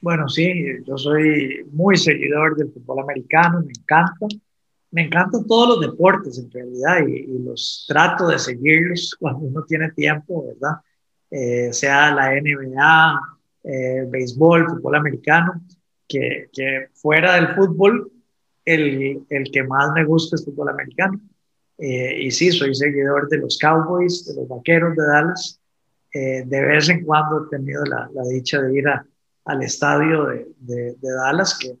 Bueno, 0.00 0.28
sí, 0.28 0.52
yo 0.86 0.96
soy 0.96 1.64
muy 1.72 1.96
seguidor 1.96 2.56
del 2.56 2.72
fútbol 2.72 3.00
americano, 3.00 3.62
me 3.64 3.72
encanta. 3.72 4.26
Me 4.90 5.06
encantan 5.06 5.46
todos 5.46 5.68
los 5.70 5.80
deportes 5.80 6.36
en 6.38 6.50
realidad 6.50 6.98
y 7.08 7.38
los 7.38 7.86
trato 7.88 8.28
de 8.28 8.38
seguirlos 8.38 9.16
cuando 9.18 9.46
uno 9.46 9.64
tiene 9.66 9.90
tiempo, 9.92 10.44
¿verdad? 10.46 10.80
Eh, 11.34 11.72
sea 11.72 12.14
la 12.14 12.34
NBA, 12.34 13.38
eh, 13.64 14.04
béisbol, 14.06 14.68
fútbol 14.68 14.96
americano, 14.96 15.62
que, 16.06 16.50
fuera 16.92 17.36
del 17.36 17.54
fútbol, 17.54 18.12
el, 18.66 19.24
el, 19.30 19.50
que 19.50 19.62
más 19.62 19.92
me 19.94 20.04
gusta 20.04 20.36
es 20.36 20.44
fútbol 20.44 20.68
americano. 20.68 21.18
Eh, 21.78 22.24
y 22.24 22.30
sí, 22.30 22.52
soy 22.52 22.74
seguidor 22.74 23.30
de 23.30 23.38
los 23.38 23.58
Cowboys, 23.58 24.26
de 24.26 24.34
los 24.34 24.46
Vaqueros 24.46 24.94
de 24.94 25.06
Dallas. 25.06 25.58
de 26.12 26.60
vez 26.66 26.90
en 26.90 27.02
cuando 27.02 27.46
he 27.46 27.48
tenido 27.48 27.82
la, 27.86 28.10
la 28.12 28.24
dicha 28.24 28.60
de 28.60 28.78
ir 28.78 28.86
a, 28.86 29.02
al 29.46 29.62
estadio 29.62 30.26
de, 30.26 30.46
de, 30.58 30.96
de 31.00 31.12
Dallas, 31.14 31.58
que, 31.58 31.78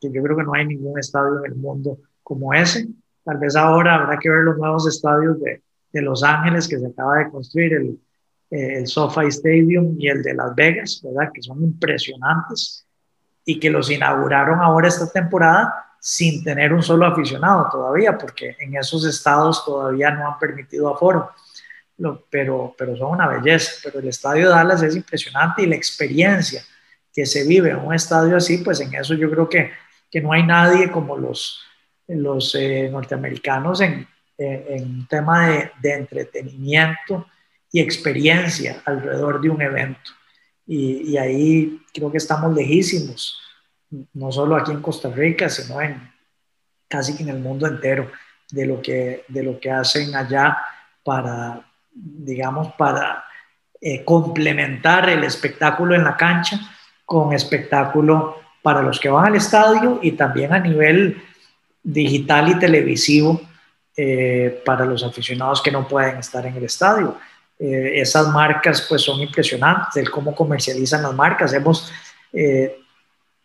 que, 0.00 0.10
yo 0.10 0.22
creo 0.22 0.38
que 0.38 0.44
no 0.44 0.54
hay 0.54 0.66
ningún 0.66 0.98
estadio 0.98 1.44
en 1.44 1.52
el 1.52 1.58
mundo 1.58 1.98
como 2.22 2.54
ese. 2.54 2.88
Tal 3.22 3.36
vez 3.36 3.54
ahora 3.54 3.96
habrá 3.96 4.18
que 4.18 4.30
ver 4.30 4.44
los 4.44 4.56
nuevos 4.56 4.88
estadios 4.88 5.38
de, 5.42 5.62
de 5.92 6.00
Los 6.00 6.22
Ángeles 6.22 6.66
que 6.66 6.78
se 6.78 6.86
acaba 6.86 7.18
de 7.18 7.30
construir, 7.30 7.74
el, 7.74 7.98
eh, 8.54 8.78
el 8.78 8.86
SoFi 8.86 9.26
Stadium 9.26 9.96
y 9.98 10.08
el 10.08 10.22
de 10.22 10.32
Las 10.32 10.54
Vegas, 10.54 11.00
¿verdad? 11.02 11.32
Que 11.34 11.42
son 11.42 11.60
impresionantes 11.60 12.86
y 13.44 13.58
que 13.58 13.68
los 13.68 13.90
inauguraron 13.90 14.60
ahora 14.60 14.86
esta 14.86 15.10
temporada 15.10 15.74
sin 15.98 16.44
tener 16.44 16.72
un 16.72 16.80
solo 16.82 17.04
aficionado 17.04 17.68
todavía, 17.68 18.16
porque 18.16 18.56
en 18.60 18.76
esos 18.76 19.04
estados 19.06 19.64
todavía 19.64 20.12
no 20.12 20.28
han 20.28 20.38
permitido 20.38 20.88
aforo. 20.94 21.32
pero, 22.30 22.74
pero 22.78 22.96
son 22.96 23.10
una 23.10 23.26
belleza. 23.26 23.72
Pero 23.82 23.98
el 23.98 24.06
estadio 24.06 24.44
de 24.44 24.54
Dallas 24.54 24.82
es 24.82 24.94
impresionante 24.94 25.62
y 25.62 25.66
la 25.66 25.74
experiencia 25.74 26.62
que 27.12 27.26
se 27.26 27.44
vive 27.44 27.70
en 27.70 27.78
un 27.78 27.92
estadio 27.92 28.36
así, 28.36 28.58
pues 28.58 28.80
en 28.80 28.94
eso 28.94 29.14
yo 29.14 29.28
creo 29.30 29.48
que, 29.48 29.72
que 30.08 30.20
no 30.20 30.32
hay 30.32 30.44
nadie 30.44 30.92
como 30.92 31.16
los, 31.16 31.60
los 32.06 32.54
eh, 32.54 32.88
norteamericanos 32.88 33.80
en, 33.80 34.06
en, 34.38 35.08
tema 35.08 35.48
de, 35.48 35.72
de 35.82 35.94
entretenimiento 35.94 37.26
y 37.74 37.80
experiencia 37.80 38.80
alrededor 38.84 39.40
de 39.40 39.50
un 39.50 39.60
evento. 39.60 40.12
Y, 40.64 41.16
ahí 41.16 41.82
creo 41.92 42.08
que 42.08 42.18
estamos 42.18 42.54
lejísimos, 42.54 43.36
no 44.12 44.30
solo 44.30 44.54
aquí 44.54 44.70
en 44.70 44.80
Costa 44.80 45.10
Rica, 45.10 45.48
sino 45.48 45.82
en 45.82 46.00
casi 46.86 47.16
que 47.16 47.24
en 47.24 47.30
el 47.30 47.40
mundo 47.40 47.66
entero, 47.66 48.12
de 48.52 48.66
lo 48.66 48.80
que, 48.80 49.24
de 49.26 49.42
lo 49.42 49.58
que 49.58 49.72
hacen 49.72 50.14
allá 50.14 50.56
para, 51.02 51.66
digamos, 51.92 52.72
para 52.74 53.24
eh, 53.80 54.04
complementar 54.04 55.08
el 55.08 55.24
espectáculo 55.24 55.96
en 55.96 56.04
la 56.04 56.16
cancha 56.16 56.60
con 57.04 57.32
espectáculo 57.32 58.36
para 58.62 58.82
los 58.82 59.00
que 59.00 59.08
van 59.08 59.26
al 59.26 59.34
estadio 59.34 59.98
y 60.00 60.12
también 60.12 60.52
a 60.52 60.60
nivel 60.60 61.20
digital 61.82 62.50
y 62.50 62.58
televisivo 62.60 63.40
eh, 63.96 64.62
para 64.64 64.84
los 64.84 65.02
aficionados 65.02 65.60
que 65.60 65.72
no 65.72 65.88
pueden 65.88 66.18
estar 66.18 66.46
en 66.46 66.54
el 66.54 66.62
estadio. 66.62 67.18
Eh, 67.58 68.00
esas 68.00 68.28
marcas 68.28 68.84
pues 68.88 69.02
son 69.02 69.20
impresionantes, 69.20 69.96
el 69.96 70.10
cómo 70.10 70.34
comercializan 70.34 71.02
las 71.02 71.14
marcas. 71.14 71.52
Hemos, 71.52 71.92
eh, 72.32 72.80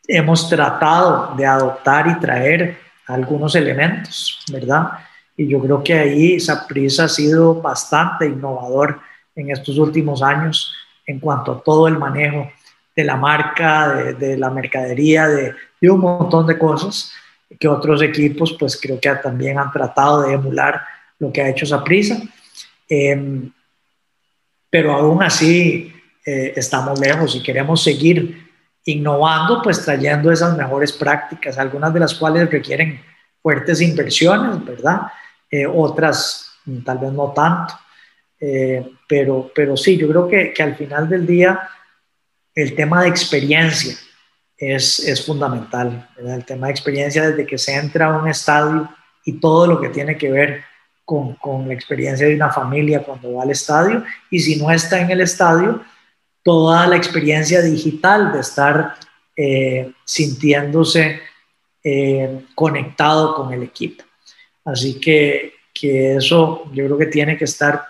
hemos 0.07 0.49
tratado 0.49 1.35
de 1.35 1.45
adoptar 1.45 2.07
y 2.07 2.19
traer 2.19 2.77
algunos 3.07 3.55
elementos, 3.55 4.39
¿verdad? 4.51 4.91
Y 5.37 5.47
yo 5.47 5.61
creo 5.61 5.83
que 5.83 5.93
ahí 5.93 6.39
Saprisa 6.39 7.05
ha 7.05 7.09
sido 7.09 7.61
bastante 7.61 8.25
innovador 8.25 8.99
en 9.35 9.51
estos 9.51 9.77
últimos 9.77 10.21
años 10.21 10.73
en 11.05 11.19
cuanto 11.19 11.53
a 11.53 11.63
todo 11.63 11.87
el 11.87 11.97
manejo 11.97 12.51
de 12.95 13.03
la 13.03 13.15
marca, 13.15 14.13
de, 14.19 14.37
la 14.37 14.49
mercadería, 14.49 15.27
de, 15.27 15.55
de, 15.79 15.89
un 15.89 16.01
montón 16.01 16.45
de 16.45 16.57
cosas 16.57 17.13
que 17.59 17.67
otros 17.67 18.01
equipos 18.01 18.55
pues 18.59 18.79
creo 18.79 18.99
que 18.99 19.09
también 19.15 19.57
han 19.57 19.71
tratado 19.71 20.23
de 20.23 20.33
emular 20.33 20.83
lo 21.17 21.31
que 21.31 21.41
ha 21.41 21.49
hecho 21.49 21.65
Saprisa. 21.65 22.21
Eh, 22.89 23.49
pero 24.69 24.93
aún 24.93 25.23
así 25.23 25.93
eh, 26.25 26.53
estamos 26.55 26.99
lejos 26.99 27.35
y 27.35 27.43
queremos 27.43 27.83
seguir 27.83 28.49
innovando, 28.85 29.61
pues 29.61 29.83
trayendo 29.83 30.31
esas 30.31 30.57
mejores 30.57 30.91
prácticas, 30.91 31.57
algunas 31.57 31.93
de 31.93 31.99
las 31.99 32.13
cuales 32.13 32.49
requieren 32.49 33.01
fuertes 33.41 33.81
inversiones, 33.81 34.63
¿verdad? 34.65 35.01
Eh, 35.49 35.65
otras 35.65 36.51
mm, 36.65 36.79
tal 36.83 36.97
vez 36.99 37.11
no 37.11 37.31
tanto, 37.31 37.73
eh, 38.39 38.87
pero, 39.07 39.51
pero 39.53 39.75
sí, 39.75 39.97
yo 39.97 40.07
creo 40.09 40.27
que, 40.27 40.53
que, 40.53 40.63
al 40.63 40.75
final 40.75 41.09
del 41.09 41.25
día 41.25 41.69
el 42.55 42.75
tema 42.75 43.01
de 43.01 43.09
experiencia 43.09 43.95
es, 44.57 44.99
es 44.99 45.25
fundamental, 45.25 46.09
¿verdad? 46.15 46.35
el 46.35 46.45
tema 46.45 46.67
de 46.67 46.71
experiencia 46.71 47.29
desde 47.29 47.45
que 47.45 47.57
se 47.57 47.75
entra 47.75 48.07
a 48.07 48.17
un 48.17 48.27
estadio 48.27 48.89
y 49.25 49.39
todo 49.39 49.67
lo 49.67 49.81
que 49.81 49.89
tiene 49.89 50.17
que 50.17 50.31
ver 50.31 50.63
con, 51.41 51.67
la 51.67 51.73
experiencia 51.73 52.27
de 52.27 52.35
una 52.35 52.51
familia 52.51 53.01
cuando 53.01 53.33
va 53.33 53.43
al 53.43 53.49
estadio 53.49 54.03
y 54.29 54.39
si 54.39 54.57
no 54.57 54.69
está 54.69 54.99
en 55.01 55.09
el 55.09 55.21
estadio, 55.21 55.81
toda 56.43 56.85
la 56.85 56.97
experiencia 56.97 57.61
digital 57.61 58.31
de 58.31 58.39
estar 58.39 58.95
eh, 59.35 59.91
sintiéndose 60.05 61.19
eh, 61.83 62.45
conectado 62.53 63.33
con 63.33 63.51
el 63.51 63.63
equipo. 63.63 64.03
Así 64.63 64.99
que, 64.99 65.53
que, 65.73 66.17
eso 66.17 66.65
yo 66.73 66.85
creo 66.85 66.97
que 66.97 67.07
tiene 67.07 67.35
que 67.37 67.45
estar 67.45 67.83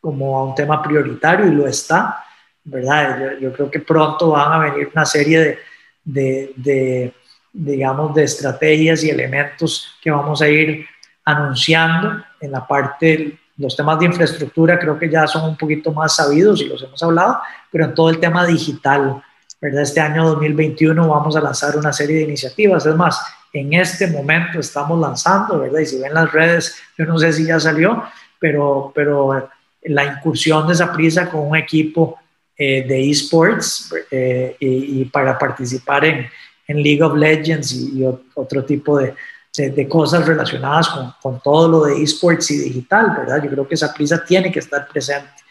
como 0.00 0.46
un 0.46 0.54
tema 0.54 0.82
prioritario 0.82 1.46
y 1.48 1.54
lo 1.54 1.66
está, 1.66 2.24
¿verdad? 2.64 3.38
Yo, 3.38 3.52
creo 3.52 3.70
que 3.70 3.80
pronto 3.80 4.30
van 4.30 4.52
a 4.52 4.70
venir 4.70 4.88
una 4.94 5.04
serie 5.04 5.38
de, 5.40 5.58
de, 6.04 6.52
de 6.56 7.14
digamos, 7.52 8.14
de 8.14 8.24
estrategias 8.24 9.04
y 9.04 9.10
elementos 9.10 9.94
que 10.00 10.10
vamos 10.10 10.40
a 10.40 10.48
ir 10.48 10.86
anunciando 11.24 12.22
en 12.40 12.52
la 12.52 12.66
parte, 12.66 13.38
los 13.56 13.76
temas 13.76 13.98
de 13.98 14.06
infraestructura 14.06 14.78
creo 14.78 14.98
que 14.98 15.10
ya 15.10 15.26
son 15.26 15.50
un 15.50 15.56
poquito 15.56 15.92
más 15.92 16.16
sabidos 16.16 16.60
y 16.60 16.66
los 16.66 16.82
hemos 16.82 17.02
hablado, 17.02 17.38
pero 17.70 17.84
en 17.84 17.94
todo 17.94 18.10
el 18.10 18.18
tema 18.18 18.46
digital, 18.46 19.22
¿verdad? 19.60 19.82
Este 19.82 20.00
año 20.00 20.24
2021 20.26 21.08
vamos 21.08 21.36
a 21.36 21.40
lanzar 21.40 21.76
una 21.76 21.92
serie 21.92 22.16
de 22.16 22.22
iniciativas, 22.22 22.86
es 22.86 22.96
más, 22.96 23.20
en 23.52 23.72
este 23.74 24.06
momento 24.06 24.58
estamos 24.58 24.98
lanzando, 24.98 25.60
¿verdad? 25.60 25.80
Y 25.80 25.86
si 25.86 26.00
ven 26.00 26.14
las 26.14 26.32
redes, 26.32 26.76
yo 26.96 27.04
no 27.04 27.18
sé 27.18 27.32
si 27.32 27.44
ya 27.44 27.60
salió, 27.60 28.02
pero, 28.38 28.90
pero 28.94 29.48
la 29.84 30.04
incursión 30.04 30.66
de 30.66 30.72
esa 30.72 30.92
prisa 30.92 31.28
con 31.28 31.48
un 31.48 31.56
equipo 31.56 32.18
eh, 32.56 32.84
de 32.86 33.10
esports 33.10 33.94
eh, 34.10 34.56
y, 34.58 35.04
para 35.06 35.38
participar 35.38 36.04
en, 36.04 36.26
en 36.66 36.82
League 36.82 37.02
of 37.02 37.16
Legends 37.16 37.72
y 37.72 38.04
otro 38.34 38.64
tipo 38.64 38.98
de, 38.98 39.14
de, 39.56 39.88
cosas 39.88 40.26
relacionadas 40.26 40.88
con, 40.88 41.12
con, 41.20 41.40
todo 41.40 41.68
lo 41.68 41.84
de 41.84 42.02
esports 42.02 42.50
y 42.50 42.58
digital, 42.58 43.14
¿verdad? 43.18 43.42
Yo 43.42 43.50
creo 43.50 43.68
que 43.68 43.74
esa 43.74 43.92
prisa 43.92 44.24
tiene 44.24 44.50
que 44.50 44.60
estar 44.60 44.88
presente 44.88 45.42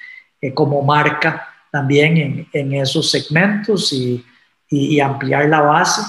eh, 0.41 0.53
como 0.53 0.81
marca 0.81 1.47
también 1.71 2.17
en, 2.17 2.47
en 2.51 2.73
esos 2.73 3.11
segmentos 3.11 3.93
y, 3.93 4.25
y, 4.69 4.99
ampliar 4.99 5.47
la 5.49 5.61
base, 5.61 6.01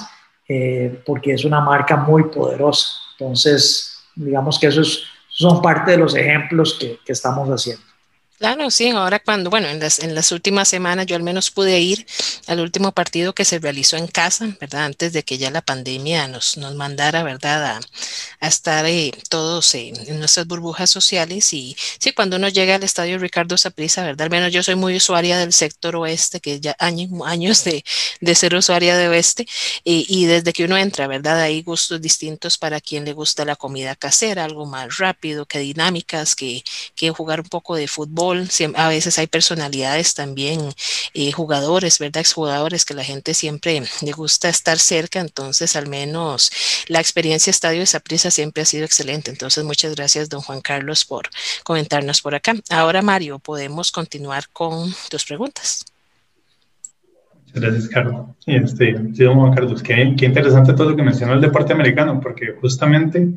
eh, 0.49 1.03
porque 1.05 1.35
es 1.35 1.45
una 1.45 1.61
marca 1.61 1.97
muy 1.97 2.25
poderosa. 2.25 2.93
Entonces, 3.19 4.03
digamos 4.15 4.59
que 4.59 4.69
esos 4.69 5.07
son 5.29 5.61
parte 5.61 5.93
de 5.93 5.99
los 5.99 6.15
ejemplos 6.15 6.77
que, 6.81 6.99
que 7.05 7.13
estamos 7.13 7.49
haciendo. 7.49 7.92
Claro, 8.43 8.73
sí, 8.73 8.91
ahora 8.91 9.21
cuando, 9.21 9.51
bueno, 9.51 9.69
en 9.69 9.79
las, 9.79 10.01
en 10.01 10.17
las 10.17 10.33
últimas 10.33 10.67
semanas 10.67 11.07
yo 11.07 11.15
al 11.15 11.23
menos 11.23 11.53
pude 11.53 11.79
ir 11.79 12.05
al 12.49 12.59
último 12.59 12.91
partido 12.91 13.37
que 13.37 13.45
se 13.45 13.61
realizó 13.61 13.97
en 13.97 14.09
casa, 14.09 14.57
¿verdad? 14.61 14.87
Antes 14.87 15.13
de 15.13 15.23
que 15.23 15.39
ya 15.39 15.53
la 15.53 15.63
pandemia 15.63 16.27
nos, 16.27 16.57
nos 16.57 16.75
mandara, 16.75 17.23
¿verdad? 17.23 17.81
A, 18.41 18.49
estar 18.49 18.85
eh, 18.87 19.13
todos 19.29 19.77
en 19.77 20.19
nuestras 20.19 20.49
burbujas 20.49 20.91
sociales. 20.91 21.53
Y 21.53 21.77
sí, 22.01 22.11
cuando 22.15 22.37
uno 22.37 22.49
llega 22.49 22.75
al 22.75 22.83
estadio 22.83 23.17
Ricardo 23.19 23.57
Saprissa, 23.57 24.03
¿verdad? 24.03 24.23
Al 24.25 24.31
menos 24.31 24.53
yo 24.53 24.65
soy 24.65 24.75
muy 24.75 24.97
usuaria 24.97 25.39
del 25.39 25.53
sector 25.53 25.95
oeste, 25.95 26.41
que 26.41 26.59
ya 26.59 26.75
años, 26.81 27.11
años 27.25 27.63
de, 27.63 27.85
de 28.21 28.35
ser 28.35 28.57
usuaria 28.57 28.97
de 28.97 29.07
oeste. 29.07 29.47
Y, 29.85 30.05
y 30.09 30.27
desde 30.27 30.53
que 30.53 30.65
uno 30.65 30.77
entra, 30.77 31.07
¿verdad? 31.07 31.41
Hay 31.41 31.63
gustos 31.63 32.01
distintos 32.01 32.59
para 32.59 32.81
quien 32.81 33.05
le 33.05 33.13
gusta 33.13 33.45
la 33.45 33.55
comida 33.55 33.95
casera, 33.95 34.45
algo 34.45 34.67
más 34.67 34.99
rápido, 34.99 35.47
que 35.47 35.61
dinámicas, 35.61 36.35
que, 36.35 36.65
que 36.97 37.11
jugar 37.11 37.41
un 37.41 37.49
poco 37.49 37.77
de 37.77 37.87
fútbol 37.87 38.32
a 38.77 38.89
veces 38.89 39.19
hay 39.19 39.27
personalidades 39.27 40.15
también, 40.15 40.61
eh, 41.15 41.33
jugadores, 41.33 41.99
¿verdad? 41.99 42.21
Exjugadores 42.21 42.85
que 42.85 42.95
la 42.95 43.05
gente 43.05 43.35
siempre 43.35 43.83
le 44.03 44.13
gusta 44.13 44.49
estar 44.49 44.79
cerca, 44.79 45.21
entonces 45.21 45.77
al 45.77 45.89
menos 45.89 46.51
la 46.89 47.01
experiencia 47.01 47.51
Estadio 47.51 47.81
de 47.81 47.87
Saprissa 47.87 48.31
siempre 48.31 48.63
ha 48.63 48.67
sido 48.67 48.85
excelente. 48.85 49.31
Entonces 49.31 49.65
muchas 49.65 49.95
gracias, 49.95 50.29
don 50.29 50.41
Juan 50.41 50.61
Carlos, 50.61 51.05
por 51.05 51.29
comentarnos 51.65 52.21
por 52.21 52.35
acá. 52.35 52.55
Ahora, 52.71 53.03
Mario, 53.03 53.39
podemos 53.39 53.91
continuar 53.91 54.49
con 54.53 54.93
tus 55.11 55.25
preguntas. 55.25 55.85
Gracias, 57.55 57.89
Carlos. 57.89 58.29
Este, 58.47 58.97
sí, 59.15 59.25
don 59.25 59.39
Juan 59.39 59.55
Carlos, 59.55 59.83
qué, 59.83 60.15
qué 60.17 60.25
interesante 60.25 60.73
todo 60.73 60.91
lo 60.91 60.97
que 60.97 61.03
mencionó 61.03 61.35
el 61.35 61.41
deporte 61.41 61.73
americano, 61.73 62.19
porque 62.21 62.57
justamente 62.61 63.29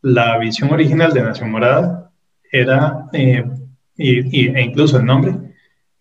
la 0.00 0.38
visión 0.38 0.72
original 0.72 1.12
de 1.12 1.22
Nación 1.22 1.50
Morada 1.50 2.10
era 2.50 3.06
eh, 3.12 3.44
y, 3.96 4.48
e 4.48 4.62
incluso 4.62 4.98
el 4.98 5.06
nombre 5.06 5.34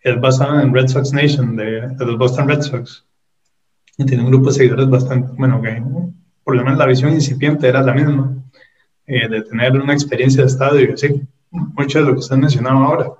es 0.02 0.20
basado 0.20 0.60
en 0.60 0.74
Red 0.74 0.88
Sox 0.88 1.14
Nation 1.14 1.56
de, 1.56 1.88
los 1.98 2.18
Boston 2.18 2.48
Red 2.48 2.62
Sox. 2.62 3.06
Y 3.98 4.06
tiene 4.06 4.24
un 4.24 4.32
grupo 4.32 4.48
de 4.48 4.54
seguidores 4.54 4.90
bastante, 4.90 5.32
bueno, 5.38 5.62
que 5.62 5.82
por 6.44 6.56
lo 6.56 6.64
menos 6.64 6.80
la 6.80 6.88
visión 6.88 7.14
incipiente 7.14 7.68
era 7.68 7.84
la 7.84 7.94
misma, 7.94 8.36
eh, 9.06 9.28
de 9.30 9.42
tener 9.44 9.74
una 9.74 9.94
experiencia 9.94 10.42
de 10.42 10.48
estadio 10.48 10.90
y 10.90 10.94
así, 10.94 11.22
mucho 11.52 12.00
de 12.00 12.06
lo 12.06 12.14
que 12.14 12.20
usted 12.20 12.36
mencionaba 12.38 12.86
ahora, 12.86 13.12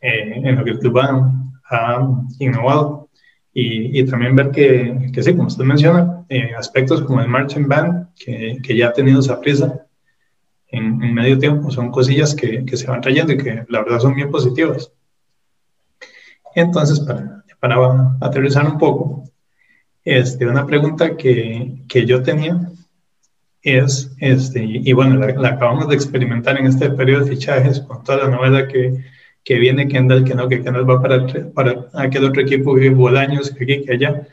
eh, 0.00 0.42
en 0.44 0.56
lo 0.56 0.64
que 0.64 0.70
el 0.70 0.78
club 0.78 0.98
ha, 0.98 2.08
innovado. 2.38 3.08
Y, 3.54 4.00
y, 4.00 4.04
también 4.06 4.34
ver 4.34 4.50
que, 4.50 5.10
que, 5.12 5.22
sí, 5.22 5.32
como 5.34 5.46
usted 5.46 5.64
menciona, 5.64 6.24
eh, 6.28 6.52
aspectos 6.58 7.02
como 7.02 7.20
el 7.20 7.28
marching 7.28 7.68
band, 7.68 8.08
que, 8.16 8.58
que 8.62 8.76
ya 8.76 8.88
ha 8.88 8.92
tenido 8.92 9.20
esa 9.20 9.40
prisa, 9.40 9.86
en, 10.72 11.14
medio 11.14 11.38
tiempo. 11.38 11.70
Son 11.70 11.90
cosillas 11.90 12.34
que, 12.34 12.64
que, 12.64 12.76
se 12.76 12.86
van 12.86 13.00
trayendo 13.00 13.32
y 13.32 13.38
que 13.38 13.64
la 13.68 13.82
verdad 13.82 14.00
son 14.00 14.14
bien 14.14 14.30
positivas. 14.30 14.90
Entonces, 16.54 17.00
para, 17.00 17.44
para 17.60 18.16
aterrizar 18.20 18.66
un 18.66 18.78
poco, 18.78 19.24
este, 20.04 20.46
una 20.46 20.66
pregunta 20.66 21.16
que, 21.16 21.84
que 21.88 22.04
yo 22.04 22.22
tenía 22.22 22.68
es, 23.62 24.12
este, 24.18 24.64
y, 24.64 24.92
bueno, 24.92 25.24
la, 25.24 25.48
acabamos 25.48 25.88
de 25.88 25.94
experimentar 25.94 26.58
en 26.58 26.66
este 26.66 26.90
periodo 26.90 27.24
de 27.24 27.30
fichajes 27.30 27.80
con 27.80 28.02
toda 28.02 28.24
la 28.24 28.28
novela 28.28 28.66
que, 28.66 29.04
que 29.44 29.58
viene 29.58 29.86
Kendall, 29.86 30.24
que 30.24 30.34
no, 30.34 30.48
que 30.48 30.62
Kendall 30.62 30.88
va 30.88 31.00
para, 31.00 31.26
para 31.54 31.86
aquel 31.94 32.24
otro 32.24 32.42
equipo 32.42 32.74
que 32.74 32.90
Bolaños, 32.90 33.50
que 33.50 33.64
aquí, 33.64 33.84
que 33.84 33.92
allá 33.92 34.26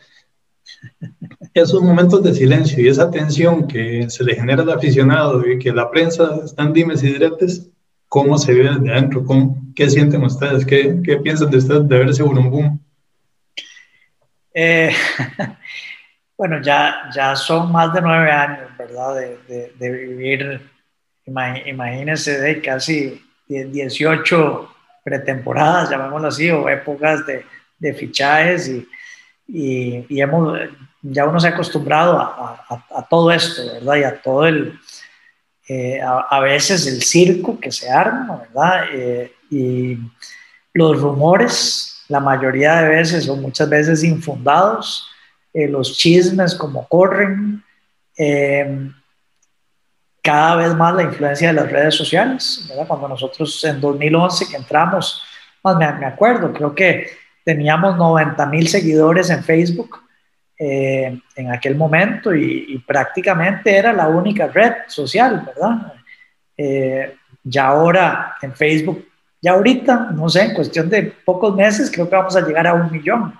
esos 1.53 1.81
momentos 1.81 2.23
de 2.23 2.33
silencio 2.33 2.81
y 2.83 2.87
esa 2.87 3.09
tensión 3.09 3.67
que 3.67 4.09
se 4.09 4.23
le 4.23 4.35
genera 4.35 4.63
al 4.63 4.71
aficionado 4.71 5.45
y 5.47 5.59
que 5.59 5.71
la 5.71 5.89
prensa 5.89 6.39
están 6.43 6.73
dimes 6.73 7.03
y 7.03 7.13
diretes, 7.13 7.69
¿cómo 8.07 8.37
se 8.37 8.53
vive 8.53 8.69
desde 8.69 8.91
adentro? 8.91 9.25
¿Qué 9.75 9.89
sienten 9.89 10.23
ustedes? 10.23 10.65
¿Qué, 10.65 11.19
piensan 11.23 11.49
de 11.49 11.57
ustedes 11.57 11.87
de 11.87 11.97
ver 11.97 12.09
ese 12.09 12.23
boom? 12.23 12.79
Eh, 14.53 14.91
bueno, 16.37 16.61
ya, 16.61 17.09
ya 17.13 17.35
son 17.35 17.71
más 17.71 17.93
de 17.93 18.01
nueve 18.01 18.31
años, 18.31 18.69
¿verdad? 18.77 19.15
De, 19.47 19.73
de, 19.77 19.91
vivir, 19.91 20.69
imagínense, 21.25 22.39
de 22.39 22.61
casi 22.61 23.21
18 23.47 24.69
pretemporadas, 25.03 25.89
llamémoslo 25.89 26.27
así, 26.27 26.49
o 26.49 26.69
épocas 26.69 27.23
de 27.79 27.93
fichajes 27.93 28.67
y, 28.69 28.87
y, 29.51 30.05
y 30.07 30.21
hemos, 30.21 30.57
ya 31.01 31.25
uno 31.25 31.39
se 31.39 31.47
ha 31.47 31.51
acostumbrado 31.51 32.19
a, 32.19 33.07
todo 33.09 33.31
esto, 33.31 33.61
¿verdad? 33.73 33.95
Y 33.95 34.03
a 34.03 34.21
todo 34.21 34.45
el, 34.45 34.79
eh, 35.67 35.99
a, 36.01 36.39
veces 36.39 36.85
el 36.87 37.01
circo 37.01 37.59
que 37.59 37.71
se 37.71 37.89
arma, 37.89 38.43
¿verdad? 38.47 38.83
Eh, 38.93 39.33
y 39.49 39.97
los 40.73 41.01
rumores, 41.01 42.03
la 42.09 42.19
mayoría 42.19 42.81
de 42.81 42.89
veces 42.89 43.27
o 43.29 43.35
muchas 43.35 43.69
veces 43.69 44.03
infundados, 44.03 45.07
eh, 45.53 45.67
los 45.67 45.97
chismes 45.97 46.55
como 46.55 46.87
corren, 46.87 47.63
cada 50.21 50.57
vez 50.57 50.75
más 50.75 50.93
la 50.93 51.03
influencia 51.03 51.47
de 51.47 51.53
las 51.53 51.71
redes 51.71 51.95
sociales, 51.95 52.65
¿verdad? 52.67 52.85
Cuando 52.85 53.07
nosotros 53.07 53.63
en 53.63 53.79
2011 53.79 54.49
que 54.49 54.57
entramos, 54.57 55.23
más 55.63 55.77
me, 55.77 55.91
me 55.93 56.05
acuerdo, 56.05 56.51
creo 56.51 56.75
que 56.75 57.07
teníamos 57.43 57.97
90 57.97 58.45
mil 58.47 58.67
seguidores 58.67 59.29
en 59.29 59.43
Facebook 59.43 60.01
eh, 60.57 61.17
en 61.37 61.51
aquel 61.51 61.75
momento 61.75 62.35
y, 62.35 62.83
prácticamente 62.85 63.77
era 63.77 63.93
la 63.93 64.09
única 64.09 64.47
red 64.47 64.73
social, 64.87 65.43
¿verdad? 65.45 65.93
Eh, 66.57 67.15
ya 67.43 67.67
ahora 67.67 68.35
en 68.41 68.53
Facebook, 68.53 69.07
ya 69.41 69.53
ahorita, 69.53 70.11
no 70.11 70.27
sé, 70.27 70.43
en 70.43 70.53
cuestión 70.53 70.89
de 70.89 71.13
pocos 71.23 71.55
meses, 71.55 71.89
creo 71.89 72.09
que 72.09 72.15
vamos 72.15 72.35
a 72.35 72.45
llegar 72.45 72.67
a 72.67 72.73
un 72.73 72.91
millón. 72.91 73.33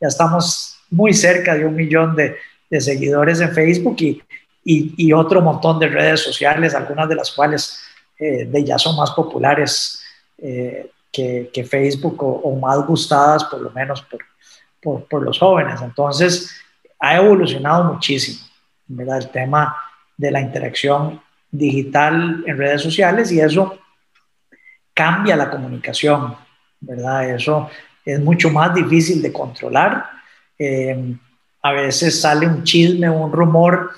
Ya 0.00 0.08
estamos 0.08 0.80
muy 0.90 1.14
cerca 1.14 1.54
de 1.54 1.64
un 1.64 1.76
millón 1.76 2.16
de, 2.16 2.36
de 2.68 2.80
seguidores 2.80 3.40
en 3.40 3.52
Facebook 3.52 3.96
y, 4.00 4.20
y, 4.64 5.12
otro 5.12 5.40
montón 5.42 5.78
de 5.78 5.86
redes 5.86 6.20
sociales, 6.20 6.74
algunas 6.74 7.08
de 7.08 7.14
las 7.14 7.30
cuales 7.30 7.78
eh, 8.18 8.46
de 8.46 8.64
ya 8.64 8.78
son 8.78 8.96
más 8.96 9.12
populares 9.12 10.02
que, 11.14 11.64
Facebook 11.64 12.16
o, 12.18 12.56
más 12.56 12.84
gustadas, 12.84 13.44
por 13.44 13.60
lo 13.60 13.70
menos 13.70 14.02
por, 14.02 14.20
por, 14.82 15.04
por 15.04 15.22
los 15.22 15.38
jóvenes. 15.38 15.80
Entonces, 15.80 16.50
ha 16.98 17.16
evolucionado 17.16 17.84
muchísimo, 17.84 18.44
¿verdad? 18.88 19.18
El 19.18 19.28
tema 19.30 19.76
de 20.16 20.30
la 20.30 20.40
interacción 20.40 21.20
digital 21.50 22.42
en 22.46 22.58
redes 22.58 22.82
sociales 22.82 23.30
y 23.30 23.40
eso 23.40 23.78
cambia 24.92 25.36
la 25.36 25.50
comunicación, 25.50 26.34
¿verdad? 26.80 27.30
Eso 27.30 27.70
es 28.04 28.20
mucho 28.20 28.50
más 28.50 28.74
difícil 28.74 29.22
de 29.22 29.32
controlar. 29.32 30.06
Eh, 30.58 31.14
a 31.62 31.72
veces 31.72 32.20
sale 32.20 32.46
un 32.46 32.64
chisme, 32.64 33.08
un 33.08 33.32
rumor 33.32 33.92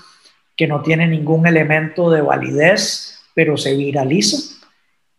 que 0.54 0.66
no 0.66 0.82
tiene 0.82 1.06
ningún 1.06 1.46
elemento 1.46 2.10
de 2.10 2.20
validez, 2.20 3.20
pero 3.34 3.56
se 3.56 3.74
viraliza 3.74 4.55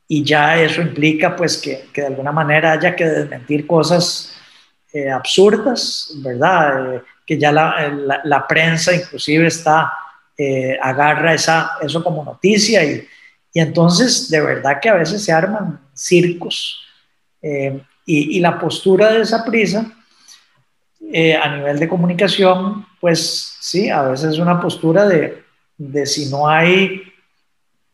y 0.07 0.23
ya 0.23 0.61
eso 0.61 0.81
implica 0.81 1.35
pues 1.35 1.57
que, 1.57 1.87
que 1.91 2.01
de 2.01 2.07
alguna 2.07 2.31
manera 2.31 2.73
haya 2.73 2.95
que 2.95 3.05
desmentir 3.05 3.67
cosas 3.67 4.33
eh, 4.93 5.09
absurdas, 5.09 6.13
¿verdad? 6.17 6.95
Eh, 6.95 7.01
que 7.25 7.37
ya 7.37 7.51
la, 7.51 8.21
la, 8.23 8.47
prensa 8.47 8.95
inclusive 8.95 9.47
está, 9.47 9.91
eh, 10.37 10.77
agarra 10.81 11.33
esa, 11.33 11.71
eso 11.81 12.01
como 12.01 12.23
noticia 12.23 12.83
y, 12.85 13.05
y, 13.53 13.59
entonces 13.59 14.29
de 14.29 14.39
verdad 14.39 14.79
que 14.81 14.87
a 14.87 14.93
veces 14.93 15.21
se 15.25 15.33
arman 15.33 15.81
circos 15.93 16.79
eh, 17.41 17.81
y, 18.05 18.37
y, 18.37 18.39
la 18.39 18.57
postura 18.57 19.11
de 19.11 19.23
esa 19.23 19.43
prisa 19.43 19.91
eh, 21.11 21.35
a 21.35 21.55
nivel 21.55 21.79
de 21.79 21.87
comunicación, 21.87 22.85
pues 22.99 23.57
sí, 23.61 23.89
a 23.89 24.03
veces 24.03 24.31
es 24.31 24.39
una 24.39 24.59
postura 24.59 25.05
de, 25.05 25.43
de 25.77 26.05
si 26.05 26.29
no 26.29 26.47
hay 26.47 27.01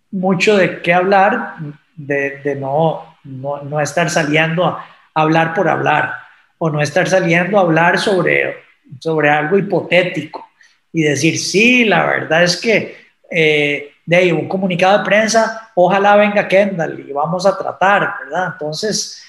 mucho 0.09 0.57
de 0.57 0.81
qué 0.81 0.93
hablar, 0.93 1.55
de, 1.95 2.57
no, 2.59 3.17
no, 3.23 3.61
no 3.63 3.79
estar 3.79 4.09
saliendo 4.09 4.65
a 4.65 4.85
hablar 5.13 5.53
por 5.53 5.67
hablar 5.67 6.13
o 6.57 6.69
no 6.69 6.81
estar 6.81 7.07
saliendo 7.07 7.57
a 7.57 7.61
hablar 7.61 7.99
sobre 7.99 8.63
sobre 8.99 9.29
algo 9.29 9.57
hipotético 9.57 10.47
y 10.91 11.03
decir, 11.03 11.39
sí, 11.39 11.85
la 11.85 12.05
verdad 12.05 12.43
es 12.43 12.57
que 12.57 12.95
eh, 13.29 13.91
de 14.05 14.33
un 14.33 14.47
comunicado 14.47 14.99
de 14.99 15.05
prensa, 15.05 15.71
ojalá 15.75 16.15
venga 16.15 16.47
Kendall 16.47 17.05
y 17.07 17.11
vamos 17.11 17.45
a 17.45 17.57
tratar, 17.57 18.15
¿verdad? 18.23 18.49
Entonces, 18.53 19.23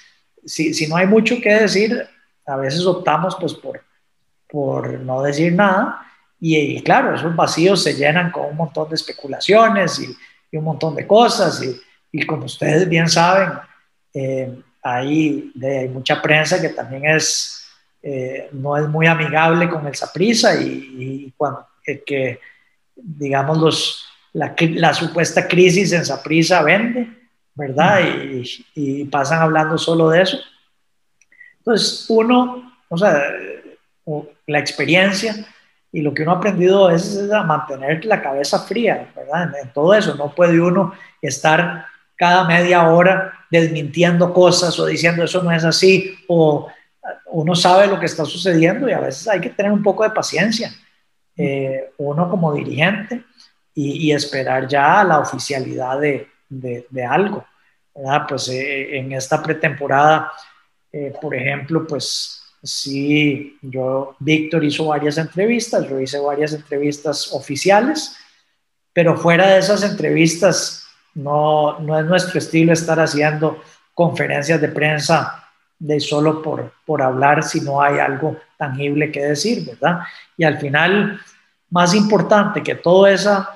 si, 0.44 0.74
si 0.74 0.87
no 0.87 0.96
hay 0.96 1.07
mucho 1.07 1.40
que 1.40 1.55
decir, 1.55 2.07
a 2.46 2.57
veces 2.57 2.85
optamos 2.85 3.37
pues 3.40 3.55
por, 3.55 3.83
por 4.48 5.00
no 5.00 5.22
decir 5.22 5.53
nada 5.53 6.00
y, 6.38 6.83
claro, 6.83 7.14
esos 7.14 7.35
vacíos 7.35 7.83
se 7.83 7.94
llenan 7.94 8.31
con 8.31 8.46
un 8.46 8.57
montón 8.57 8.88
de 8.90 8.96
especulaciones 8.96 9.98
y, 10.00 10.14
y 10.50 10.57
un 10.57 10.64
montón 10.64 10.94
de 10.94 11.07
cosas 11.07 11.62
y, 11.62 11.81
y 12.14 12.24
como 12.27 12.44
ustedes 12.44 12.88
bien 12.88 13.09
saben, 13.09 13.59
eh, 14.14 14.57
hay, 14.81 15.50
de, 15.53 15.79
hay 15.81 15.88
mucha 15.88 16.22
prensa 16.22 16.61
que 16.61 16.68
también 16.68 17.07
es 17.07 17.66
eh, 18.00 18.50
no 18.53 18.77
es 18.77 18.87
muy 18.88 19.09
amigable 19.09 19.68
con 19.68 19.85
el 19.87 19.96
Saprisa 19.96 20.55
y, 20.61 21.33
cuando 21.37 21.66
eh, 21.85 22.38
digamos, 22.94 23.59
los, 23.59 24.07
la, 24.33 24.94
supuesta 24.94 25.48
crisis 25.48 25.92
en 25.92 26.05
Saprisa 26.05 26.62
vende, 26.62 27.09
¿verdad? 27.55 28.00
Y, 28.00 28.66
y, 28.77 29.05
pasan 29.07 29.42
hablando 29.42 29.77
solo 29.77 30.11
de 30.11 30.22
eso. 30.22 30.38
Entonces, 31.59 32.07
uno, 32.09 32.79
o 32.88 32.96
sea, 32.96 33.24
la 34.46 34.59
experiencia 34.61 35.35
y 35.90 36.00
lo 36.03 36.12
que 36.14 36.22
uno 36.22 36.33
ha 36.33 36.37
aprendido 36.37 36.90
es, 36.90 37.29
a 37.33 37.42
mantener 37.42 38.05
la 38.05 38.22
cabeza 38.22 38.61
fría, 38.61 39.11
¿verdad? 39.16 39.50
En, 39.61 39.72
todo 39.72 39.94
eso, 39.94 40.14
no 40.14 40.33
puede 40.33 40.61
uno 40.61 40.92
estar 41.20 41.87
cada 42.16 42.44
media 42.44 42.88
hora 42.88 43.33
desmintiendo 43.50 44.33
cosas 44.33 44.79
o 44.79 44.87
diciendo 44.87 45.24
eso 45.24 45.42
no 45.42 45.53
es 45.53 45.64
así, 45.64 46.16
o 46.29 46.68
uno 47.27 47.55
sabe 47.55 47.87
lo 47.87 47.98
que 47.98 48.07
está 48.07 48.24
sucediendo 48.24 48.88
y 48.88 48.92
a 48.92 49.00
veces 49.00 49.29
hay 49.29 49.40
que 49.40 49.50
tener 49.50 49.72
un 49.72 49.83
poco 49.83 50.05
de 50.05 50.11
paciencia, 50.11 50.72
eh, 51.37 51.90
uno 51.98 52.31
como 52.31 52.55
dirigente, 52.55 53.24
y, 53.77 54.12
esperar 54.12 54.68
ya 54.68 55.03
la 55.03 55.18
oficialidad 55.18 55.98
de, 55.98 56.29
de, 56.48 57.05
algo. 57.05 57.44
Pues 58.29 58.48
eh, 58.48 58.98
en 58.98 59.12
esta 59.12 59.42
pretemporada, 59.42 60.31
eh, 60.92 61.12
por 61.20 61.35
ejemplo, 61.35 61.85
pues 61.85 62.40
sí, 62.62 63.59
yo, 63.62 64.14
Víctor 64.20 64.62
hizo 64.62 64.87
varias 64.87 65.18
entrevistas, 65.18 65.88
yo 65.88 65.98
hice 65.98 66.20
varias 66.20 66.53
entrevistas 66.53 67.33
oficiales, 67.33 68.16
pero 68.92 69.16
fuera 69.16 69.48
de 69.48 69.59
esas 69.59 69.83
entrevistas, 69.83 70.84
no, 71.14 71.79
no 71.81 71.98
es 71.98 72.05
nuestro 72.07 72.38
estilo 72.38 72.72
estar 72.72 72.98
haciendo 73.00 73.62
conferencias 73.94 74.61
de 74.61 74.68
prensa 74.68 75.44
de 75.79 76.00
solo 76.00 76.42
por, 76.42 76.72
por 76.85 77.03
hablar 77.03 77.42
si 77.42 77.61
no 77.61 77.81
hay 77.81 77.98
algo 77.98 78.37
tangible 78.57 79.11
que 79.11 79.20
decir, 79.20 79.66
¿verdad? 79.66 80.00
Y 80.37 80.44
al 80.44 80.59
final, 80.59 81.20
más 81.70 81.94
importante 81.94 82.62
que 82.62 82.77
toda 82.77 83.11
esa 83.11 83.50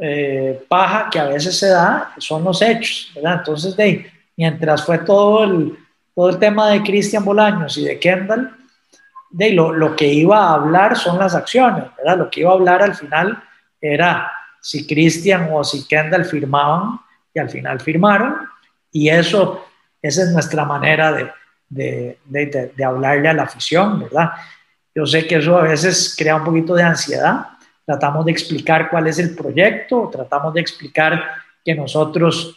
eh, 0.00 0.64
paja 0.68 1.08
que 1.10 1.18
a 1.18 1.26
veces 1.26 1.58
se 1.58 1.68
da 1.68 2.12
son 2.18 2.44
los 2.44 2.60
hechos, 2.62 3.10
¿verdad? 3.14 3.36
Entonces, 3.38 3.76
de, 3.76 4.10
mientras 4.36 4.84
fue 4.84 4.98
todo 4.98 5.44
el, 5.44 5.78
todo 6.14 6.30
el 6.30 6.38
tema 6.38 6.70
de 6.70 6.82
Cristian 6.82 7.24
Bolaños 7.24 7.76
y 7.78 7.84
de 7.84 7.98
Kendall, 7.98 8.54
de 9.30 9.50
lo, 9.50 9.72
lo, 9.72 9.96
que 9.96 10.06
iba 10.06 10.38
a 10.38 10.54
hablar 10.54 10.96
son 10.96 11.18
las 11.18 11.34
acciones, 11.34 11.84
¿verdad? 11.96 12.18
Lo 12.18 12.30
que 12.30 12.40
iba 12.40 12.50
a 12.50 12.54
hablar 12.54 12.82
al 12.82 12.94
final 12.94 13.42
era 13.80 14.30
si 14.64 14.86
Cristian 14.86 15.50
o 15.52 15.62
si 15.62 15.86
Kendall 15.86 16.24
firmaban 16.24 16.98
y 17.34 17.38
al 17.38 17.50
final 17.50 17.78
firmaron 17.80 18.48
y 18.90 19.10
eso, 19.10 19.66
esa 20.00 20.22
es 20.22 20.30
nuestra 20.30 20.64
manera 20.64 21.12
de, 21.12 21.30
de, 21.68 22.18
de, 22.24 22.72
de, 22.74 22.84
hablarle 22.84 23.28
a 23.28 23.34
la 23.34 23.42
afición, 23.42 24.00
¿verdad? 24.00 24.30
Yo 24.94 25.04
sé 25.04 25.26
que 25.26 25.36
eso 25.36 25.58
a 25.58 25.64
veces 25.64 26.14
crea 26.16 26.36
un 26.36 26.44
poquito 26.44 26.74
de 26.74 26.82
ansiedad, 26.82 27.46
tratamos 27.84 28.24
de 28.24 28.32
explicar 28.32 28.88
cuál 28.88 29.06
es 29.06 29.18
el 29.18 29.34
proyecto, 29.36 30.08
tratamos 30.10 30.54
de 30.54 30.62
explicar 30.62 31.22
que 31.62 31.74
nosotros 31.74 32.56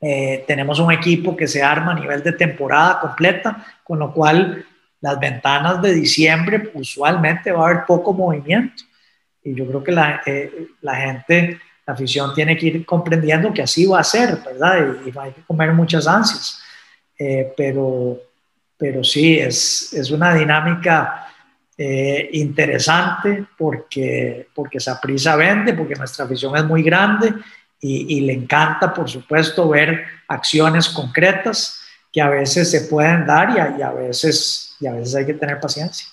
eh, 0.00 0.42
tenemos 0.48 0.80
un 0.80 0.90
equipo 0.90 1.36
que 1.36 1.46
se 1.46 1.62
arma 1.62 1.92
a 1.92 2.00
nivel 2.00 2.24
de 2.24 2.32
temporada 2.32 2.98
completa, 2.98 3.64
con 3.84 4.00
lo 4.00 4.12
cual 4.12 4.66
las 5.00 5.20
ventanas 5.20 5.80
de 5.80 5.94
diciembre 5.94 6.72
usualmente 6.74 7.52
va 7.52 7.60
a 7.60 7.70
haber 7.70 7.84
poco 7.86 8.12
movimiento. 8.12 8.82
Y 9.42 9.54
yo 9.54 9.66
creo 9.66 9.82
que 9.82 9.92
la, 9.92 10.22
eh, 10.26 10.68
la 10.82 10.96
gente, 10.96 11.58
la 11.86 11.94
afición 11.94 12.34
tiene 12.34 12.56
que 12.56 12.66
ir 12.66 12.86
comprendiendo 12.86 13.52
que 13.52 13.62
así 13.62 13.86
va 13.86 14.00
a 14.00 14.04
ser, 14.04 14.36
¿verdad? 14.44 14.98
Y, 15.04 15.10
y 15.10 15.18
hay 15.18 15.32
que 15.32 15.42
comer 15.42 15.72
muchas 15.72 16.06
ansias. 16.06 16.60
Eh, 17.18 17.52
pero, 17.54 18.18
pero 18.78 19.04
sí, 19.04 19.38
es, 19.38 19.92
es 19.92 20.10
una 20.10 20.34
dinámica 20.34 21.26
eh, 21.76 22.28
interesante 22.32 23.46
porque, 23.56 24.48
porque 24.54 24.78
prisa 25.00 25.36
vende, 25.36 25.74
porque 25.74 25.94
nuestra 25.94 26.24
afición 26.24 26.56
es 26.56 26.64
muy 26.64 26.82
grande 26.82 27.34
y, 27.80 28.20
le 28.20 28.34
encanta, 28.34 28.92
por 28.92 29.08
supuesto, 29.08 29.66
ver 29.68 30.04
acciones 30.28 30.90
concretas 30.90 31.80
que 32.12 32.20
a 32.20 32.28
veces 32.28 32.70
se 32.70 32.82
pueden 32.82 33.26
dar 33.26 33.56
y 33.56 33.82
a, 33.82 33.90
veces, 33.92 34.76
y 34.80 34.86
a 34.86 34.92
veces 34.92 35.14
hay 35.14 35.24
que 35.24 35.32
tener 35.32 35.58
paciencia. 35.58 36.06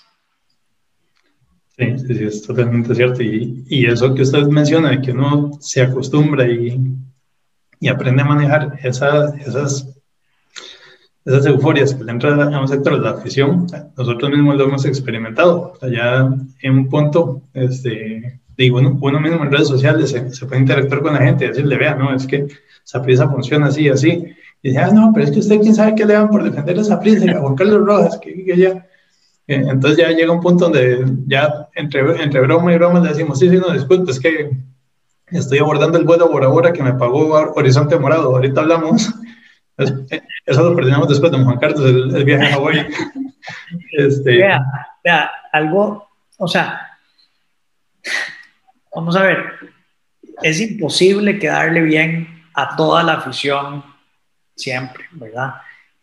Sí, 1.78 1.98
sí, 1.98 2.24
es 2.24 2.42
totalmente 2.42 2.94
cierto. 2.94 3.22
Y, 3.22 3.64
y, 3.68 3.86
eso 3.86 4.12
que 4.14 4.22
usted 4.22 4.46
menciona, 4.48 5.00
que 5.00 5.12
uno 5.12 5.52
se 5.60 5.82
acostumbra 5.82 6.48
y, 6.48 6.76
y 7.78 7.88
aprende 7.88 8.22
a 8.22 8.26
manejar 8.26 8.78
esas 8.82 9.86
esas 11.28 11.44
euforias 11.44 11.94
que 11.94 12.04
le 12.04 12.12
entra 12.12 12.42
a 12.44 12.60
un 12.60 12.68
sector 12.68 12.94
de 12.94 13.00
la 13.00 13.10
afición, 13.10 13.66
nosotros 13.96 14.30
mismos 14.30 14.56
lo 14.56 14.64
hemos 14.64 14.86
experimentado. 14.86 15.72
O 15.74 15.76
sea, 15.78 15.90
ya 15.90 16.34
en 16.62 16.72
un 16.72 16.88
punto, 16.88 17.42
este, 17.52 18.40
digo, 18.56 18.78
uno, 18.78 18.98
uno 19.00 19.20
mismo 19.20 19.44
en 19.44 19.52
redes 19.52 19.68
sociales 19.68 20.10
se, 20.10 20.32
se, 20.32 20.46
puede 20.46 20.62
interactuar 20.62 21.02
con 21.02 21.12
la 21.12 21.20
gente 21.20 21.44
y 21.44 21.48
decirle, 21.48 21.76
vea, 21.76 21.94
no, 21.94 22.14
es 22.14 22.26
que 22.26 22.48
esa 22.82 23.02
prisa 23.02 23.28
funciona 23.28 23.66
así, 23.66 23.90
así. 23.90 24.24
Y 24.62 24.70
dice, 24.70 24.80
ah, 24.80 24.90
no, 24.90 25.12
pero 25.12 25.26
es 25.26 25.32
que 25.32 25.40
usted 25.40 25.60
quién 25.60 25.74
sabe 25.74 25.94
qué 25.94 26.06
le 26.06 26.14
dan 26.14 26.30
por 26.30 26.42
defender 26.42 26.78
esa 26.78 26.98
prisa, 26.98 27.30
a 27.30 27.40
Juan 27.40 27.54
Carlos 27.54 27.84
Rojas, 27.84 28.18
que, 28.18 28.44
que 28.44 28.56
ya. 28.56 28.87
Eh, 29.48 29.64
entonces 29.66 29.96
ya 29.96 30.10
llega 30.10 30.30
un 30.30 30.42
punto 30.42 30.64
donde 30.64 31.04
ya 31.26 31.68
entre, 31.74 32.22
entre 32.22 32.40
broma 32.42 32.72
y 32.72 32.76
broma 32.76 33.00
le 33.00 33.08
decimos, 33.08 33.38
sí, 33.38 33.48
sí, 33.48 33.56
no, 33.56 33.72
disculpe, 33.72 34.10
es 34.10 34.20
que 34.20 34.50
estoy 35.30 35.58
abordando 35.58 35.96
el 35.96 36.04
vuelo 36.04 36.30
por 36.30 36.44
ahora 36.44 36.72
que 36.72 36.82
me 36.82 36.92
pagó 36.92 37.30
Horizonte 37.56 37.98
Morado, 37.98 38.36
ahorita 38.36 38.60
hablamos. 38.60 39.10
Eso 40.46 40.62
lo 40.62 40.76
perdimos 40.76 41.08
después 41.08 41.32
de 41.32 41.42
Juan 41.42 41.58
Carlos, 41.58 41.80
el, 41.80 42.24
viaje 42.24 42.46
a 42.46 42.52
Hawái. 42.52 42.86
este... 43.92 44.36
Vea, 44.36 44.64
vea, 45.02 45.30
algo, 45.50 46.08
o 46.36 46.46
sea, 46.46 46.98
vamos 48.94 49.16
a 49.16 49.22
ver, 49.22 49.44
es 50.42 50.60
imposible 50.60 51.38
quedarle 51.38 51.80
bien 51.80 52.44
a 52.52 52.76
toda 52.76 53.02
la 53.02 53.14
afición 53.14 53.82
siempre, 54.54 55.06
¿verdad? 55.12 55.54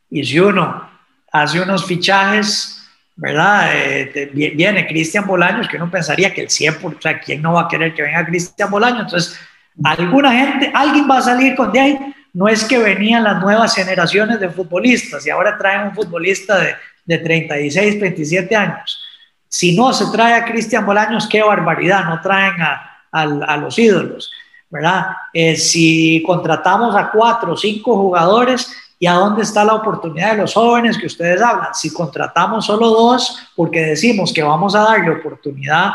Y 0.10 0.24
si 0.24 0.40
uno 0.40 0.90
hace 1.32 1.60
unos 1.60 1.86
fichajes, 1.86 2.75
¿verdad? 3.16 3.70
Eh, 3.74 4.32
viene 4.34 4.88
Cristian 4.88 5.26
Bolaños, 5.26 5.68
que 5.68 5.78
uno 5.78 5.90
pensaría 5.90 6.34
que 6.34 6.42
el 6.42 6.50
100%, 6.50 6.98
o 6.98 7.02
sea, 7.02 7.20
¿quién 7.20 7.42
no 7.42 7.54
va 7.54 7.62
a 7.62 7.68
querer 7.68 7.94
que 7.94 8.04
venga 8.04 8.26
Cristian 8.26 8.70
Bolaños? 8.70 9.02
Entonces, 9.02 9.40
alguna 9.84 10.32
gente, 10.32 10.72
alguien 10.74 11.08
va 11.10 11.20
a 11.20 11.22
salir 11.22 11.56
con 11.56 11.72
de 11.72 11.80
ahí 11.80 12.00
no 12.36 12.50
es 12.50 12.66
que 12.66 12.78
venían 12.78 13.24
las 13.24 13.42
nuevas 13.42 13.74
generaciones 13.74 14.42
de 14.42 14.50
futbolistas 14.50 15.26
y 15.26 15.30
ahora 15.30 15.58
traen 15.58 15.88
un 15.88 15.96
futbolista 15.96 16.60
de, 16.60 16.76
de 17.06 17.18
36, 17.20 18.02
27 18.02 18.54
años. 18.54 19.02
Si 19.48 19.74
no 19.74 19.94
se 19.94 20.06
trae 20.12 20.34
a 20.34 20.44
Cristian 20.44 20.86
Bolaños, 20.86 21.28
qué 21.28 21.42
barbaridad, 21.42 22.04
no 22.04 22.20
traen 22.20 22.62
a, 22.62 22.96
a, 23.10 23.56
los 23.56 23.80
ídolos, 23.80 24.30
¿verdad? 24.70 25.08
Eh, 25.34 25.56
si 25.56 26.22
contratamos 26.28 26.94
a 26.94 27.10
cuatro 27.10 27.54
o 27.54 27.58
cinco 27.58 27.96
jugadores, 27.96 28.76
¿y 29.06 29.08
a 29.08 29.14
dónde 29.14 29.44
está 29.44 29.64
la 29.64 29.76
oportunidad 29.76 30.32
de 30.32 30.42
los 30.42 30.56
jóvenes 30.56 30.98
que 30.98 31.06
ustedes 31.06 31.40
hablan? 31.40 31.76
Si 31.76 31.94
contratamos 31.94 32.66
solo 32.66 32.90
dos, 32.90 33.52
porque 33.56 33.82
decimos 33.82 34.34
que 34.34 34.42
vamos 34.42 34.74
a 34.74 34.80
darle 34.80 35.12
oportunidad 35.12 35.92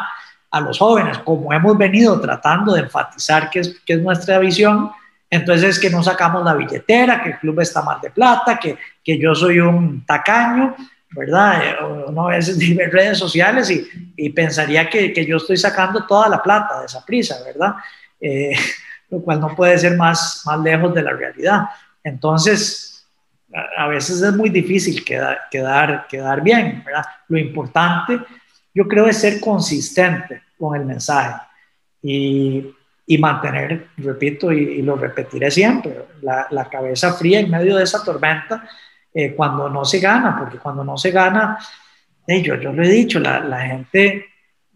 a 0.49 0.61
los 0.61 0.79
jóvenes, 0.79 1.19
como 1.19 1.53
hemos 1.53 1.77
venido 1.77 2.21
tratando 2.21 2.73
de 2.73 2.83
enfatizar 2.83 3.51
que 3.51 3.59
es, 3.59 3.81
que 3.85 3.95
es 3.95 4.01
nuestra 4.01 4.39
visión, 4.39 4.93
entonces 5.29 5.71
es 5.71 5.81
que 5.81 5.91
no 5.91 6.05
sacamos 6.05 6.45
la 6.45 6.55
billetera, 6.55 7.21
que 7.21 7.31
el 7.31 7.39
club 7.41 7.59
está 7.59 7.83
mal 7.83 8.01
de 8.01 8.11
plata, 8.11 8.61
que, 8.61 8.79
que 9.03 9.19
yo 9.19 9.35
soy 9.35 9.59
un 9.59 10.07
tacaño, 10.07 10.77
¿verdad? 11.11 11.65
Eh, 11.65 11.77
uno 12.07 12.29
a 12.29 12.31
veces 12.31 12.61
en 12.63 12.93
redes 12.93 13.19
sociales 13.19 13.73
y, 13.73 13.89
y 14.17 14.31
pensaría 14.31 14.89
que, 14.89 15.13
que, 15.13 15.27
yo 15.27 15.39
estoy 15.39 15.57
sacando 15.57 16.07
toda 16.07 16.29
la 16.29 16.41
plata 16.41 16.79
de 16.79 16.87
esa 16.87 17.05
prisa, 17.05 17.39
¿verdad? 17.45 17.75
Eh, 18.21 18.53
lo 19.11 19.21
cual 19.21 19.41
no 19.41 19.57
puede 19.57 19.77
ser 19.79 19.97
más, 19.97 20.45
más 20.47 20.61
lejos 20.61 20.95
de 20.95 21.03
la 21.03 21.11
realidad. 21.11 21.63
Entonces, 22.05 22.90
a, 23.77 23.89
veces 23.89 24.23
es 24.23 24.33
muy 24.35 24.51
difícil 24.51 25.05
quedar, 25.05 25.41
quedar, 25.51 26.07
quedar 26.09 26.43
bien, 26.43 26.83
¿verdad? 26.85 27.05
Lo 27.29 27.39
importante, 27.39 28.19
yo 28.75 28.87
creo, 28.87 29.07
es 29.07 29.19
ser 29.19 29.41
consistente 29.41 30.43
con 30.59 30.77
el 30.77 30.85
mensaje. 30.85 31.41
Y 32.03 32.75
y 33.11 33.19
mantener, 33.19 33.89
repito, 33.97 34.53
y, 34.53 34.83
lo 34.83 34.95
repetiré 34.95 35.51
siempre, 35.51 36.05
la, 36.23 36.47
la, 36.51 36.69
cabeza 36.69 37.13
fría 37.13 37.41
en 37.41 37.51
medio 37.51 37.75
de 37.75 37.83
esa 37.83 38.05
tormenta 38.05 38.63
eh, 39.13 39.35
cuando 39.35 39.69
no 39.69 39.85
se 39.85 39.99
gana, 39.99 40.37
porque 40.39 40.59
cuando 40.59 40.85
no 40.85 40.97
se 40.97 41.11
gana, 41.11 41.59
yo, 42.29 42.55
yo 42.55 42.73
lo 42.73 42.85
he 42.85 42.89
dicho, 42.89 43.19
la, 43.19 43.41
la 43.41 43.63
gente, 43.63 44.27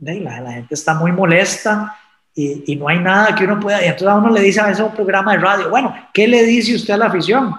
la, 0.00 0.40
la, 0.40 0.50
gente 0.50 0.74
está 0.74 0.94
muy 0.94 1.12
molesta 1.12 1.96
y, 2.34 2.72
y, 2.72 2.74
no 2.74 2.88
hay 2.88 2.98
nada 2.98 3.36
que 3.36 3.44
uno 3.44 3.60
pueda, 3.60 3.80
y 3.80 3.84
entonces 3.84 4.08
a 4.08 4.16
uno 4.16 4.30
le 4.30 4.40
dice 4.40 4.60
a 4.60 4.66
veces 4.66 4.84
un 4.84 4.94
programa 4.94 5.34
de 5.34 5.38
radio, 5.38 5.70
bueno, 5.70 5.94
¿qué 6.12 6.26
le 6.26 6.42
dice 6.42 6.74
usted 6.74 6.94
a 6.94 6.96
la 6.96 7.06
afición? 7.06 7.54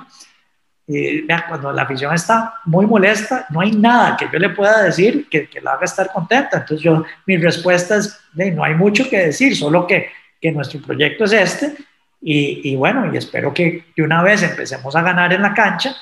Y, 0.88 1.22
vea, 1.22 1.45
cuando 1.47 1.72
la 1.72 1.84
afición 1.84 2.14
está 2.14 2.55
muy 2.66 2.86
molesta, 2.86 3.47
no 3.49 3.62
hay 3.62 3.72
nada 3.72 4.16
que 4.18 4.30
yo 4.32 4.38
le 4.39 4.49
pueda 4.49 4.84
decir 4.84 5.28
que, 5.30 5.47
que 5.47 5.62
la 5.62 5.74
haga 5.74 5.86
estar 5.86 6.12
contenta. 6.12 6.57
Entonces 6.57 6.82
yo, 6.82 7.03
mi 7.26 7.38
respuesta 7.38 7.97
es, 7.97 8.20
no 8.34 8.64
hay 8.64 8.76
mucho 8.76 9.10
que 9.10 9.18
decir, 9.18 9.55
solo 9.55 9.88
que 9.88 10.10
que 10.45 10.51
nuestro 10.51 10.80
proyecto 10.82 11.24
es 11.24 11.34
este 11.34 11.76
y, 12.22 12.76
bueno, 12.76 13.14
y 13.14 13.18
espero 13.18 13.53
que, 13.53 13.86
que, 13.95 14.01
una 14.01 14.24
vez 14.24 14.41
empecemos 14.41 14.95
a 14.95 15.03
ganar 15.03 15.32
en 15.32 15.43
la 15.43 15.53
cancha, 15.53 15.95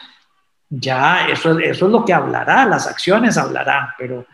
ya 0.69 1.27
eso, 1.27 1.59
eso 1.59 1.85
es 1.85 1.91
lo 1.91 2.05
que 2.05 2.13
hablará, 2.13 2.65
las 2.65 2.87
acciones 2.87 3.37
hablarán, 3.37 3.89
pero, 3.97 4.25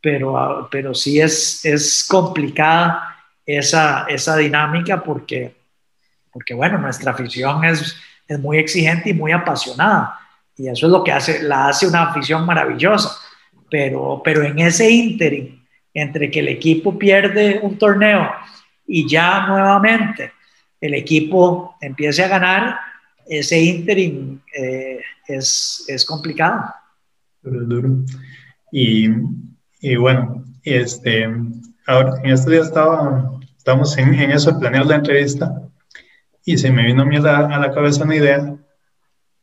pero, 0.00 0.68
pero 0.70 0.94
sí 0.94 1.20
es, 1.20 1.64
es 1.64 2.06
complicada 2.08 3.16
esa, 3.44 4.06
esa 4.08 4.36
dinámica 4.36 5.02
porque, 5.02 5.56
porque, 6.32 6.54
bueno, 6.54 6.78
nuestra 6.78 7.10
afición 7.10 7.64
es, 7.64 7.96
es 8.26 8.38
muy 8.38 8.58
exigente 8.58 9.10
y 9.10 9.14
muy 9.14 9.32
apasionada. 9.32 10.18
Y 10.56 10.68
eso 10.68 10.86
es 10.86 10.92
lo 10.92 11.02
que 11.02 11.12
hace, 11.12 11.42
la 11.42 11.68
hace 11.68 11.86
una 11.86 12.04
afición 12.04 12.46
maravillosa. 12.46 13.10
Pero, 13.70 14.20
pero 14.24 14.42
en 14.42 14.58
ese 14.58 14.90
ínterin, 14.90 15.62
entre 15.92 16.30
que 16.30 16.40
el 16.40 16.48
equipo 16.48 16.98
pierde 16.98 17.60
un 17.62 17.78
torneo 17.78 18.30
y 18.86 19.08
ya 19.08 19.46
nuevamente 19.46 20.32
el 20.80 20.94
equipo 20.94 21.76
empiece 21.80 22.22
a 22.22 22.28
ganar, 22.28 22.78
ese 23.26 23.58
ínterin 23.58 24.42
eh, 24.54 25.00
es, 25.26 25.84
es, 25.88 26.04
complicado. 26.04 26.62
Y, 28.70 29.08
y, 29.80 29.96
bueno, 29.96 30.44
este, 30.62 31.26
ahora 31.86 32.14
en 32.22 32.30
este 32.30 32.50
día 32.50 32.60
estaba, 32.60 33.38
estamos 33.56 33.96
en, 33.96 34.12
en, 34.14 34.30
eso 34.32 34.58
planear 34.58 34.84
la 34.84 34.96
entrevista 34.96 35.63
y 36.44 36.58
se 36.58 36.70
me 36.70 36.84
vino 36.84 37.02
a 37.02 37.06
mí 37.06 37.18
la, 37.18 37.38
a 37.46 37.58
la 37.58 37.72
cabeza 37.72 38.04
una 38.04 38.16
idea 38.16 38.56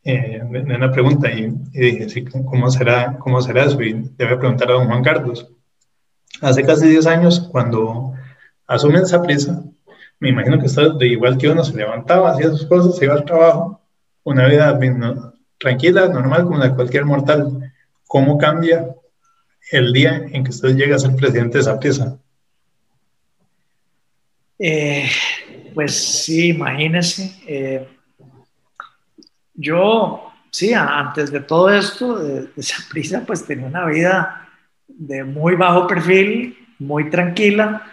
eh, 0.04 0.42
una 0.44 0.92
pregunta 0.92 1.32
y, 1.32 1.48
dije, 1.72 2.26
¿cómo 2.46 2.72
será, 2.72 3.18
¿cómo 3.20 3.42
será 3.42 3.66
eso? 3.66 3.82
Y 3.82 3.94
debe 4.18 4.38
preguntar 4.38 4.70
a 4.70 4.74
don 4.74 4.88
Juan 4.88 5.04
Carlos. 5.04 5.48
Hace 6.42 6.64
casi 6.64 6.88
10 6.88 7.06
años, 7.08 7.40
cuando 7.52 8.14
asumen 8.66 9.04
esa 9.04 9.22
prisa, 9.22 9.64
me 10.20 10.30
imagino 10.30 10.60
que 10.60 10.66
usted, 10.66 10.94
de 10.94 11.08
igual 11.08 11.38
que 11.38 11.50
uno, 11.50 11.64
se 11.64 11.76
levantaba, 11.76 12.32
hacía 12.32 12.50
sus 12.50 12.66
cosas, 12.66 12.98
se 12.98 13.06
iba 13.06 13.14
al 13.14 13.26
trabajo, 13.26 13.82
una 14.24 14.48
vida 14.48 14.80
tranquila, 15.60 16.08
normal, 16.08 16.46
como 16.46 16.58
la 16.58 16.70
de 16.70 16.76
cualquier 16.76 17.06
mortal. 17.06 17.72
¿Cómo 18.08 18.38
cambia 18.38 18.96
el 19.72 19.94
día 19.94 20.26
en 20.32 20.44
que 20.44 20.50
usted 20.50 20.76
llega 20.76 20.96
a 20.96 21.00
ser 21.00 21.16
presidente 21.16 21.58
de 21.58 21.62
esa 21.62 21.80
prisa? 21.80 22.18
Eh, 24.58 25.10
pues 25.74 26.24
sí, 26.24 26.50
imagínese. 26.50 27.36
Eh, 27.48 27.88
yo, 29.54 30.32
sí, 30.50 30.74
antes 30.74 31.32
de 31.32 31.42
todo 31.42 31.70
esto, 31.70 32.20
de, 32.20 32.50
esa 32.58 32.78
prisa, 32.90 33.24
pues 33.26 33.46
tenía 33.46 33.68
una 33.68 33.86
vida 33.86 34.48
de 34.88 35.24
muy 35.24 35.56
bajo 35.56 35.88
perfil, 35.88 36.58
muy 36.80 37.10
tranquila. 37.10 37.84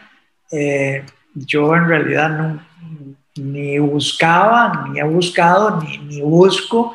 Eh, 0.50 1.04
yo 1.34 1.74
en 1.76 1.86
realidad 1.86 2.30
no, 2.30 2.62
ni 3.36 3.78
buscaba, 3.78 4.88
ni 4.88 4.98
he 4.98 5.04
buscado, 5.04 5.80
ni, 5.80 6.20
busco 6.20 6.94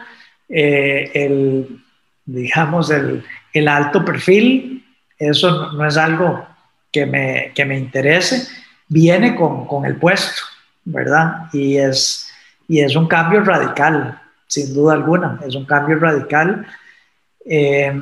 eh, 0.49 1.11
el, 1.13 1.81
digamos, 2.25 2.89
el, 2.89 3.23
el, 3.53 3.67
alto 3.67 4.03
perfil. 4.03 4.85
Eso 5.17 5.71
no, 5.73 5.85
es 5.85 5.97
algo 5.97 6.45
que 6.91 7.05
me, 7.05 7.51
que 7.55 7.65
me 7.65 7.77
interese. 7.77 8.47
Viene 8.87 9.35
con, 9.35 9.65
con, 9.65 9.85
el 9.85 9.95
puesto, 9.95 10.43
¿verdad? 10.85 11.47
Y 11.53 11.77
es, 11.77 12.29
y 12.67 12.81
es 12.81 12.95
un 12.95 13.07
cambio 13.07 13.41
radical, 13.43 14.21
sin 14.47 14.73
duda 14.73 14.93
alguna. 14.93 15.39
Es 15.45 15.55
un 15.55 15.65
cambio 15.65 15.97
radical. 15.97 16.65
Eh, 17.45 18.01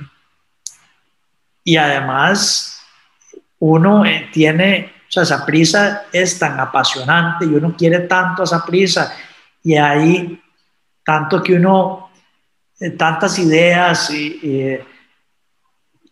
y 1.64 1.78
además, 1.78 2.82
uno 3.60 4.06
eh, 4.06 4.30
tiene 4.32 4.94
o 5.08 5.12
sea, 5.12 5.24
esa 5.24 5.46
prisa 5.46 6.04
es 6.14 6.40
tan 6.40 6.60
apasionante 6.60 7.46
y 7.46 7.50
uno 7.50 7.76
quiere 7.76 8.00
tanto 8.02 8.44
esa 8.44 8.66
prisa 8.66 9.14
y 9.62 9.76
hay 9.76 10.42
tanto 11.04 11.44
que 11.44 11.56
uno, 11.56 12.10
eh, 12.80 12.92
tantas 12.92 13.38
ideas 13.38 14.10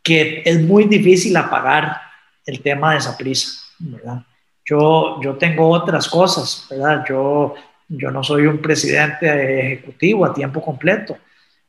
que 0.04 0.44
es 0.44 0.62
muy 0.62 0.84
difícil 0.86 1.38
apagar 1.38 2.02
el 2.46 2.62
tema 2.62 2.92
de 2.92 2.98
esa 2.98 3.16
prisa, 3.16 3.50
¿verdad? 3.80 4.26
Yo, 4.70 5.20
yo 5.20 5.36
tengo 5.36 5.68
otras 5.68 6.08
cosas, 6.08 6.68
¿verdad? 6.70 7.04
Yo, 7.10 7.56
yo 7.88 8.12
no 8.12 8.24
soy 8.24 8.46
un 8.46 8.60
presidente 8.60 9.62
ejecutivo 9.62 10.24
a 10.26 10.34
tiempo 10.34 10.62
completo. 10.62 11.18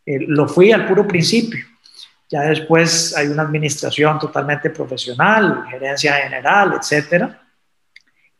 Eh, 0.05 0.19
lo 0.29 0.47
fui 0.47 0.71
al 0.71 0.87
puro 0.87 1.09
principio. 1.09 1.65
Ya 2.29 2.43
después 2.43 3.17
hay 3.17 3.29
una 3.29 3.43
administración 3.43 4.19
totalmente 4.19 4.69
profesional, 4.69 5.65
gerencia 5.71 6.13
general, 6.17 6.75
etcétera. 6.79 7.41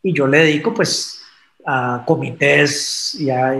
Y 0.03 0.13
yo 0.13 0.27
le 0.27 0.37
dedico 0.37 0.75
pues 0.75 1.23
a 1.65 2.03
comités 2.05 3.15
y 3.19 3.31
a, 3.31 3.55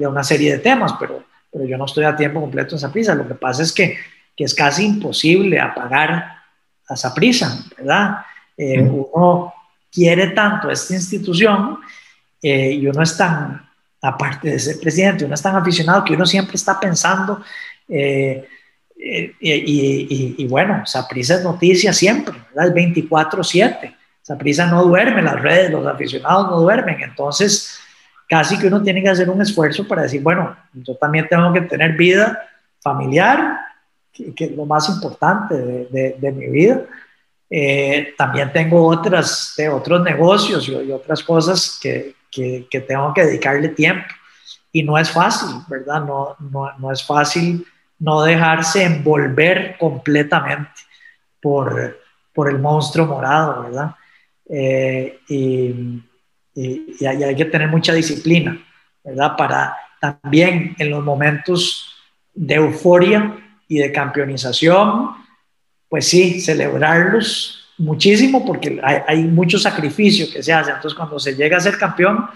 una 0.00 0.24
serie 0.24 0.54
de 0.54 0.58
temas, 0.58 0.94
pero, 0.98 1.22
pero 1.52 1.64
yo 1.64 1.78
no 1.78 1.84
estoy 1.84 2.06
a 2.06 2.16
tiempo 2.16 2.40
completo 2.40 2.74
en 2.74 2.78
esa 2.78 2.90
prisa. 2.90 3.14
Lo 3.14 3.28
que 3.28 3.34
pasa 3.34 3.62
es 3.62 3.72
que, 3.72 3.96
que 4.36 4.42
es 4.42 4.54
casi 4.54 4.84
imposible 4.84 5.60
apagar 5.60 6.42
a 6.88 6.94
esa 6.94 7.14
prisa, 7.14 7.64
¿verdad? 7.78 8.16
Eh, 8.56 8.82
uno 8.82 9.54
quiere 9.94 10.28
tanto 10.28 10.70
esta 10.70 10.94
institución 10.94 11.78
eh, 12.42 12.72
y 12.72 12.86
uno 12.86 13.02
es 13.02 13.16
tan, 13.16 13.64
aparte 14.02 14.50
de 14.50 14.58
ser 14.58 14.80
presidente, 14.80 15.24
uno 15.24 15.34
es 15.34 15.42
tan 15.42 15.54
aficionado 15.56 16.04
que 16.04 16.14
uno 16.14 16.26
siempre 16.26 16.56
está 16.56 16.80
pensando 16.80 17.42
eh, 17.88 18.46
eh, 18.98 19.34
y, 19.40 20.34
y, 20.38 20.46
bueno, 20.48 20.84
Saprisa 20.86 21.34
es 21.34 21.44
noticia 21.44 21.92
siempre. 21.92 22.34
Es 22.54 22.72
24-7. 22.72 23.94
Saprisa 24.22 24.66
no 24.66 24.84
duerme, 24.84 25.20
las 25.20 25.40
redes, 25.40 25.70
los 25.70 25.86
aficionados 25.86 26.50
no 26.50 26.60
duermen. 26.60 27.02
Entonces, 27.02 27.78
casi 28.28 28.58
que 28.58 28.68
uno 28.68 28.82
tiene 28.82 29.02
que 29.02 29.10
hacer 29.10 29.28
un 29.28 29.42
esfuerzo 29.42 29.86
para 29.86 30.02
decir, 30.02 30.22
bueno, 30.22 30.56
yo 30.72 30.96
también 30.96 31.28
tengo 31.28 31.52
que 31.52 31.62
tener 31.62 31.92
vida 31.92 32.46
familiar, 32.80 33.58
que, 34.12 34.32
es 34.36 34.52
lo 34.52 34.64
más 34.64 34.88
importante 34.88 35.54
de, 35.54 36.16
de, 36.18 36.32
mi 36.32 36.46
vida. 36.48 36.82
Eh, 37.56 38.14
también 38.18 38.52
tengo 38.52 38.84
otras, 38.84 39.54
de 39.56 39.68
otros 39.68 40.02
negocios 40.02 40.68
y, 40.68 40.72
y 40.72 40.90
otras 40.90 41.22
cosas 41.22 41.78
que, 41.80 42.16
que, 42.28 42.66
que, 42.68 42.80
tengo 42.80 43.14
que 43.14 43.24
dedicarle 43.24 43.68
tiempo. 43.68 44.08
Y 44.72 44.82
no 44.82 44.98
es 44.98 45.08
fácil, 45.12 45.60
¿verdad? 45.68 46.04
No, 46.04 46.34
no, 46.40 46.76
no 46.78 46.90
es 46.90 47.04
fácil 47.04 47.64
no 48.00 48.22
dejarse 48.22 48.82
envolver 48.82 49.76
completamente 49.78 50.80
por, 51.40 51.96
por 52.32 52.50
el 52.50 52.58
monstruo 52.58 53.06
morado, 53.06 53.62
¿verdad? 53.62 53.94
Eh, 54.50 55.20
y, 55.28 56.02
y, 56.56 57.06
hay, 57.06 57.36
que 57.36 57.44
tener 57.44 57.68
mucha 57.68 57.92
disciplina, 57.92 58.60
¿verdad? 59.04 59.36
Para 59.36 59.76
también 60.00 60.74
en 60.76 60.90
los 60.90 61.04
momentos 61.04 61.94
de 62.34 62.56
euforia 62.56 63.32
y 63.68 63.78
de 63.78 63.92
campeonización, 63.92 65.23
pues 65.88 66.06
sí, 66.08 66.40
celebrarlos 66.40 67.60
muchísimo 67.78 68.44
porque 68.44 68.80
hay, 68.82 68.98
hay 69.06 69.24
mucho 69.24 69.58
sacrificio 69.58 70.26
que 70.32 70.42
se 70.42 70.52
hace. 70.52 70.70
Entonces, 70.70 70.96
cuando 70.96 71.18
se 71.18 71.34
llega 71.34 71.56
a 71.56 71.60
ser 71.60 71.78
campeón, 71.78 72.26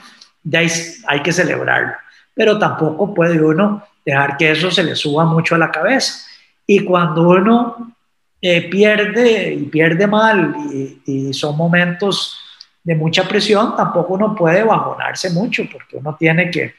hay 1.06 1.22
que 1.22 1.32
celebrarlo. 1.32 1.94
Pero 2.34 2.58
tampoco 2.58 3.14
puede 3.14 3.40
uno 3.40 3.84
dejar 4.04 4.36
que 4.36 4.50
eso 4.50 4.70
se 4.70 4.84
le 4.84 4.94
suba 4.94 5.24
mucho 5.24 5.54
a 5.54 5.58
la 5.58 5.70
cabeza. 5.70 6.26
Y 6.66 6.84
cuando 6.84 7.28
uno 7.28 7.94
eh, 8.40 8.68
pierde 8.70 9.54
y 9.54 9.64
pierde 9.64 10.06
mal 10.06 10.54
y, 11.04 11.32
son 11.32 11.56
momentos 11.56 12.38
de 12.84 12.94
mucha 12.94 13.26
presión, 13.26 13.76
tampoco 13.76 14.14
uno 14.14 14.34
puede 14.34 14.62
bajonarse 14.62 15.30
mucho 15.30 15.64
porque 15.70 15.96
uno 15.96 16.16
tiene 16.18 16.50
que, 16.50 16.74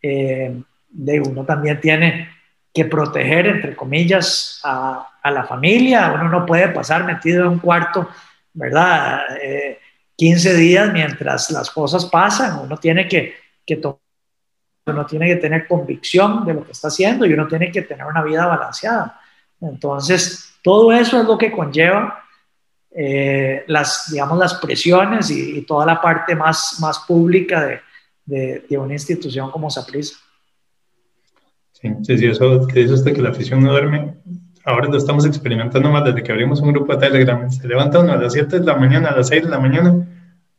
eh, 0.00 0.54
de 0.88 1.20
uno 1.20 1.44
también 1.44 1.80
tiene 1.80 2.28
que 2.72 2.84
proteger, 2.86 3.46
entre 3.46 3.76
comillas, 3.76 4.60
a, 4.64 5.08
a, 5.22 5.30
la 5.30 5.44
familia. 5.44 6.12
Uno 6.14 6.28
no 6.28 6.46
puede 6.46 6.68
pasar 6.68 7.04
metido 7.04 7.42
en 7.42 7.48
un 7.48 7.58
cuarto, 7.58 8.08
¿verdad? 8.54 9.20
15 10.16 10.50
eh, 10.50 10.54
días 10.54 10.92
mientras 10.92 11.50
las 11.50 11.70
cosas 11.70 12.06
pasan. 12.06 12.60
Uno 12.60 12.76
tiene 12.78 13.06
que, 13.06 13.34
que 13.66 13.76
tomar 13.76 14.02
uno 14.86 15.06
tiene 15.06 15.26
que 15.28 15.36
tener 15.36 15.68
convicción 15.68 16.44
de 16.44 16.54
lo 16.54 16.64
que 16.64 16.72
está 16.72 16.88
haciendo 16.88 17.24
y 17.24 17.32
uno 17.32 17.46
tiene 17.46 17.70
que 17.70 17.82
tener 17.82 18.04
una 18.04 18.22
vida 18.22 18.46
balanceada. 18.46 19.20
Entonces, 19.60 20.54
todo 20.62 20.92
eso 20.92 21.20
es 21.20 21.26
lo 21.26 21.38
que 21.38 21.52
conlleva 21.52 22.24
eh, 22.90 23.64
las, 23.68 24.10
digamos, 24.10 24.38
las 24.38 24.54
presiones 24.54 25.30
y, 25.30 25.62
toda 25.62 25.86
la 25.86 26.00
parte 26.00 26.34
más, 26.34 26.78
más 26.80 26.98
pública 27.00 27.64
de, 28.24 28.64
de, 28.68 28.78
una 28.78 28.94
institución 28.94 29.50
como 29.50 29.70
Saprissa. 29.70 30.16
Sí, 31.82 31.88
sí, 32.02 32.18
sí, 32.18 32.26
eso 32.26 32.64
que 32.68 32.80
dice 32.80 32.94
usted 32.94 33.12
que 33.12 33.22
la 33.22 33.30
afición 33.30 33.60
no 33.60 33.72
duerme. 33.72 34.14
Ahora 34.64 34.88
lo 34.88 34.96
estamos 34.96 35.26
experimentando 35.26 35.90
más 35.90 36.04
desde 36.04 36.22
que 36.22 36.30
abrimos 36.30 36.60
un 36.60 36.72
grupo 36.72 36.92
de 36.92 37.08
Telegram. 37.08 37.50
Se 37.50 37.66
levanta 37.66 37.98
uno 37.98 38.12
a 38.12 38.16
las 38.16 38.34
7 38.34 38.60
de 38.60 38.64
la 38.64 38.76
mañana, 38.76 39.08
a 39.08 39.16
las 39.16 39.28
6 39.28 39.42
de 39.42 39.50
la 39.50 39.58
mañana. 39.58 40.06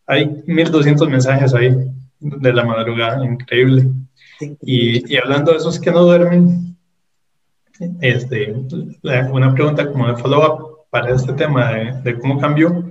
Hay 0.05 0.43
1200 0.45 1.09
mensajes 1.09 1.53
ahí 1.53 1.73
de 2.19 2.53
la 2.53 2.65
madrugada, 2.65 3.23
increíble. 3.23 3.89
Y, 4.61 5.15
hablando 5.15 5.51
de 5.51 5.59
esos 5.59 5.79
que 5.79 5.91
no 5.91 6.03
duermen, 6.03 6.77
este, 8.01 8.53
una 9.31 9.53
pregunta 9.53 9.89
como 9.89 10.07
de 10.07 10.17
follow-up 10.17 10.87
para 10.89 11.15
este 11.15 11.31
tema 11.31 11.71
de, 12.03 12.19
cómo 12.19 12.37
cambió, 12.37 12.83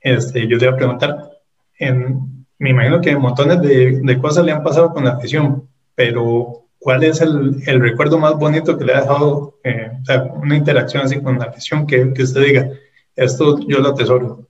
este, 0.00 0.46
yo 0.46 0.58
te 0.58 0.66
voy 0.66 0.74
a 0.74 0.76
preguntar, 0.76 1.30
en, 1.78 2.46
me 2.58 2.70
imagino 2.70 3.00
que 3.00 3.16
montones 3.16 3.62
de, 3.62 4.00
de, 4.02 4.18
cosas 4.18 4.44
le 4.44 4.52
han 4.52 4.62
pasado 4.62 4.92
con 4.92 5.04
la 5.04 5.12
afición, 5.12 5.66
pero 5.94 6.67
¿cuál 6.78 7.04
es 7.04 7.20
el, 7.20 7.62
el 7.66 7.80
recuerdo 7.80 8.18
más 8.18 8.34
bonito 8.34 8.78
que 8.78 8.84
le 8.84 8.94
ha 8.94 9.00
dejado, 9.00 9.58
eh, 9.64 9.90
una 10.36 10.56
interacción 10.56 11.04
así 11.04 11.20
con 11.20 11.38
la 11.38 11.46
afición 11.46 11.86
que, 11.86 12.12
que 12.12 12.22
usted 12.22 12.42
diga, 12.42 12.68
esto 13.16 13.58
yo 13.66 13.78
lo 13.78 13.90
atesoro? 13.90 14.46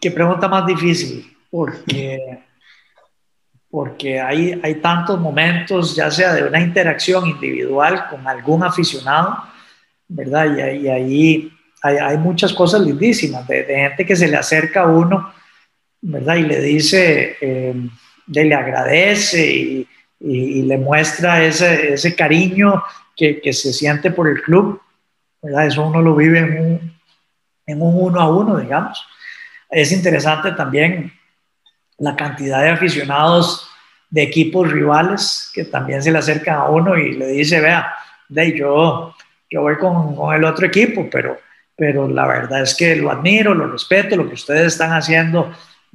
Qué 0.00 0.10
pregunta 0.10 0.46
más 0.48 0.66
difícil, 0.66 1.36
porque 1.50 2.38
porque 3.70 4.18
hay, 4.18 4.58
hay 4.62 4.76
tantos 4.76 5.20
momentos, 5.20 5.94
ya 5.94 6.10
sea 6.10 6.32
de 6.32 6.44
una 6.44 6.60
interacción 6.60 7.26
individual 7.26 8.08
con 8.08 8.26
algún 8.26 8.64
aficionado, 8.64 9.36
¿verdad? 10.08 10.56
Y, 10.56 10.88
ahí 10.88 11.52
hay, 11.82 11.96
hay, 11.96 12.16
muchas 12.16 12.52
cosas 12.54 12.80
lindísimas, 12.80 13.46
de, 13.46 13.64
gente 13.64 14.06
que 14.06 14.16
se 14.16 14.28
le 14.28 14.36
acerca 14.36 14.82
a 14.82 14.86
uno, 14.88 15.32
¿verdad? 16.00 16.36
Y 16.36 16.42
le 16.44 16.60
dice, 16.60 17.36
eh, 17.40 17.74
le 18.28 18.54
agradece 18.54 19.46
y, 19.46 19.88
le 20.20 20.78
muestra 20.78 21.44
ese, 21.44 22.16
cariño 22.16 22.82
que, 23.16 23.52
se 23.52 23.72
siente 23.72 24.10
por 24.10 24.28
el 24.28 24.42
club, 24.42 24.80
¿verdad? 25.40 25.66
Eso 25.66 25.86
uno 25.86 26.02
lo 26.02 26.16
vive 26.16 26.38
en 26.40 27.82
un, 27.82 27.82
uno 27.82 28.20
a 28.20 28.28
uno, 28.28 28.58
digamos. 28.58 29.04
Es 29.70 29.92
interesante 29.92 30.52
también 30.52 31.12
la 31.98 32.16
cantidad 32.16 32.62
de 32.62 32.70
aficionados 32.70 33.68
de 34.10 34.22
equipos 34.22 34.70
rivales 34.70 35.50
que 35.54 35.64
también 35.64 36.02
se 36.02 36.10
le 36.10 36.18
acercan 36.18 36.56
a 36.56 36.64
uno 36.64 36.96
y 36.96 37.12
le 37.12 37.28
dice, 37.28 37.60
vea, 37.60 37.94
de 38.28 38.56
yo, 38.56 39.14
yo 39.50 39.62
voy 39.62 39.76
con, 39.76 40.16
con, 40.16 40.34
el 40.34 40.44
otro 40.44 40.66
equipo, 40.66 41.08
pero, 41.10 41.38
pero 41.76 42.08
la 42.08 42.26
verdad 42.26 42.62
es 42.62 42.74
que 42.74 42.96
lo 42.96 43.10
admiro, 43.10 43.54
lo 43.54 43.70
respeto, 43.70 44.16
lo 44.16 44.28
que 44.28 44.34
ustedes 44.34 44.72
están 44.72 44.92
haciendo 44.92 45.52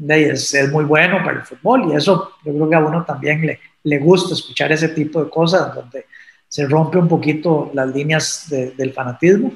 es, 0.08 0.54
es, 0.54 0.72
muy 0.72 0.86
bueno 0.86 1.18
para 1.24 1.38
el 1.38 1.44
fútbol 1.44 1.92
y 1.92 1.96
eso 1.96 2.34
yo 2.44 2.54
creo 2.54 2.70
que 2.70 2.76
a 2.76 2.80
uno 2.80 3.04
también 3.04 3.46
le, 3.46 3.60
le 3.84 4.00
gusta 4.00 4.34
escuchar 4.34 4.72
ese 4.72 4.90
tipo 4.90 5.24
de 5.24 5.30
cosas 5.30 5.74
donde 5.76 6.06
se 6.48 6.68
rompe 6.68 6.98
un 6.98 7.08
poquito 7.08 7.72
las 7.74 7.88
líneas 7.88 8.46
de, 8.48 8.72
del 8.72 8.94
fanatismo. 8.94 9.54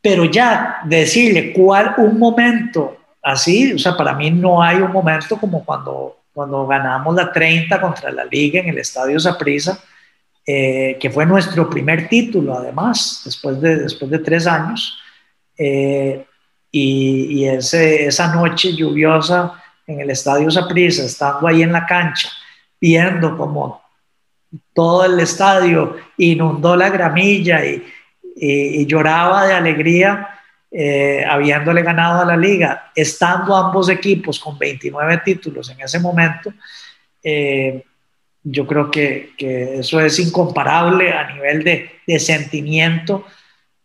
Pero 0.00 0.24
ya 0.26 0.78
decirle 0.84 1.52
cuál 1.52 1.94
un 1.98 2.18
momento 2.18 2.96
así, 3.20 3.72
o 3.72 3.78
sea, 3.78 3.96
para 3.96 4.14
mí 4.14 4.30
no 4.30 4.62
hay 4.62 4.76
un 4.76 4.92
momento 4.92 5.36
como 5.36 5.64
cuando, 5.64 6.18
cuando 6.32 6.66
ganamos 6.68 7.16
la 7.16 7.32
30 7.32 7.80
contra 7.80 8.12
la 8.12 8.24
liga 8.24 8.60
en 8.60 8.68
el 8.68 8.78
Estadio 8.78 9.18
Saprissa, 9.18 9.78
eh, 10.46 10.96
que 11.00 11.10
fue 11.10 11.26
nuestro 11.26 11.68
primer 11.68 12.08
título 12.08 12.54
además, 12.54 13.22
después 13.24 13.60
de, 13.60 13.80
después 13.80 14.08
de 14.08 14.20
tres 14.20 14.46
años. 14.46 14.98
Eh, 15.58 16.24
y, 16.70 17.40
y 17.40 17.48
ese, 17.48 18.06
esa 18.06 18.34
noche 18.34 18.74
lluviosa 18.74 19.62
en 19.86 20.00
el 20.00 20.10
Estadio 20.10 20.50
Saprissa, 20.50 21.04
estando 21.04 21.46
ahí 21.46 21.62
en 21.62 21.72
la 21.72 21.86
cancha, 21.86 22.28
viendo 22.80 23.36
como 23.36 23.82
todo 24.72 25.04
el 25.04 25.20
estadio 25.20 25.96
inundó 26.16 26.76
la 26.76 26.88
gramilla 26.88 27.64
y, 27.64 27.84
y, 28.36 28.80
y 28.80 28.86
lloraba 28.86 29.46
de 29.46 29.54
alegría 29.54 30.38
eh, 30.70 31.24
habiéndole 31.24 31.82
ganado 31.82 32.20
a 32.20 32.26
la 32.26 32.36
liga, 32.36 32.92
estando 32.94 33.56
ambos 33.56 33.88
equipos 33.88 34.38
con 34.38 34.58
29 34.58 35.22
títulos 35.24 35.70
en 35.70 35.80
ese 35.80 35.98
momento, 35.98 36.52
eh, 37.22 37.82
yo 38.42 38.66
creo 38.66 38.90
que, 38.90 39.30
que, 39.38 39.78
eso 39.78 39.98
es 39.98 40.18
incomparable 40.18 41.10
a 41.10 41.32
nivel 41.32 41.64
de, 41.64 41.90
de 42.06 42.18
sentimiento, 42.18 43.24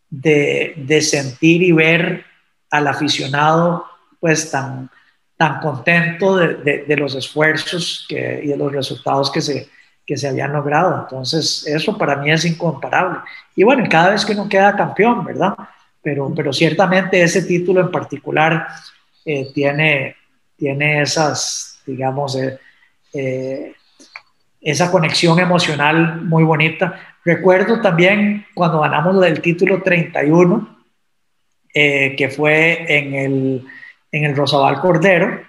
de, 0.10 0.74
de, 0.76 1.02
sentir 1.02 1.64
y 1.64 1.72
ver 1.72 2.26
al 2.74 2.88
aficionado 2.88 3.86
pues 4.20 4.52
tan, 4.52 4.90
tan 5.38 5.60
contento 5.60 6.38
de, 6.38 6.86
de 6.88 6.98
los 6.98 7.16
esfuerzos 7.16 8.06
y 8.10 8.16
de 8.16 8.58
los 8.58 8.72
resultados 8.72 9.32
que 9.32 9.42
se, 9.42 9.70
que 10.06 10.18
se 10.18 10.28
habían 10.28 10.54
logrado. 10.54 11.02
Entonces, 11.02 11.66
eso 11.68 11.98
para 11.98 12.16
mí 12.18 12.32
es 12.32 12.46
incomparable. 12.46 13.20
Y 13.56 13.64
bueno, 13.64 13.86
cada 13.90 14.12
vez 14.12 14.26
que 14.26 14.34
uno 14.34 14.48
queda 14.48 14.76
campeón, 14.76 15.26
¿verdad? 15.26 15.56
pero, 16.04 16.32
pero 16.36 16.54
ciertamente 16.54 17.24
ese 17.24 17.44
título 17.44 17.80
en 17.80 17.90
particular 17.90 18.68
eh, 19.26 19.48
tiene, 19.54 20.18
tiene 20.58 21.02
esas, 21.02 21.82
digamos, 21.86 22.36
eh, 22.36 22.60
eh, 23.14 23.74
esa 24.62 24.92
conexión 24.92 25.40
emocional 25.40 26.22
muy 26.22 26.44
bonita. 26.44 27.00
Recuerdo 27.24 27.80
también 27.80 28.46
cuando 28.54 28.82
ganamos 28.82 29.26
el 29.26 29.42
título 29.42 29.82
31, 29.82 30.83
que 31.74 32.32
fue 32.36 32.86
en 32.88 33.14
el, 33.16 33.66
en 34.12 34.26
el 34.26 34.36
Rosabal 34.36 34.80
Cordero, 34.80 35.42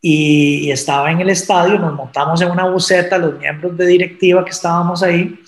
y, 0.00 0.66
y, 0.66 0.70
estaba 0.70 1.10
en 1.10 1.20
el 1.20 1.30
estadio, 1.30 1.78
nos 1.78 1.94
montamos 1.94 2.40
en 2.40 2.50
una 2.50 2.66
buceta, 2.68 3.18
los 3.18 3.38
miembros 3.38 3.76
de 3.76 3.86
directiva 3.86 4.44
que 4.44 4.50
estábamos 4.50 5.02
ahí, 5.02 5.40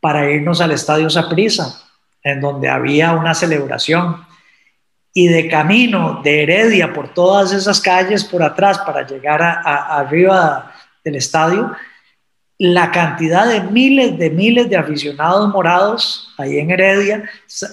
para 0.00 0.28
irnos 0.30 0.60
al 0.60 0.72
estadio 0.72 1.08
Saprissa 1.08 1.82
en 2.22 2.40
donde 2.40 2.68
había 2.68 3.12
una 3.12 3.34
celebración. 3.34 4.24
Y 5.14 5.28
de 5.28 5.48
camino 5.48 6.20
de 6.24 6.42
Heredia 6.42 6.92
por 6.92 7.12
todas 7.12 7.52
esas 7.52 7.80
calles 7.80 8.24
por 8.24 8.42
atrás 8.42 8.78
para 8.78 9.06
llegar 9.06 9.42
a, 9.42 9.98
arriba 9.98 10.72
del 11.04 11.16
estadio, 11.16 11.72
la 12.62 12.92
cantidad 12.92 13.48
de 13.48 13.60
miles 13.60 14.16
de 14.16 14.30
miles 14.30 14.70
de 14.70 14.76
aficionados 14.76 15.52
morados 15.52 16.32
ahí 16.38 16.58
en 16.58 16.70
Heredia, 16.70 17.28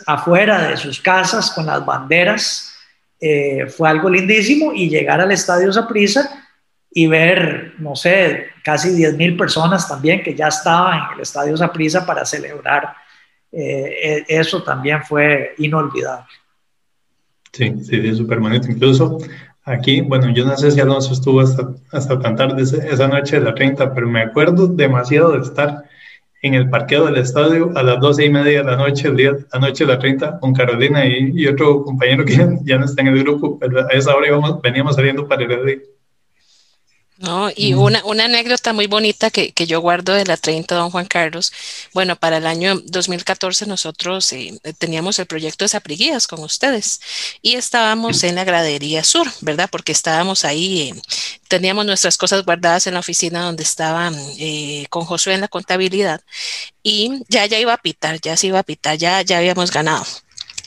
afuera 0.08 0.68
de 0.68 0.78
sus 0.78 1.00
casas 1.00 1.52
con 1.52 1.68
las 1.68 1.86
banderas, 1.86 2.74
eh, 3.22 3.68
fue 3.68 3.88
algo 3.88 4.10
lindísimo 4.10 4.74
y 4.74 4.90
llegar 4.90 5.22
al 5.22 5.32
estadio 5.32 5.72
Saprissa 5.72 6.44
y 6.90 7.06
ver, 7.06 7.76
no 7.78 7.96
sé, 7.96 8.48
casi 8.64 8.90
10 8.90 9.16
mil 9.16 9.38
personas 9.38 9.88
también 9.88 10.24
que 10.24 10.34
ya 10.34 10.48
estaban 10.48 10.98
en 10.98 11.14
el 11.18 11.22
estadio 11.22 11.56
Saprissa 11.56 12.04
para 12.04 12.26
celebrar 12.26 12.96
eh, 13.52 14.26
e, 14.28 14.40
eso 14.40 14.64
también 14.64 15.04
fue 15.04 15.54
inolvidable. 15.60 16.34
Sí, 17.54 17.76
sí, 17.84 18.02
sí, 18.02 18.16
súper. 18.16 18.40
Incluso 18.40 19.20
aquí, 19.70 20.02
bueno, 20.02 20.30
yo 20.34 20.46
no 20.46 20.58
sé 20.58 20.72
si 20.72 20.80
Alonso 20.80 21.14
estuvo 21.14 21.42
hasta, 21.42 21.70
hasta 21.92 22.20
tan 22.20 22.36
tarde 22.36 22.62
esa 22.64 23.08
noche 23.08 23.40
de 23.40 23.46
la 23.46 23.54
30, 23.54 23.94
pero 23.94 24.08
me 24.10 24.22
acuerdo 24.22 24.68
demasiado 24.68 25.34
de 25.34 25.40
estar 25.40 25.84
en 26.42 26.54
el 26.54 26.70
parqueo 26.70 27.06
del 27.06 27.18
estadio 27.18 27.72
a 27.76 27.84
las 27.84 28.00
12 28.00 28.26
y 28.26 28.30
media 28.30 28.60
de 28.60 28.64
la 28.64 28.78
noche, 28.78 29.08
el 29.08 29.16
día, 29.16 29.36
la 29.54 29.60
noche 29.60 29.86
de 29.86 29.94
la 29.94 30.00
30, 30.00 30.40
con 30.40 30.54
Carolina 30.54 31.06
y, 31.06 31.46
otro 31.48 31.84
compañero 31.84 32.26
que 32.26 32.34
ya 32.64 32.78
no 32.78 32.86
está 32.86 33.02
en 33.02 33.10
el 33.10 33.24
grupo, 33.24 33.60
pero 33.60 33.82
a 33.82 33.92
esa 33.92 34.16
hora 34.16 34.28
íbamos, 34.28 34.62
veníamos 34.62 34.96
saliendo 34.96 35.28
para 35.28 35.44
el 35.44 35.82
¿no? 37.20 37.50
Y 37.56 37.74
una, 37.74 38.04
una, 38.06 38.26
anécdota 38.26 38.72
muy 38.74 38.88
bonita 38.88 39.30
que, 39.30 39.52
que, 39.52 39.68
yo 39.68 39.82
guardo 39.82 40.14
de 40.14 40.26
la 40.26 40.38
30 40.38 40.74
Don 40.76 40.90
Juan 40.90 41.06
Carlos. 41.06 41.52
Bueno, 41.94 42.16
para 42.16 42.38
el 42.38 42.48
año 42.48 42.80
2014 42.86 43.66
nosotros 43.66 44.32
eh, 44.34 44.60
teníamos 44.78 45.20
el 45.20 45.26
proyecto 45.26 45.66
de 45.66 45.70
Sapriguías 45.70 46.28
con 46.28 46.42
ustedes 46.42 47.02
y 47.42 47.56
estábamos 47.56 48.24
en 48.24 48.36
la 48.36 48.46
gradería 48.46 49.04
sur, 49.04 49.28
¿verdad? 49.42 49.70
Porque 49.70 49.92
estábamos 49.92 50.46
ahí, 50.46 50.90
eh, 50.90 51.02
teníamos 51.48 51.86
nuestras 51.86 52.18
cosas 52.18 52.46
guardadas 52.46 52.88
en 52.88 52.94
la 52.94 53.02
oficina 53.02 53.44
donde 53.44 53.64
estaban 53.64 54.16
eh, 54.40 54.86
con 54.90 55.04
Josué 55.06 55.34
en 55.34 55.42
la 55.42 55.48
contabilidad 55.50 56.22
y 56.84 57.24
ya, 57.28 57.46
ya 57.46 57.60
iba 57.60 57.74
a 57.74 57.78
pitar, 57.78 58.20
ya 58.22 58.38
se 58.38 58.48
iba 58.48 58.60
a 58.60 58.64
pitar, 58.64 58.98
ya, 58.98 59.22
ya 59.22 59.38
habíamos 59.40 59.72
ganado 59.72 60.06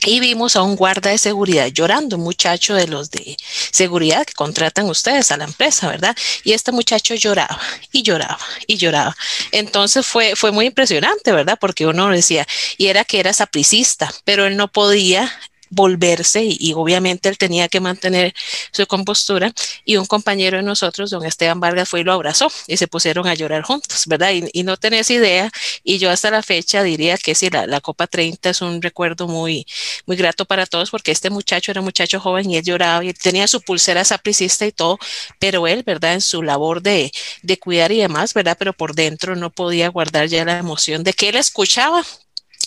y 0.05 0.19
vimos 0.19 0.55
a 0.55 0.61
un 0.61 0.75
guarda 0.75 1.11
de 1.11 1.17
seguridad 1.17 1.67
llorando, 1.67 2.17
un 2.17 2.23
muchacho 2.23 2.75
de 2.75 2.87
los 2.87 3.09
de 3.11 3.37
seguridad 3.71 4.25
que 4.25 4.33
contratan 4.33 4.89
ustedes 4.89 5.31
a 5.31 5.37
la 5.37 5.45
empresa, 5.45 5.87
¿verdad? 5.87 6.15
Y 6.43 6.53
este 6.53 6.71
muchacho 6.71 7.15
lloraba 7.15 7.59
y 7.91 8.03
lloraba 8.03 8.39
y 8.67 8.77
lloraba. 8.77 9.15
Entonces 9.51 10.05
fue, 10.05 10.35
fue 10.35 10.51
muy 10.51 10.65
impresionante, 10.65 11.31
¿verdad? 11.31 11.57
Porque 11.59 11.85
uno 11.85 12.09
decía, 12.09 12.45
y 12.77 12.87
era 12.87 13.05
que 13.05 13.19
era 13.19 13.33
sapricista, 13.33 14.13
pero 14.25 14.45
él 14.45 14.57
no 14.57 14.67
podía 14.67 15.31
volverse 15.73 16.43
y, 16.43 16.73
obviamente 16.73 17.29
él 17.29 17.37
tenía 17.37 17.67
que 17.67 17.79
mantener 17.79 18.33
su 18.71 18.85
compostura 18.87 19.51
y 19.85 19.97
un 19.97 20.05
compañero 20.05 20.57
de 20.57 20.63
nosotros, 20.63 21.09
don 21.09 21.25
Esteban 21.25 21.59
Vargas, 21.59 21.89
fue 21.89 22.01
y 22.01 22.03
lo 22.03 22.13
abrazó 22.13 22.51
y 22.67 22.77
se 22.77 22.87
pusieron 22.87 23.27
a 23.27 23.33
llorar 23.33 23.63
juntos, 23.63 24.05
¿verdad? 24.07 24.31
Y, 24.31 24.63
no 24.63 24.77
tenés 24.77 25.09
idea 25.09 25.51
y 25.83 25.97
yo 25.97 26.09
hasta 26.09 26.31
la 26.31 26.41
fecha 26.41 26.83
diría 26.83 27.17
que 27.17 27.35
sí, 27.35 27.49
la, 27.49 27.81
Copa 27.81 28.07
30 28.07 28.49
es 28.49 28.61
un 28.61 28.81
recuerdo 28.81 29.27
muy, 29.27 29.65
muy 30.05 30.15
grato 30.15 30.45
para 30.45 30.65
todos 30.65 30.89
porque 30.89 31.11
este 31.11 31.29
muchacho 31.29 31.71
era 31.71 31.81
un 31.81 31.85
muchacho 31.85 32.19
joven 32.19 32.49
y 32.49 32.57
él 32.57 32.63
lloraba 32.63 33.03
y 33.03 33.13
tenía 33.13 33.45
su 33.47 33.59
pulsera 33.61 34.05
sapricista 34.05 34.65
y 34.65 34.71
todo, 34.71 34.99
pero 35.39 35.67
él, 35.67 35.83
¿verdad? 35.83 36.13
En 36.13 36.21
su 36.21 36.41
labor 36.43 36.81
de, 36.81 37.11
de 37.41 37.59
cuidar 37.59 37.91
y 37.91 37.99
demás, 37.99 38.33
¿verdad? 38.33 38.55
Pero 38.57 38.73
por 38.73 38.95
dentro 38.95 39.35
no 39.35 39.49
podía 39.51 39.89
guardar 39.89 40.27
ya 40.27 40.45
la 40.45 40.57
emoción 40.57 41.03
de 41.03 41.13
que 41.13 41.29
él 41.29 41.35
escuchaba 41.35 42.03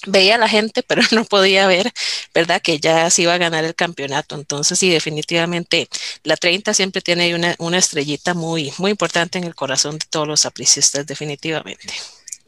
veía 0.06 0.36
a 0.36 0.38
la 0.38 0.48
gente, 0.48 0.82
pero 0.86 1.02
no 1.12 1.24
podía 1.24 1.66
ver, 1.66 1.90
¿verdad? 2.34 2.60
Que 2.62 2.78
ya 2.78 3.08
se 3.10 3.22
iba 3.22 3.34
a 3.34 3.38
ganar 3.38 3.64
el 3.64 3.74
campeonato. 3.74 4.34
Entonces, 4.34 4.78
sí, 4.78 4.90
definitivamente 4.90 5.88
la 6.24 6.36
30 6.36 6.74
siempre 6.74 7.02
tiene 7.02 7.34
una, 7.34 7.54
una 7.58 7.78
estrellita 7.78 8.34
muy, 8.34 8.72
muy 8.78 8.90
importante 8.90 9.38
en 9.38 9.44
el 9.44 9.54
corazón 9.54 9.98
de 9.98 10.06
todos 10.10 10.26
los 10.26 10.46
apricistas, 10.46 11.06
definitivamente. 11.06 11.92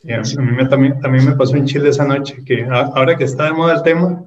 Yeah, 0.03 0.21
a 0.21 0.43
mí 0.43 0.53
me, 0.53 0.67
también, 0.67 1.01
también 1.01 1.25
me 1.25 1.33
pasó 1.33 1.57
en 1.57 1.67
Chile 1.67 1.89
esa 1.89 2.05
noche, 2.05 2.43
que 2.45 2.65
ahora 2.65 3.17
que 3.17 3.25
está 3.25 3.45
de 3.45 3.53
moda 3.53 3.75
el 3.75 3.83
tema, 3.83 4.25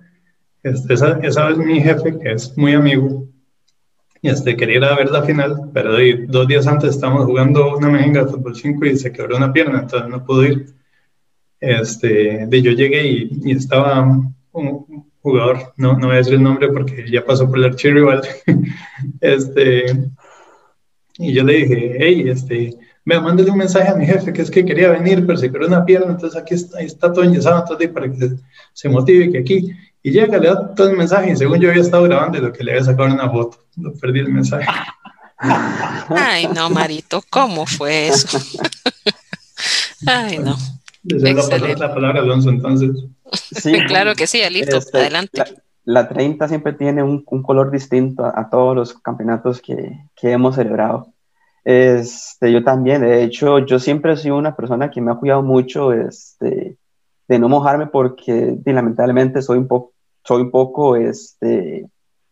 este, 0.64 0.94
esa, 0.94 1.20
esa 1.24 1.46
vez 1.46 1.58
mi 1.58 1.82
jefe, 1.82 2.20
que 2.20 2.34
es 2.34 2.58
muy 2.58 2.74
amigo, 2.74 3.26
este, 4.22 4.56
quería 4.56 4.78
ir 4.78 4.84
a 4.84 4.96
ver 4.96 5.10
la 5.10 5.24
final, 5.24 5.72
pero 5.74 5.96
dos 6.28 6.48
días 6.48 6.68
antes 6.68 6.92
estábamos 6.92 7.26
jugando 7.26 7.78
una 7.78 7.90
mejenga 7.90 8.24
de 8.24 8.32
fútbol 8.32 8.56
5 8.56 8.86
y 8.86 8.98
se 8.98 9.12
quebró 9.12 9.38
una 9.38 9.52
pierna, 9.52 9.80
entonces 9.80 10.10
no 10.10 10.24
pudo 10.26 10.44
ir 10.44 10.81
este, 11.62 12.48
de 12.48 12.62
yo 12.62 12.72
llegué 12.72 13.08
y, 13.08 13.52
estaba 13.52 14.02
un 14.52 15.06
jugador, 15.22 15.74
no, 15.78 15.98
no 15.98 16.08
voy 16.08 16.16
a 16.16 16.20
decir 16.20 16.34
el 16.34 16.44
nombre 16.44 16.68
porque 16.70 17.06
ya 17.10 17.24
pasó 17.24 17.48
por 17.48 17.60
el 17.60 17.66
archivo 17.66 17.94
rival, 17.94 18.22
este, 19.22 19.86
Y 21.18 21.34
yo 21.34 21.44
le 21.44 21.54
dije, 21.54 21.98
hey, 22.00 22.26
este, 22.28 22.76
me 23.06 23.20
mándale 23.20 23.52
un 23.52 23.58
mensaje 23.58 23.90
a 23.90 23.96
mi 23.96 24.06
jefe 24.06 24.34
que 24.34 24.42
es 24.42 24.50
que 24.50 24.66
quería 24.66 24.90
venir, 24.90 25.26
pero 25.26 25.38
se 25.38 25.52
quedó 25.52 25.68
una 25.68 25.86
pierna, 25.86 26.12
entonces 26.12 26.42
aquí 26.42 26.56
está, 26.56 26.82
está 26.82 27.14
todo 27.14 27.24
enyesado, 27.24 27.60
entonces 27.60 27.90
para 27.90 28.12
que 28.12 28.18
se, 28.18 28.36
se, 28.74 28.90
motive 28.90 29.32
que 29.32 29.38
aquí. 29.38 29.72
Y 30.04 30.12
llega, 30.12 30.40
le 30.40 30.48
da 30.48 30.74
todo 30.74 30.90
el 30.90 30.98
mensaje 30.98 31.32
y 31.32 31.38
según 31.38 31.60
yo 31.60 31.70
había 31.70 31.84
estado 31.84 32.04
grabando 32.04 32.40
y 32.40 32.42
lo 32.42 32.52
que 32.52 32.64
le 32.64 32.72
había 32.72 32.84
sacado 32.84 33.14
una 33.14 33.30
foto, 33.30 33.60
lo 33.78 33.94
perdí 33.94 34.20
el 34.20 34.30
mensaje. 34.30 34.66
Ay, 36.10 36.48
no, 36.54 36.70
Marito, 36.72 37.24
¿cómo 37.30 37.68
fue 37.68 38.08
eso? 38.08 38.40
Ay, 40.08 40.40
no. 40.40 40.58
Excelente. 41.04 41.78
La, 41.78 41.94
palabra, 41.94 42.22
Alonso, 42.22 42.50
entonces. 42.50 43.06
Sí, 43.32 43.74
claro 43.88 44.14
que 44.16 44.28
sí, 44.28 44.42
listo, 44.52 44.78
este, 44.78 44.98
adelante. 44.98 45.44
La, 45.84 46.08
30 46.08 46.48
siempre 46.48 46.74
tiene 46.74 47.02
un, 47.02 47.24
un 47.26 47.42
color 47.42 47.72
distinto 47.72 48.24
a, 48.24 48.40
a, 48.40 48.50
todos 48.50 48.76
los 48.76 48.94
campeonatos 48.94 49.62
que, 49.62 50.06
que 50.16 50.32
hemos 50.32 50.56
celebrado. 50.56 51.14
Este, 51.64 52.52
yo 52.52 52.64
también, 52.64 53.02
de 53.02 53.24
hecho, 53.24 53.60
yo 53.60 53.80
siempre 53.80 54.14
he 54.14 54.18
sido 54.18 54.38
una 54.38 54.56
persona 54.56 54.90
que 54.90 55.02
me 55.02 55.12
ha 55.12 55.16
cuidado 55.16 55.44
mucho 55.44 55.94
este, 55.94 56.78
de 57.28 57.40
no 57.40 57.50
mojarme 57.50 57.88
porque 57.88 58.58
lamentablemente 58.66 59.42
soy 59.42 59.60
un, 59.60 59.68
poco 59.68 59.94
soy 60.24 60.44
un 60.44 60.52
poco 60.52 60.96
este, 60.96 61.88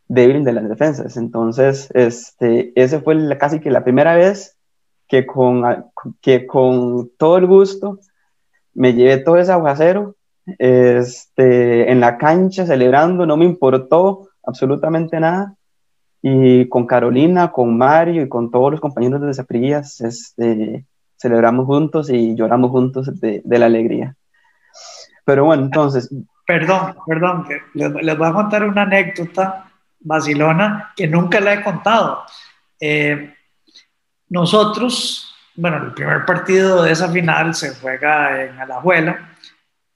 débil 0.07 0.43
de 0.43 0.53
las 0.53 0.67
defensas. 0.67 1.17
Entonces, 1.17 1.89
este, 1.93 2.71
ese 2.75 2.99
fue 2.99 3.15
la, 3.15 3.37
casi 3.37 3.59
que 3.59 3.71
la 3.71 3.83
primera 3.83 4.15
vez 4.15 4.57
que 5.07 5.25
con, 5.25 5.63
que 6.21 6.45
con 6.45 7.09
todo 7.17 7.37
el 7.37 7.47
gusto 7.47 7.99
me 8.79 8.93
llevé 8.93 9.17
todo 9.17 9.35
ese 9.35 9.51
aguacero 9.51 10.15
este, 10.57 11.91
en 11.91 11.99
la 11.99 12.17
cancha 12.17 12.65
celebrando, 12.65 13.25
no 13.25 13.35
me 13.35 13.43
importó 13.43 14.29
absolutamente 14.41 15.19
nada. 15.19 15.53
Y 16.21 16.67
con 16.69 16.87
Carolina, 16.87 17.51
con 17.51 17.77
Mario 17.77 18.23
y 18.23 18.29
con 18.29 18.49
todos 18.49 18.71
los 18.71 18.79
compañeros 18.79 19.19
de 19.19 19.27
Desaprillas, 19.27 19.99
este, 19.99 20.85
celebramos 21.17 21.65
juntos 21.65 22.09
y 22.09 22.35
lloramos 22.35 22.71
juntos 22.71 23.19
de, 23.19 23.41
la 23.45 23.65
alegría. 23.65 24.15
Pero 25.25 25.43
bueno, 25.43 25.63
entonces... 25.63 26.09
Perdón, 26.47 26.95
perdón, 27.05 27.47
les, 27.73 27.91
les 27.91 28.17
voy 28.17 28.27
a 28.29 28.33
contar 28.33 28.63
una 28.63 28.83
anécdota 28.83 29.69
vacilona 29.99 30.93
que 30.95 31.05
nunca 31.05 31.41
la 31.41 31.53
he 31.53 31.63
contado. 31.63 32.23
Eh, 32.79 33.33
nosotros, 34.29 35.28
bueno, 35.59 35.77
el 35.85 35.93
primer 35.93 36.25
partido 36.25 36.83
de 36.83 36.91
esa 36.91 37.09
final 37.11 37.53
se 37.53 37.75
juega 37.75 38.43
en 38.43 38.59
Alajuela 38.59 39.35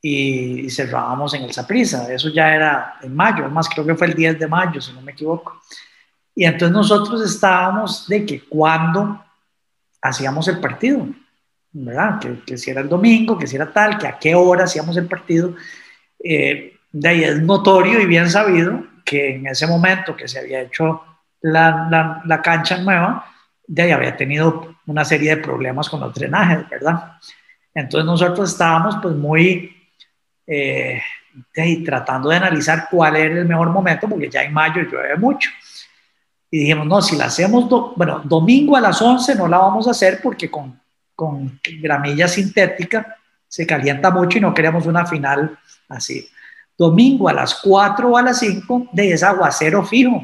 y, 0.02 0.66
y 0.66 0.70
cerrábamos 0.70 1.34
en 1.34 1.44
el 1.44 1.54
Saprisa. 1.54 2.12
Eso 2.14 2.30
ya 2.30 2.54
era 2.54 2.96
en 3.02 3.16
mayo, 3.16 3.48
más 3.50 3.70
creo 3.70 3.86
que 3.86 3.96
fue 3.96 4.08
el 4.08 4.14
10 4.14 4.40
de 4.40 4.48
mayo, 4.48 4.82
si 4.82 4.92
no 4.92 5.02
me 5.02 5.14
equivoco. 5.14 5.62
Y 6.36 6.46
entonces 6.46 6.76
nosotros 6.76 7.22
estábamos 7.24 8.08
de 8.08 8.26
que 8.26 8.44
cuando 8.44 9.24
hacíamos 10.02 10.48
el 10.50 10.60
partido, 10.60 11.08
¿verdad? 11.72 12.20
Que, 12.20 12.40
que, 12.46 12.58
si 12.58 12.72
era 12.72 12.82
el 12.82 12.90
domingo, 12.90 13.38
que 13.38 13.48
si 13.48 13.56
era 13.56 13.72
tal, 13.72 13.98
que 13.98 14.08
a 14.08 14.20
qué 14.20 14.36
hora 14.36 14.66
hacíamos 14.66 14.98
el 14.98 15.08
partido. 15.08 15.56
Eh, 16.22 16.78
de 16.92 17.10
ahí 17.10 17.24
es 17.24 17.42
notorio 17.42 18.02
y 18.02 18.06
bien 18.06 18.30
sabido 18.30 18.84
que 19.06 19.36
en 19.36 19.48
ese 19.48 19.66
momento 19.66 20.16
que 20.16 20.28
se 20.28 20.40
había 20.40 20.62
hecho 20.62 21.04
la, 21.42 21.88
la, 21.90 22.22
la 22.26 22.42
cancha 22.42 22.78
nueva, 22.80 23.33
de 23.68 23.94
había 23.94 24.16
tenido 24.16 24.76
una 24.86 25.06
serie 25.06 25.36
de 25.36 25.42
problemas 25.42 25.90
con 25.90 26.00
los 26.00 26.14
drenajes, 26.14 26.70
¿verdad? 26.70 27.14
Entonces 27.74 28.06
nosotros 28.06 28.52
estábamos 28.52 28.98
pues 29.02 29.16
muy 29.16 29.76
eh, 30.46 31.02
de 31.56 31.84
tratando 31.86 32.30
de 32.30 32.36
analizar 32.36 32.88
cuál 32.90 33.16
era 33.16 33.40
el 33.40 33.46
mejor 33.46 33.70
momento, 33.70 34.08
porque 34.08 34.30
ya 34.30 34.44
en 34.44 34.54
mayo 34.54 34.82
llueve 34.84 35.16
mucho. 35.18 35.50
Y 36.52 36.60
dijimos, 36.60 36.86
no, 36.86 37.02
si 37.02 37.16
la 37.16 37.26
hacemos, 37.26 37.68
do 37.68 37.94
bueno, 37.96 38.22
domingo 38.24 38.76
a 38.76 38.82
las 38.82 39.02
11 39.02 39.36
no 39.36 39.48
la 39.48 39.58
vamos 39.58 39.88
a 39.88 39.92
hacer 39.92 40.20
porque 40.22 40.52
con, 40.52 40.80
con 41.16 41.60
gramilla 41.82 42.28
sintética 42.28 43.18
se 43.48 43.66
calienta 43.66 44.12
mucho 44.12 44.38
y 44.38 44.42
no 44.42 44.54
queremos 44.54 44.86
una 44.86 45.06
final 45.06 45.58
así. 45.90 46.30
Domingo 46.78 47.30
a 47.30 47.34
las 47.34 47.56
4 47.56 48.10
o 48.10 48.18
a 48.18 48.22
las 48.22 48.40
5 48.40 48.90
de 48.92 49.14
ese 49.14 49.26
aguacero 49.26 49.84
fijo, 49.84 50.24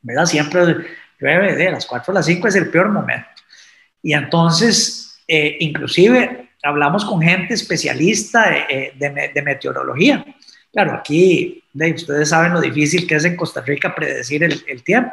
¿verdad? 0.00 0.26
Siempre 0.26 0.86
llueve 1.22 1.54
de 1.54 1.70
las 1.70 1.86
4 1.86 2.12
a 2.12 2.14
las 2.16 2.26
5 2.26 2.48
es 2.48 2.56
el 2.56 2.68
peor 2.68 2.90
momento. 2.90 3.28
Y 4.02 4.12
entonces, 4.12 5.22
eh, 5.28 5.56
inclusive 5.60 6.50
hablamos 6.62 7.04
con 7.04 7.22
gente 7.22 7.54
especialista 7.54 8.50
de, 8.50 8.58
eh, 8.68 8.92
de, 8.96 9.30
de 9.34 9.42
meteorología 9.42 10.24
Claro, 10.72 10.94
aquí 10.94 11.62
ustedes 11.74 12.30
saben 12.30 12.54
lo 12.54 12.60
difícil 12.60 13.06
que 13.06 13.16
es 13.16 13.24
en 13.26 13.36
Costa 13.36 13.60
Rica 13.60 13.94
predecir 13.94 14.42
el, 14.42 14.64
el, 14.66 14.82
tiempo, 14.82 15.12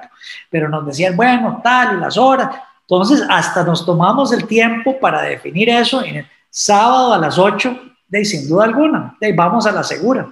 pero 0.50 0.70
nos 0.70 0.86
decían, 0.86 1.18
bueno, 1.18 1.60
tal, 1.62 2.00
las 2.00 2.18
horas. 2.18 2.50
Entonces, 2.82 3.22
hasta 3.30 3.64
nos 3.66 3.86
tomamos 3.86 4.32
el 4.32 4.48
tiempo 4.48 4.98
para 5.00 5.22
definir 5.22 5.70
eso. 5.70 6.04
Y 6.06 6.26
sábado 6.50 7.14
a 7.14 7.18
las 7.18 7.38
8, 7.38 7.78
de 8.08 8.24
sin 8.24 8.48
duda 8.48 8.64
alguna, 8.64 9.18
de 9.20 9.34
vamos 9.34 9.68
a 9.68 9.74
la 9.74 9.84
segura. 9.84 10.32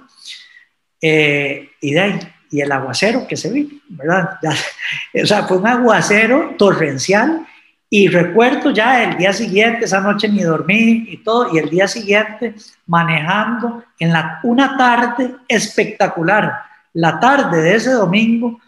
Eh, 1.00 1.72
y 1.82 1.92
de 1.92 2.00
ahí, 2.00 2.18
y 2.50 2.60
el 2.60 2.72
aguacero 2.72 3.26
que 3.26 3.36
se 3.36 3.50
vi, 3.50 3.82
¿verdad? 3.88 4.38
o 5.22 5.26
sea, 5.26 5.44
fue 5.44 5.58
un 5.58 5.66
aguacero 5.66 6.54
torrencial 6.58 7.46
y 7.90 8.08
recuerdo 8.08 8.70
ya 8.70 9.02
el 9.02 9.16
día 9.16 9.32
siguiente, 9.32 9.86
esa 9.86 10.00
noche 10.00 10.28
ni 10.28 10.42
dormí 10.42 11.06
y 11.08 11.16
todo, 11.18 11.54
y 11.54 11.58
el 11.58 11.70
día 11.70 11.88
siguiente 11.88 12.54
manejando 12.86 13.82
en 13.98 14.12
la, 14.12 14.40
una 14.42 14.76
tarde 14.76 15.36
espectacular. 15.48 16.52
La 16.92 17.18
tarde 17.18 17.62
de 17.62 17.76
ese 17.76 17.92
domingo, 17.92 18.60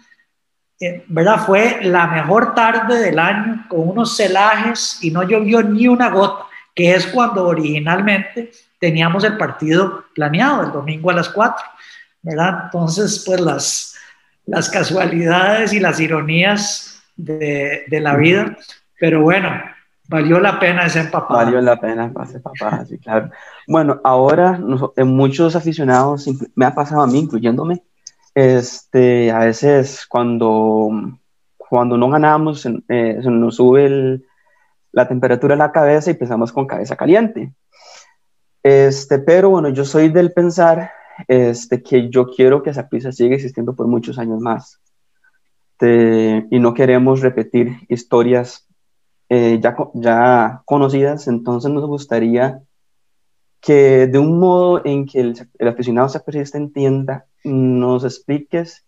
eh, 0.78 1.04
¿verdad? 1.08 1.44
Fue 1.44 1.80
la 1.82 2.06
mejor 2.06 2.54
tarde 2.54 2.98
del 2.98 3.18
año 3.18 3.66
con 3.68 3.88
unos 3.88 4.16
celajes 4.16 4.98
y 5.02 5.10
no 5.10 5.22
llovió 5.22 5.62
ni 5.62 5.86
una 5.86 6.08
gota, 6.08 6.46
que 6.74 6.94
es 6.94 7.06
cuando 7.08 7.46
originalmente 7.46 8.50
teníamos 8.78 9.24
el 9.24 9.36
partido 9.36 10.06
planeado, 10.14 10.62
el 10.62 10.72
domingo 10.72 11.10
a 11.10 11.14
las 11.14 11.28
4, 11.28 11.62
¿verdad? 12.22 12.64
Entonces, 12.64 13.22
pues 13.26 13.40
las, 13.40 13.94
las 14.46 14.68
casualidades 14.68 15.72
y 15.72 15.80
las 15.80 16.00
ironías 16.00 17.02
de, 17.16 17.84
de 17.88 18.00
la 18.00 18.16
vida 18.16 18.56
pero 19.00 19.22
bueno, 19.22 19.48
valió 20.08 20.38
la 20.38 20.60
pena 20.60 20.88
ser 20.88 21.10
papá. 21.10 21.36
Valió 21.36 21.60
la 21.62 21.80
pena 21.80 22.12
ser 22.26 22.42
papá, 22.42 22.84
sí, 22.84 22.98
claro. 22.98 23.30
Bueno, 23.66 23.98
ahora 24.04 24.60
en 24.96 25.08
muchos 25.08 25.56
aficionados, 25.56 26.28
me 26.54 26.66
ha 26.66 26.74
pasado 26.74 27.00
a 27.00 27.06
mí, 27.06 27.20
incluyéndome, 27.20 27.82
este, 28.34 29.30
a 29.32 29.38
veces 29.40 30.06
cuando, 30.06 30.90
cuando 31.56 31.96
no 31.96 32.10
ganamos, 32.10 32.68
eh, 32.88 33.20
nos 33.24 33.56
sube 33.56 33.86
el, 33.86 34.26
la 34.92 35.08
temperatura 35.08 35.54
de 35.54 35.58
la 35.58 35.72
cabeza 35.72 36.10
y 36.10 36.12
empezamos 36.12 36.52
con 36.52 36.66
cabeza 36.66 36.94
caliente. 36.94 37.54
Este, 38.62 39.18
pero 39.18 39.48
bueno, 39.48 39.70
yo 39.70 39.86
soy 39.86 40.10
del 40.10 40.32
pensar 40.32 40.92
este, 41.28 41.82
que 41.82 42.08
yo 42.10 42.26
quiero 42.26 42.62
que 42.62 42.70
esa 42.70 42.88
prisa 42.88 43.12
siga 43.12 43.34
existiendo 43.34 43.74
por 43.74 43.86
muchos 43.86 44.18
años 44.18 44.40
más. 44.40 44.80
Y 45.82 46.58
no 46.58 46.74
queremos 46.74 47.20
repetir 47.20 47.78
historias 47.88 48.66
eh, 49.30 49.58
ya, 49.62 49.76
ya 49.94 50.62
conocidas, 50.66 51.26
entonces 51.28 51.70
nos 51.70 51.86
gustaría 51.86 52.62
que 53.60 54.06
de 54.06 54.18
un 54.18 54.38
modo 54.38 54.82
en 54.84 55.06
que 55.06 55.20
el, 55.20 55.48
el 55.58 55.68
aficionado 55.68 56.08
se 56.08 56.20
entienda, 56.54 57.26
nos 57.44 58.04
expliques 58.04 58.84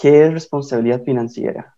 qué 0.00 0.26
es 0.26 0.32
responsabilidad 0.32 1.02
financiera. 1.02 1.76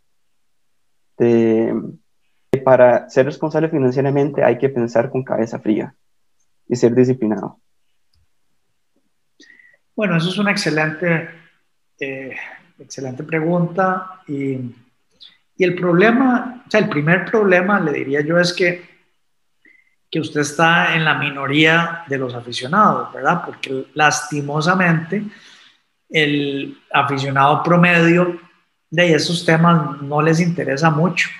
Para 2.64 3.08
ser 3.08 3.26
responsable 3.26 3.68
financieramente 3.68 4.42
hay 4.42 4.58
que 4.58 4.68
pensar 4.68 5.10
con 5.10 5.22
cabeza 5.24 5.58
fría 5.58 5.94
y 6.68 6.76
ser 6.76 6.94
disciplinado. 6.94 7.60
Bueno, 9.96 10.16
eso 10.16 10.28
es 10.28 10.38
una 10.38 10.52
excelente, 10.52 11.30
eh, 11.98 12.36
excelente 12.78 13.24
pregunta 13.24 14.22
y 14.28 14.60
y 15.56 15.64
el 15.64 15.74
problema, 15.74 16.62
o 16.66 16.70
sea, 16.70 16.80
el 16.80 16.88
primer 16.88 17.24
problema, 17.24 17.80
le 17.80 17.92
diría 17.92 18.20
yo, 18.20 18.38
es 18.38 18.52
que, 18.52 18.84
que 20.10 20.20
usted 20.20 20.40
está 20.40 20.94
en 20.94 21.04
la 21.04 21.14
minoría 21.14 22.04
de 22.06 22.18
los 22.18 22.34
aficionados, 22.34 23.12
¿verdad? 23.12 23.42
Porque 23.44 23.86
lastimosamente 23.94 25.22
el 26.10 26.78
aficionado 26.92 27.62
promedio 27.62 28.38
de 28.90 29.14
esos 29.14 29.44
temas 29.44 30.00
no 30.02 30.20
les 30.20 30.40
interesa 30.40 30.90
mucho. 30.90 31.30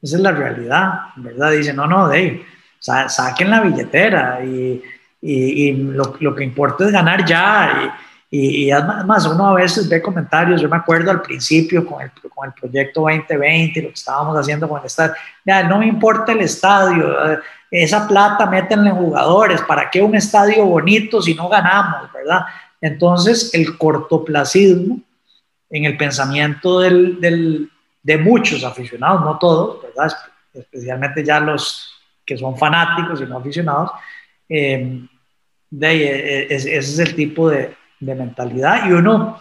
Esa 0.00 0.16
es 0.16 0.22
la 0.22 0.32
realidad, 0.32 0.92
¿verdad? 1.16 1.52
Dice, 1.52 1.74
no, 1.74 1.86
no, 1.86 2.08
de 2.08 2.44
saquen 2.80 3.50
la 3.50 3.60
billetera 3.60 4.42
y, 4.44 4.82
y, 5.20 5.68
y 5.68 5.72
lo, 5.72 6.16
lo, 6.20 6.34
que 6.34 6.44
importa 6.44 6.84
es 6.84 6.92
ganar 6.92 7.24
ya. 7.24 7.94
Y, 8.30 8.66
y, 8.66 8.70
además 8.70 9.26
uno 9.26 9.48
a 9.48 9.54
veces 9.54 9.88
ve 9.88 10.02
comentarios, 10.02 10.60
yo 10.60 10.68
me 10.68 10.76
acuerdo 10.76 11.10
al 11.10 11.22
principio 11.22 11.84
con 11.86 12.02
el, 12.02 12.10
con 12.34 12.46
el 12.46 12.52
proyecto 12.52 13.00
2020, 13.02 13.82
lo 13.82 13.88
que 13.88 13.94
estábamos 13.94 14.36
haciendo 14.36 14.68
con 14.68 14.80
el 14.80 14.86
estadio, 14.86 15.14
mira, 15.44 15.62
no 15.64 15.78
me 15.78 15.86
importa 15.86 16.32
el 16.32 16.40
estadio, 16.40 17.32
eh, 17.32 17.38
esa 17.70 18.06
plata 18.06 18.46
métenle 18.46 18.90
en 18.90 18.96
jugadores, 18.96 19.62
¿para 19.62 19.90
qué 19.90 20.02
un 20.02 20.14
estadio 20.14 20.64
bonito 20.66 21.22
si 21.22 21.34
no 21.34 21.48
ganamos, 21.48 22.12
verdad? 22.12 22.42
Entonces 22.80 23.52
el 23.54 23.76
cortoplacismo 23.78 25.00
en 25.70 25.84
el 25.84 25.96
pensamiento 25.96 26.80
del, 26.80 27.20
del, 27.20 27.70
de 28.02 28.18
muchos 28.18 28.64
aficionados, 28.64 29.22
no 29.22 29.38
todos, 29.38 29.82
¿verdad? 29.82 30.16
especialmente 30.54 31.24
ya 31.24 31.40
los 31.40 31.94
que 32.24 32.36
son 32.36 32.56
fanáticos 32.56 33.20
y 33.20 33.24
no 33.24 33.38
aficionados, 33.38 33.90
eh, 34.48 35.06
de, 35.70 36.46
ese 36.48 36.76
es 36.76 36.98
el 36.98 37.14
tipo 37.14 37.50
de, 37.50 37.74
de, 38.00 38.14
mentalidad 38.14 38.88
y 38.88 38.92
uno 38.92 39.38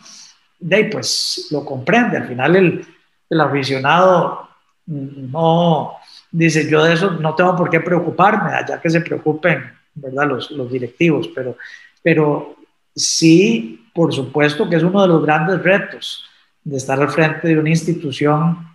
de 0.60 0.86
pues 0.86 1.48
lo 1.52 1.64
comprende. 1.64 2.18
Al 2.18 2.28
final 2.28 2.56
el, 2.56 2.86
el 3.30 3.42
aficionado 3.42 4.50
no 4.86 5.94
dice 6.32 6.70
yo 6.70 6.84
de 6.84 6.94
eso 6.94 7.12
no 7.12 7.36
tengo 7.36 7.56
por 7.56 7.70
qué 7.70 7.80
preocuparme, 7.80 8.54
allá 8.54 8.82
que 8.82 8.90
se 8.90 9.02
preocupen 9.02 9.78
¿verdad? 9.98 10.28
Los, 10.28 10.52
los 10.52 10.72
directivos, 10.72 11.30
pero, 11.34 11.58
pero 12.02 12.56
sí, 12.96 13.90
por 13.94 14.14
supuesto 14.14 14.70
que 14.70 14.76
es 14.76 14.84
uno 14.84 15.02
de 15.02 15.08
los 15.08 15.24
grandes 15.24 15.62
retos 15.62 16.24
de 16.64 16.78
estar 16.78 17.00
al 17.00 17.10
frente 17.10 17.48
de 17.48 17.60
una 17.60 17.70
institución 17.70 18.68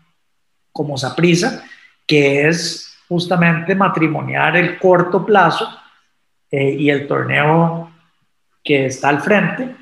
como 0.73 0.97
Saprisa, 0.97 1.65
que 2.07 2.49
es 2.49 2.97
justamente 3.09 3.75
matrimoniar 3.75 4.57
el 4.57 4.79
corto 4.79 5.25
plazo 5.25 5.69
eh, 6.55 6.77
y 6.79 6.91
el 6.91 7.09
torneo 7.09 7.91
que 8.63 8.85
está 8.85 9.09
al 9.09 9.23
frente, 9.23 9.75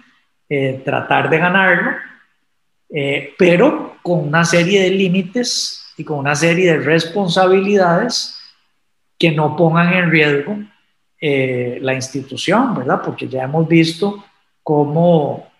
eh, 0.48 0.80
tratar 0.84 1.28
de 1.28 1.38
ganarlo, 1.38 1.90
eh, 2.88 3.34
pero 3.36 3.96
con 4.02 4.28
una 4.28 4.44
serie 4.44 4.82
de 4.82 4.90
límites 4.90 5.92
y 5.96 6.04
con 6.04 6.20
una 6.20 6.36
serie 6.36 6.72
de 6.72 6.78
responsabilidades 6.78 8.40
que 9.18 9.32
no 9.32 9.56
pongan 9.56 9.92
en 9.92 10.10
riesgo 10.10 10.58
la 11.22 11.92
institución, 11.92 12.74
¿verdad? 12.74 13.02
Porque 13.04 13.28
ya 13.28 13.42
hemos 13.42 13.68
visto 13.68 14.24
cómo, 14.62 15.52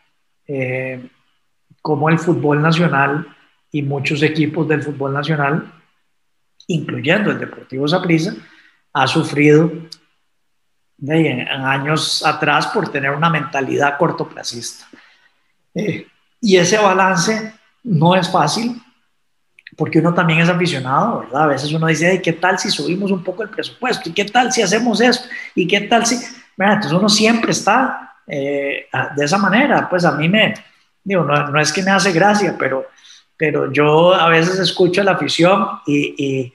cómo 1.83 2.09
el 2.09 2.19
fútbol 2.19 2.63
nacional 2.63 3.27
y 3.71 3.83
muchos 3.83 4.23
equipos 4.23 4.67
del 4.67 4.83
fútbol 4.83 5.13
nacional, 5.13 5.71
incluyendo 6.67 7.31
el 7.31 7.41
Deportivo 7.41 7.87
Saprissa, 7.87 8.35
ha 8.95 9.07
sufrido 9.07 9.71
en, 11.07 11.49
años 11.49 12.25
atrás 12.25 12.69
por 12.69 12.89
tener 12.91 13.11
una 13.11 13.31
mentalidad 13.31 13.97
cortoplacista. 13.99 14.87
Eh, 15.75 16.07
y 16.41 16.57
ese 16.57 16.79
balance 16.79 17.53
no 17.85 18.15
es 18.17 18.31
fácil, 18.31 18.81
porque 19.77 19.99
uno 19.99 20.13
también 20.13 20.41
es 20.41 20.49
aficionado, 20.49 21.21
¿verdad? 21.21 21.43
A 21.45 21.47
veces 21.47 21.73
uno 21.73 21.87
dice, 21.87 22.21
¿qué 22.21 22.33
tal 22.33 22.59
si 22.59 22.71
subimos 22.71 23.11
un 23.11 23.23
poco 23.23 23.43
el 23.43 23.51
presupuesto? 23.51 24.09
¿Y 24.09 24.13
qué 24.13 24.25
tal 24.25 24.53
si 24.53 24.63
hacemos 24.63 25.01
esto? 25.01 25.29
¿Y 25.55 25.67
qué 25.67 25.83
tal 25.83 26.07
si...? 26.07 26.17
Entonces 26.59 26.93
uno 26.93 27.09
siempre 27.09 27.53
está 27.53 28.17
eh, 28.27 28.87
de 29.17 29.25
esa 29.25 29.39
manera. 29.39 29.89
Pues 29.89 30.05
a 30.05 30.13
mí 30.13 30.29
me, 30.29 30.53
digo, 31.03 31.25
no, 31.25 31.49
no, 31.49 31.61
es 31.61 31.73
que 31.73 31.83
me 31.83 31.91
hace 31.91 32.13
gracia, 32.13 32.55
pero 32.59 32.87
pero 33.41 33.73
yo 33.73 34.15
a 34.15 34.29
veces 34.29 34.59
escucho 34.59 35.03
la 35.03 35.13
afición 35.13 35.67
y, 35.87 36.53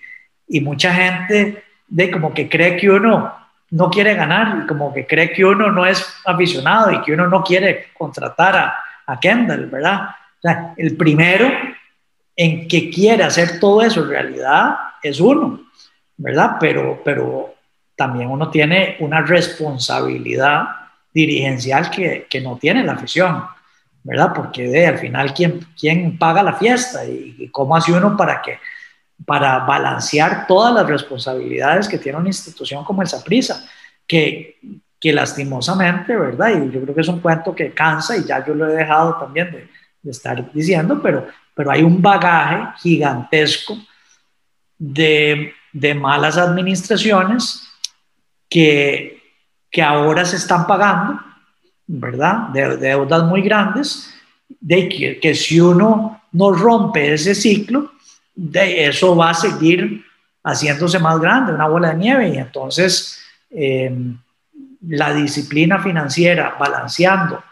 y, 0.48 0.62
mucha 0.62 0.93
gente 0.93 1.64
de 1.88 2.12
como 2.12 2.32
que 2.32 2.48
cree 2.48 2.78
que 2.78 2.91
uno 2.91 3.34
no 3.72 3.89
quiere 3.89 4.13
ganar 4.13 4.63
y 4.63 4.68
como 4.68 4.93
que 4.93 5.05
cree 5.05 5.32
que 5.32 5.43
uno 5.43 5.72
no 5.72 5.86
es 5.86 6.05
aficionado 6.26 6.91
y 6.91 7.01
que 7.01 7.13
uno 7.13 7.28
no 7.28 7.43
quiere 7.43 7.88
contratar 7.97 8.55
a, 8.55 8.76
a 9.05 9.20
Kendall, 9.20 9.68
¿verdad? 9.68 10.09
O 10.38 10.41
sea, 10.41 10.74
el 10.78 10.95
primero 10.95 11.51
en 12.36 12.68
que 12.68 12.89
quiere 12.89 13.24
hacer 13.24 13.59
todo 13.59 13.82
eso 13.82 14.03
en 14.03 14.09
realidad 14.09 14.76
es 15.01 15.20
uno, 15.20 15.61
¿verdad? 16.18 16.57
Pero, 16.59 17.01
pero 17.03 17.55
también 17.95 18.30
uno 18.30 18.49
tiene 18.49 18.97
una 18.99 19.22
responsabilidad 19.22 20.63
dirigencial 21.13 21.89
que, 21.89 22.28
que 22.30 22.41
no 22.41 22.57
tiene 22.57 22.84
la 22.84 22.93
afición. 22.93 23.43
¿verdad? 24.05 24.34
Porque 24.36 24.68
de, 24.68 24.86
al 24.86 24.99
final, 24.99 25.34
¿quién, 25.34 25.66
¿quién 25.78 26.20
paga 26.20 26.43
la 26.43 26.53
fiesta? 26.53 27.03
¿Y, 27.05 27.49
cómo 27.51 27.76
hace 27.76 27.91
uno 27.91 28.16
para 28.16 28.39
que 28.39 28.59
para 29.26 29.59
balancear 29.59 30.45
todas 30.47 30.74
las 30.74 30.88
responsabilidades 30.88 31.88
que 31.88 31.97
tiene 31.97 32.18
una 32.18 32.30
institución 32.30 32.84
como 32.84 33.01
el 33.01 33.07
Saprisa, 33.07 33.66
que, 34.07 34.59
que 34.99 35.13
lastimosamente, 35.13 36.16
¿verdad? 36.16 36.49
Y 36.49 36.72
yo 36.72 36.82
creo 36.82 36.95
que 36.95 37.01
es 37.01 37.07
un 37.07 37.20
cuento 37.20 37.55
que 37.55 37.74
cansa 37.74 38.18
y 38.18 38.26
ya 38.26 38.45
yo 38.45 38.53
lo 38.53 38.70
he 38.70 38.76
dejado 38.76 39.16
también 39.18 39.51
de, 39.51 39.70
de 40.01 40.11
estar 40.11 40.51
diciendo, 40.51 40.99
pero, 41.01 41.28
pero 41.53 41.72
hay 41.72 41.84
un 41.84 42.01
bagaje 42.01 42.80
gigantesco 42.82 43.78
de, 44.78 45.53
de 45.72 45.93
malas 45.95 46.38
administraciones 46.38 47.68
que, 48.49 49.22
que 49.72 49.82
ahora 49.82 50.26
se 50.26 50.36
están 50.36 50.68
pagando 50.68 51.20
¿verdad? 51.88 52.49
De, 52.49 52.78
deudas 52.78 53.24
muy 53.24 53.41
grandes, 53.41 54.13
de 54.59 54.89
que, 54.89 55.20
que, 55.20 55.36
si 55.36 55.59
uno 55.59 56.22
no 56.32 56.51
rompe 56.51 57.13
ese 57.13 57.36
ciclo, 57.36 57.91
de 58.36 58.88
eso 58.88 59.16
va 59.16 59.32
a 59.32 59.34
seguir 59.34 60.04
haciéndose 60.44 61.00
más 61.00 61.20
grande, 61.20 61.54
una 61.54 61.68
bola 61.68 61.90
de 61.90 61.96
nieve, 61.96 62.30
y 62.30 62.38
entonces 62.38 63.20
eh, 63.50 63.92
la 64.88 65.14
disciplina 65.14 65.82
financiera, 65.82 66.56
balanceando 66.60 67.44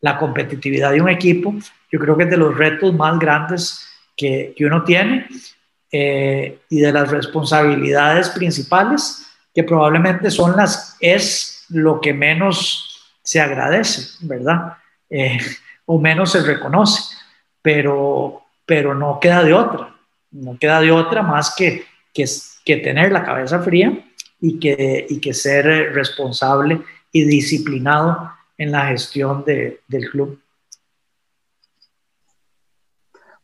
la 0.00 0.18
competitividad 0.18 0.92
de 0.92 1.00
un 1.00 1.08
equipo, 1.08 1.54
yo 1.90 1.98
creo 1.98 2.16
que 2.16 2.24
es 2.24 2.30
de 2.30 2.36
los 2.36 2.56
retos 2.56 2.92
más 2.94 3.18
grandes 3.18 3.88
que, 4.16 4.54
uno 4.60 4.82
tiene 4.84 5.26
eh, 5.90 6.58
y 6.68 6.80
de 6.80 6.92
las 6.92 7.10
responsabilidades 7.10 8.30
principales 8.30 9.26
que 9.54 9.64
probablemente 9.64 10.30
son 10.30 10.56
las, 10.56 10.96
es 11.00 11.66
lo 11.68 12.00
que 12.00 12.12
menos 12.12 13.14
se 13.22 13.40
agradece, 13.40 14.26
¿verdad? 14.26 14.74
Eh, 15.08 15.38
o 15.86 15.98
menos 15.98 16.32
se 16.32 16.42
reconoce, 16.42 17.16
pero, 17.60 18.42
pero 18.66 18.94
no 18.94 19.20
queda 19.20 19.42
de 19.42 19.54
otra, 19.54 19.91
no 20.32 20.58
queda 20.58 20.80
de 20.80 20.90
otra 20.90 21.22
más 21.22 21.54
que, 21.54 21.84
que, 22.12 22.24
que 22.64 22.76
tener 22.78 23.12
la 23.12 23.24
cabeza 23.24 23.60
fría 23.60 24.04
y 24.40 24.58
que, 24.58 25.06
y 25.08 25.20
que 25.20 25.32
ser 25.32 25.92
responsable 25.94 26.80
y 27.12 27.24
disciplinado 27.24 28.30
en 28.58 28.72
la 28.72 28.86
gestión 28.86 29.44
de, 29.44 29.80
del 29.88 30.10
club. 30.10 30.40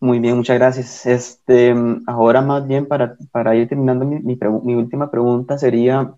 Muy 0.01 0.21
bien, 0.21 0.37
muchas 0.37 0.59
gracias. 0.59 1.07
Este, 1.07 1.75
ahora 2.07 2.41
más 2.41 2.67
bien 2.67 2.87
para, 2.87 3.17
para 3.33 3.57
ir 3.57 3.69
terminando 3.69 4.05
mi, 4.05 4.21
mi, 4.21 4.75
última 4.75 5.11
pregunta 5.11 5.59
sería, 5.59 6.15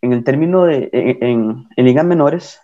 en 0.00 0.12
el 0.12 0.24
término 0.24 0.64
de, 0.64 0.90
en, 0.92 1.68
en 1.76 1.84
ligas 1.84 2.04
menores, 2.04 2.60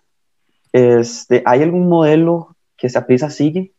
este, 0.73 1.43
¿Hay 1.47 1.63
algún 1.63 1.89
modelo 1.89 2.55
que 2.77 2.91
Saprisa 2.91 3.31
sigue 3.31 3.73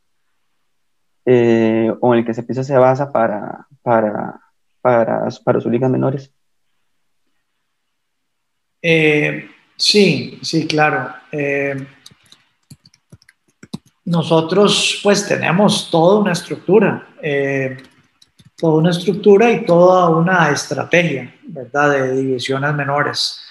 eh, 1.29 1.93
o 1.99 2.13
en 2.13 2.19
el 2.19 2.25
que 2.25 2.33
Saprisa 2.33 2.63
se 2.63 2.77
basa 2.77 3.11
para, 3.11 3.67
para, 3.81 4.39
para, 4.79 5.27
para 5.43 5.59
sus 5.59 5.69
ligas 5.69 5.91
menores? 5.91 6.31
Eh, 8.81 9.49
sí, 9.75 10.39
sí, 10.41 10.65
claro. 10.65 11.13
Eh, 11.33 11.85
nosotros 14.05 15.01
pues 15.03 15.27
tenemos 15.27 15.91
toda 15.91 16.21
una 16.21 16.31
estructura, 16.31 17.09
toda 18.55 18.77
una 18.77 18.91
estructura 18.91 19.51
y 19.51 19.65
toda 19.65 20.09
una 20.09 20.49
estrategia, 20.49 21.35
¿verdad? 21.43 21.91
De 21.91 22.15
divisiones 22.15 22.73
menores, 22.73 23.41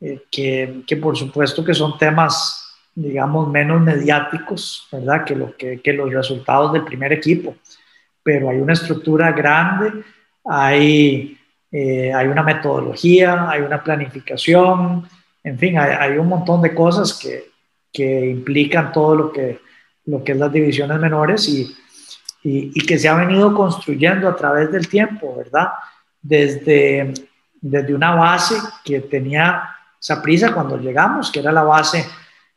que, 0.00 0.82
que 0.84 0.96
por 0.96 1.16
supuesto 1.16 1.64
que 1.64 1.74
son 1.74 1.96
temas 1.96 2.69
digamos, 2.94 3.48
menos 3.48 3.80
mediáticos, 3.80 4.88
¿verdad? 4.90 5.24
Que, 5.24 5.36
lo, 5.36 5.56
que, 5.56 5.80
que, 5.80 5.92
los 5.92 6.12
resultados 6.12 6.72
del 6.72 6.84
primer 6.84 7.12
equipo. 7.12 7.56
Pero 8.22 8.50
hay 8.50 8.58
una 8.58 8.72
estructura 8.72 9.32
grande, 9.32 10.04
hay, 10.44 11.38
eh, 11.70 12.12
hay 12.12 12.26
una 12.26 12.42
metodología, 12.42 13.48
hay 13.48 13.62
una 13.62 13.82
planificación, 13.82 15.08
en 15.42 15.58
fin, 15.58 15.78
hay, 15.78 15.92
hay 15.98 16.18
un 16.18 16.28
montón 16.28 16.60
de 16.62 16.74
cosas 16.74 17.14
que, 17.14 17.50
que, 17.92 18.26
implican 18.26 18.92
todo 18.92 19.14
lo 19.14 19.32
que, 19.32 19.60
lo 20.06 20.22
que 20.22 20.32
es 20.32 20.38
las 20.38 20.52
divisiones 20.52 20.98
menores 20.98 21.48
y, 21.48 21.62
y, 22.42 22.72
y, 22.74 22.86
que 22.86 22.98
se 22.98 23.08
ha 23.08 23.14
venido 23.14 23.54
construyendo 23.54 24.28
a 24.28 24.36
través 24.36 24.70
del 24.70 24.88
tiempo, 24.88 25.36
¿verdad? 25.36 25.68
Desde, 26.20 27.14
desde 27.60 27.94
una 27.94 28.14
base 28.14 28.56
que 28.84 29.00
tenía 29.00 29.62
esa 30.00 30.22
prisa 30.22 30.52
cuando 30.52 30.76
llegamos, 30.78 31.30
que 31.30 31.40
era 31.40 31.52
la 31.52 31.62
base 31.62 32.04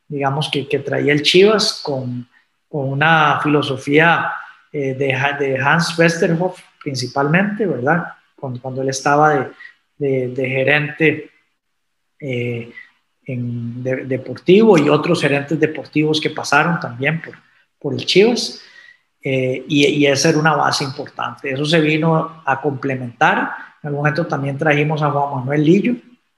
digamos, 0.08 0.50
que, 0.52 0.68
que 0.68 0.80
traía 0.80 1.14
el 1.14 1.24
Chivas 1.24 1.82
con, 1.84 2.28
con 2.70 2.90
una 2.90 3.40
filosofía 3.42 4.32
eh, 4.72 4.94
de, 4.96 5.16
de, 5.40 5.58
Hans 5.58 5.98
Westerhoff 5.98 6.60
principalmente, 6.84 7.66
¿verdad? 7.66 8.14
Cuando, 8.36 8.60
cuando 8.62 8.82
él 8.82 8.90
estaba 8.90 9.52
de, 9.98 10.28
de, 10.30 10.50
gerente 10.50 11.32
eh, 12.20 12.72
en, 13.26 13.84
deportivo 13.84 14.78
y 14.78 14.90
otros 14.90 15.22
gerentes 15.22 15.60
deportivos 15.60 16.20
que 16.20 16.32
pasaron 16.32 16.80
también 16.80 17.22
por, 17.22 17.36
por 17.80 17.94
el 17.94 18.06
Chivas. 18.06 18.62
Eh, 19.22 19.64
y, 19.70 19.86
y, 19.86 20.06
esa 20.08 20.30
era 20.30 20.40
una 20.40 20.56
base 20.56 20.84
importante. 20.84 21.52
Eso 21.52 21.66
se 21.66 21.80
vino 21.80 22.42
a 22.46 22.60
complementar. 22.60 23.56
En 23.82 23.88
algún 23.88 24.00
momento 24.00 24.28
también 24.28 24.58
trajimos 24.58 25.02
a 25.02 25.12
Juan 25.12 25.40
Manuel 25.40 25.64
Lillo, 25.64 25.96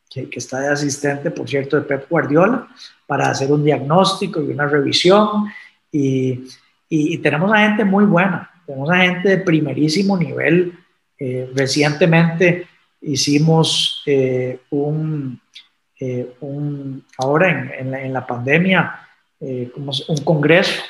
que, 0.10 0.30
que, 0.30 0.39
está 0.39 0.60
de 0.60 0.70
asistente, 0.70 1.32
por 1.32 1.47
cierto, 1.49 1.78
de 1.78 1.84
Pep 1.84 2.10
Guardiola, 2.10 2.68
para 3.08 3.30
hacer 3.30 3.51
un 3.51 3.64
diagnóstico 3.64 4.41
y 4.41 4.51
una 4.51 4.68
revisión. 4.68 5.45
Y, 5.91 6.43
y, 6.89 7.18
tenemos 7.20 7.51
a 7.51 7.60
gente 7.60 7.86
muy 7.86 8.06
buena, 8.06 8.49
tenemos 8.66 8.89
a 8.89 8.97
gente 8.97 9.30
de 9.30 9.38
primerísimo 9.39 10.18
nivel. 10.18 10.78
Eh, 11.18 11.49
recientemente 11.56 12.68
hicimos 13.01 14.03
un, 14.70 15.39
un, 16.41 17.06
ahora 17.18 17.49
en, 17.49 17.93
en, 17.93 18.14
la, 18.14 18.26
pandemia 18.26 18.99
como 19.74 19.91
un 20.08 20.18
congreso 20.24 20.82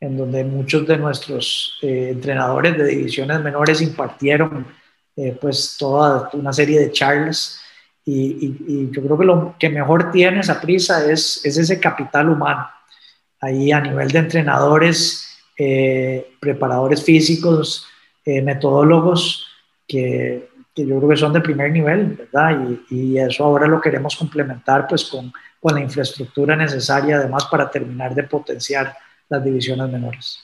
en 0.00 0.16
donde 0.16 0.44
muchos 0.44 0.86
de 0.86 0.98
nuestros 0.98 1.78
entrenadores 1.80 2.76
de 2.76 2.86
divisiones 2.86 3.40
menores 3.40 3.80
impartieron 3.80 4.66
pues 5.40 5.76
toda 5.78 6.28
una 6.32 6.52
serie 6.52 6.80
de 6.80 6.90
charlas 6.90 7.63
y, 8.04 8.90
yo 8.90 9.02
creo 9.02 9.18
que 9.18 9.24
lo 9.24 9.56
que 9.58 9.70
mejor 9.70 10.10
tiene 10.10 10.40
esa 10.40 10.60
prisa 10.60 11.10
es, 11.10 11.44
es 11.44 11.56
ese 11.56 11.80
capital 11.80 12.28
humano. 12.28 12.68
Ahí 13.40 13.72
a 13.72 13.80
nivel 13.80 14.08
de 14.08 14.18
entrenadores, 14.18 15.38
eh, 15.56 16.34
preparadores 16.40 17.02
físicos, 17.02 17.86
eh, 18.24 18.42
metodólogos, 18.42 19.46
que, 19.88 20.50
que, 20.74 20.86
yo 20.86 20.98
creo 20.98 21.08
que 21.08 21.16
son 21.16 21.32
de 21.32 21.40
primer 21.40 21.70
nivel, 21.72 22.06
¿verdad? 22.06 22.78
Y, 22.90 22.94
y, 22.94 23.18
eso 23.18 23.44
ahora 23.44 23.66
lo 23.66 23.80
queremos 23.80 24.16
complementar 24.16 24.86
pues 24.86 25.04
con, 25.04 25.32
con 25.60 25.74
la 25.74 25.80
infraestructura 25.80 26.56
necesaria 26.56 27.16
además 27.16 27.46
para 27.46 27.70
terminar 27.70 28.14
de 28.14 28.24
potenciar 28.24 28.94
las 29.28 29.42
divisiones 29.42 29.90
menores. 29.90 30.40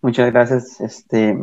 Muchas 0.00 0.32
gracias. 0.32 0.80
Este, 0.80 1.36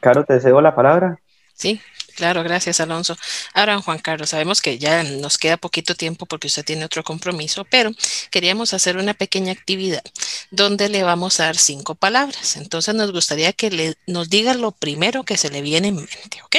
Caro, 0.00 0.24
te 0.24 0.40
cedo 0.40 0.60
la 0.60 0.74
palabra. 0.74 1.18
Sí, 1.54 1.80
claro, 2.16 2.42
gracias 2.42 2.80
Alonso. 2.80 3.16
Ahora, 3.54 3.80
Juan 3.80 3.98
Carlos, 3.98 4.30
sabemos 4.30 4.60
que 4.60 4.78
ya 4.78 5.02
nos 5.04 5.38
queda 5.38 5.56
poquito 5.56 5.94
tiempo 5.94 6.26
porque 6.26 6.48
usted 6.48 6.64
tiene 6.64 6.84
otro 6.84 7.04
compromiso, 7.04 7.64
pero 7.64 7.90
queríamos 8.30 8.74
hacer 8.74 8.96
una 8.96 9.14
pequeña 9.14 9.52
actividad 9.52 10.02
donde 10.50 10.88
le 10.88 11.02
vamos 11.02 11.40
a 11.40 11.44
dar 11.44 11.56
cinco 11.56 11.94
palabras. 11.94 12.56
Entonces 12.56 12.94
nos 12.94 13.12
gustaría 13.12 13.52
que 13.52 13.70
le, 13.70 13.94
nos 14.06 14.28
diga 14.30 14.54
lo 14.54 14.72
primero 14.72 15.24
que 15.24 15.36
se 15.36 15.50
le 15.50 15.62
viene 15.62 15.88
en 15.88 15.96
mente, 15.96 16.42
¿ok? 16.44 16.56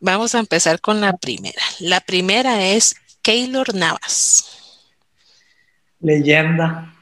Vamos 0.00 0.34
a 0.34 0.40
empezar 0.40 0.80
con 0.80 1.00
la 1.00 1.12
primera. 1.16 1.62
La 1.78 2.00
primera 2.00 2.64
es 2.66 2.96
Keylor 3.22 3.74
Navas. 3.74 4.46
Leyenda. 6.00 6.92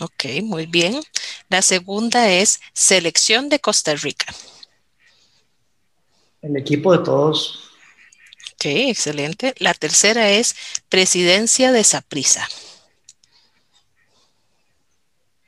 Ok, 0.00 0.24
muy 0.42 0.66
bien. 0.66 1.00
La 1.48 1.62
segunda 1.62 2.28
es 2.30 2.60
Selección 2.72 3.48
de 3.48 3.58
Costa 3.58 3.94
Rica. 3.94 4.26
El 6.40 6.56
equipo 6.56 6.96
de 6.96 7.04
todos. 7.04 7.70
Ok, 8.54 8.66
excelente. 8.66 9.54
La 9.58 9.74
tercera 9.74 10.30
es 10.30 10.56
Presidencia 10.88 11.72
de 11.72 11.82
Saprisa. 11.82 12.46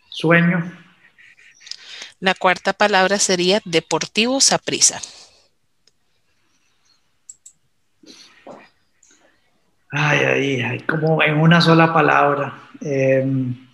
Sueño. 0.09 0.77
La 2.19 2.35
cuarta 2.35 2.73
palabra 2.73 3.19
sería 3.19 3.63
Deportivo 3.65 4.41
Saprisa. 4.41 5.01
Ay, 9.93 10.19
ay, 10.19 10.63
ay, 10.63 10.81
como 10.81 11.23
en 11.23 11.39
una 11.39 11.61
sola 11.61 11.93
palabra. 11.93 12.69
Em, 12.81 13.70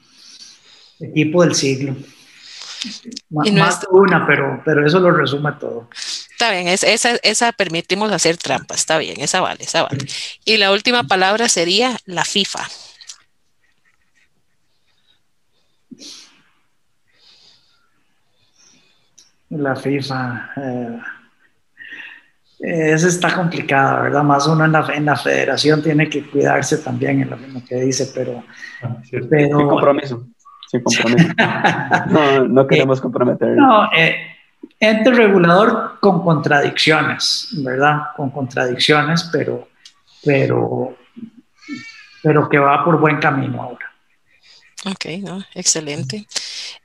equipo 1.01 1.43
del 1.43 1.55
siglo. 1.55 1.97
Más, 3.31 3.87
una, 3.91 4.27
pero, 4.27 4.63
pero 4.65 4.87
eso 4.87 5.01
lo 5.01 5.11
resume 5.11 5.53
todo. 5.53 5.89
Está 6.31 6.51
bien, 6.51 6.69
esa, 6.69 7.17
esa 7.23 7.53
permitimos 7.53 8.13
hacer 8.13 8.37
trampas, 8.37 8.81
está 8.81 8.99
bien, 8.99 9.21
esa 9.21 9.41
vale, 9.41 9.65
esa 9.65 9.83
vale. 9.83 10.07
Y 10.45 10.59
la 10.59 10.73
última 10.73 11.05
palabra 11.05 11.49
sería 11.49 11.97
la 12.05 12.25
FIFA. 12.25 12.69
La 19.49 19.75
FIFA. 19.77 20.51
Eh, 22.61 22.93
esa 22.93 23.09
está 23.09 23.35
complicada, 23.35 24.03
¿verdad? 24.03 24.23
Más 24.23 24.47
uno 24.47 24.65
en 24.65 24.73
la, 24.73 24.87
en 24.93 25.07
la 25.07 25.17
federación 25.17 25.83
tiene 25.83 26.09
que 26.09 26.29
cuidarse 26.29 26.79
también 26.79 27.23
en 27.23 27.31
lo 27.31 27.65
que 27.65 27.77
dice, 27.77 28.11
pero... 28.15 28.45
Ah, 28.83 28.99
pero 29.31 29.69
compromiso 29.69 30.27
sin 30.71 30.83
compromiso. 30.83 31.29
no, 32.09 32.49
no 32.49 32.67
queremos 32.69 33.01
comprometer. 33.01 33.51
No, 33.51 33.91
eh, 33.93 34.17
ente 34.81 35.11
regulador 35.11 35.99
con 36.01 36.23
contradicciones, 36.23 37.49
¿verdad? 37.59 38.09
Con 38.17 38.31
contradicciones, 38.31 39.29
pero, 39.33 39.69
pero, 40.25 40.97
pero 42.23 42.49
que 42.49 42.59
va 42.59 42.85
por 42.85 42.99
buen 43.01 43.19
camino 43.19 43.63
ahora. 43.63 43.93
Ok, 44.85 45.07
no, 45.23 45.43
excelente. 45.55 46.27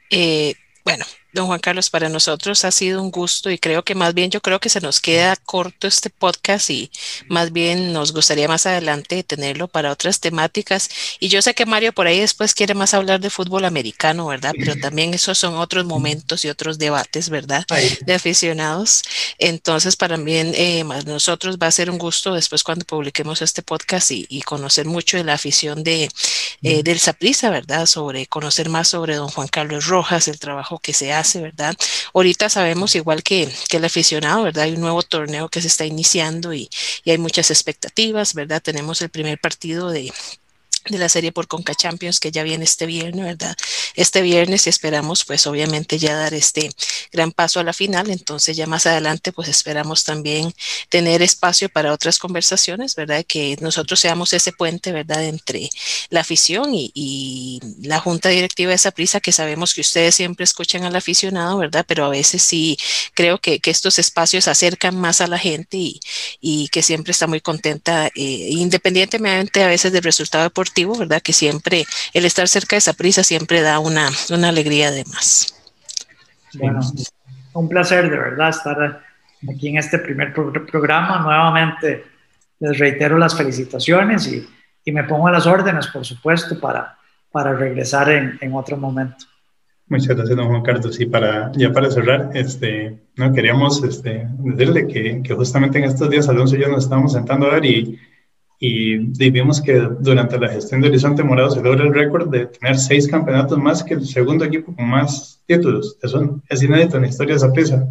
Eh, 0.10 0.54
bueno, 0.84 1.06
Don 1.34 1.48
Juan 1.48 1.60
Carlos, 1.60 1.90
para 1.90 2.10
nosotros 2.10 2.66
ha 2.66 2.72
sido 2.72 3.02
un 3.02 3.10
gusto 3.10 3.50
y 3.50 3.58
creo 3.58 3.84
que 3.84 3.96
más 3.96 4.14
bien 4.14 4.30
yo 4.32 4.42
creo 4.42 4.60
que 4.60 4.68
se 4.68 4.82
nos 4.82 5.00
queda 5.00 5.38
corto 5.38 5.88
este 5.88 6.10
podcast 6.10 6.70
y 6.70 6.92
más 7.30 7.54
bien 7.54 7.94
nos 7.94 8.12
gustaría 8.12 8.50
más 8.50 8.66
adelante 8.66 9.24
tenerlo 9.24 9.70
para 9.70 9.92
otras 9.92 10.20
temáticas. 10.20 10.90
Y 11.22 11.30
yo 11.30 11.42
sé 11.42 11.54
que 11.54 11.66
Mario 11.66 11.94
por 11.94 12.08
ahí 12.08 12.20
después 12.20 12.54
quiere 12.54 12.74
más 12.74 12.94
hablar 12.94 13.22
de 13.22 13.30
fútbol 13.30 13.64
americano, 13.64 14.28
¿verdad? 14.28 14.52
Pero 14.58 14.76
también 14.76 15.14
esos 15.14 15.38
son 15.38 15.56
otros 15.56 15.86
momentos 15.86 16.44
y 16.44 16.50
otros 16.50 16.78
debates, 16.78 17.30
¿verdad? 17.30 17.66
De 18.06 18.14
aficionados. 18.14 19.04
Entonces, 19.38 19.96
para 19.96 20.18
mí, 20.18 20.34
eh, 20.36 20.84
más 20.84 21.06
nosotros 21.06 21.58
va 21.58 21.68
a 21.68 21.72
ser 21.72 21.90
un 21.90 21.98
gusto 21.98 22.34
después 22.34 22.64
cuando 22.64 22.84
publiquemos 22.84 23.42
este 23.42 23.62
podcast 23.62 24.12
y, 24.12 24.42
conocer 24.42 24.86
mucho 24.86 25.16
de 25.18 25.24
la 25.24 25.34
afición 25.34 25.84
de, 25.84 26.10
eh, 26.64 26.84
del 26.84 27.00
Saprisa, 27.00 27.50
¿verdad? 27.52 27.86
Sobre 27.86 28.26
conocer 28.26 28.68
más 28.70 28.90
sobre 28.90 29.16
don 29.16 29.30
Juan 29.30 29.48
Carlos 29.48 29.86
Rojas, 29.86 30.28
el 30.28 30.40
trabajo 30.40 30.80
que 30.80 30.94
se 30.94 31.14
hace 31.14 31.21
¿verdad? 31.42 31.76
Ahorita 32.14 32.50
sabemos, 32.50 32.96
igual 32.96 33.24
que, 33.24 33.50
que, 33.70 33.78
el 33.78 33.86
aficionado, 33.86 34.44
¿verdad? 34.44 34.66
Hay 34.66 34.74
un 34.74 34.82
nuevo 34.82 35.02
torneo 35.04 35.50
que 35.50 35.62
se 35.62 35.68
está 35.68 35.86
iniciando 35.86 36.54
y, 36.54 36.70
y 37.04 37.12
hay 37.12 37.18
muchas 37.18 37.52
expectativas, 37.52 38.34
¿verdad? 38.34 38.62
Tenemos 38.62 39.02
el 39.02 39.10
primer 39.10 39.40
partido 39.40 39.90
de, 39.90 40.12
de 40.90 40.98
la 40.98 41.10
serie 41.10 41.32
por 41.32 41.48
Conca 41.48 41.76
Champions 41.76 42.20
que 42.20 42.32
ya 42.32 42.44
viene 42.44 42.64
este 42.64 42.86
viernes, 42.86 43.26
¿verdad? 43.26 43.56
Este 43.96 44.22
viernes 44.22 44.66
y 44.66 44.70
esperamos 44.70 45.26
pues 45.26 45.46
obviamente 45.46 46.00
ya 46.00 46.16
dar 46.16 46.34
este 46.34 46.72
gran 47.12 47.32
paso 47.32 47.60
a 47.60 47.64
la 47.64 47.74
final, 47.74 48.10
entonces 48.10 48.58
ya 48.58 48.66
más 48.66 48.88
adelante 48.88 49.32
pues 49.32 49.48
esperamos 49.48 50.04
también 50.04 50.54
tener 50.90 51.22
espacio 51.22 51.70
para 51.70 51.94
otras 51.94 52.18
conversaciones, 52.18 52.96
¿verdad? 52.96 53.24
Que 53.28 53.58
nosotros 53.62 54.00
seamos 54.00 54.34
ese 54.34 54.52
puente, 54.52 54.92
¿verdad? 54.92 55.24
Entre 55.26 55.70
la 56.10 56.22
afición 56.22 56.72
y, 56.74 57.60
la 57.82 58.00
junta 58.00 58.30
directiva 58.30 58.70
de 58.70 58.76
esa 58.76 58.92
prisa 58.92 59.20
que 59.20 59.32
sabemos 59.32 59.74
que 59.74 59.82
ustedes 59.82 60.16
siempre 60.16 60.44
escuchan 60.44 60.84
al 60.84 60.96
aficionado, 60.96 61.58
¿verdad? 61.58 61.86
Pero 61.88 62.06
a 62.06 62.10
veces 62.10 62.42
sí 62.42 62.78
creo 63.14 63.40
que, 63.40 63.60
estos 63.72 64.00
espacios 64.00 64.50
acercan 64.50 64.98
más 64.98 65.22
a 65.22 65.28
la 65.28 65.38
gente 65.38 65.78
y, 65.78 66.02
y 66.42 66.68
que 66.70 66.84
siempre 66.84 67.12
está 67.12 67.26
muy 67.26 67.40
contenta, 67.40 68.08
eh, 68.08 68.12
independientemente 68.52 69.64
a 69.64 69.68
veces 69.68 69.94
del 69.94 70.04
resultado 70.04 70.44
deportivo 70.44 70.71
¿verdad? 70.98 71.22
Que 71.22 71.34
siempre 71.34 71.86
el 72.14 72.26
estar 72.26 72.48
cerca 72.48 72.76
de 72.76 72.80
esa 72.80 72.94
prisa 72.94 73.24
siempre 73.24 73.62
da 73.62 73.80
una, 73.80 74.10
una 74.30 74.50
alegría 74.50 74.92
de 74.92 75.04
más. 75.06 75.54
Bueno, 76.54 76.80
un 77.54 77.70
placer 77.70 78.10
de 78.10 78.18
verdad 78.18 78.50
estar 78.50 79.04
aquí 79.50 79.70
en 79.70 79.78
este 79.78 80.00
primer 80.00 80.34
programa. 80.34 81.20
Nuevamente 81.20 82.06
les 82.60 82.78
reitero 82.78 83.18
las 83.18 83.36
felicitaciones 83.36 84.28
y, 84.28 84.48
y, 84.86 84.92
me 84.92 85.04
pongo 85.04 85.28
a 85.28 85.32
las 85.32 85.48
órdenes, 85.48 85.88
por 85.88 86.06
supuesto, 86.06 86.60
para, 86.60 86.98
para 87.32 87.54
regresar 87.54 88.10
en, 88.12 88.38
en 88.40 88.54
otro 88.54 88.78
momento. 88.78 89.26
Muchas 89.88 90.16
gracias, 90.16 90.38
don 90.38 90.48
Juan 90.48 90.62
Carlos. 90.62 91.00
Y 91.00 91.06
para, 91.06 91.52
ya 91.54 91.72
para 91.72 91.92
cerrar, 91.92 92.30
este, 92.34 92.98
no, 93.18 93.34
queríamos 93.34 93.84
este, 93.84 94.26
decirle 94.40 94.88
que, 94.88 95.22
que 95.22 95.34
justamente 95.34 95.80
en 95.80 95.86
estos 95.86 96.10
días 96.10 96.30
Alonso 96.30 96.56
y 96.56 96.62
yo 96.62 96.70
nos 96.70 96.86
estábamos 96.86 97.14
sentando 97.14 97.48
a 97.48 97.56
ver 97.56 97.66
y, 97.66 98.00
y 98.64 98.98
vimos 99.32 99.60
que 99.60 99.74
durante 100.02 100.40
la 100.40 100.48
gestión 100.48 100.82
de 100.82 100.90
Horizonte 100.90 101.24
Morado 101.24 101.50
se 101.50 101.64
logra 101.64 101.84
el 101.84 101.96
récord 101.96 102.30
de 102.30 102.46
tener 102.46 102.78
seis 102.78 103.08
campeonatos 103.08 103.58
más 103.58 103.84
que 103.84 103.96
el 103.96 104.06
segundo 104.06 104.46
equipo 104.46 104.76
con 104.76 104.88
más 104.88 105.42
títulos. 105.48 105.98
Eso 106.00 106.40
es 106.48 106.62
inédito 106.62 106.98
en 106.98 107.02
la 107.02 107.08
historia 107.08 107.38
de 107.38 107.50
pieza. 107.50 107.88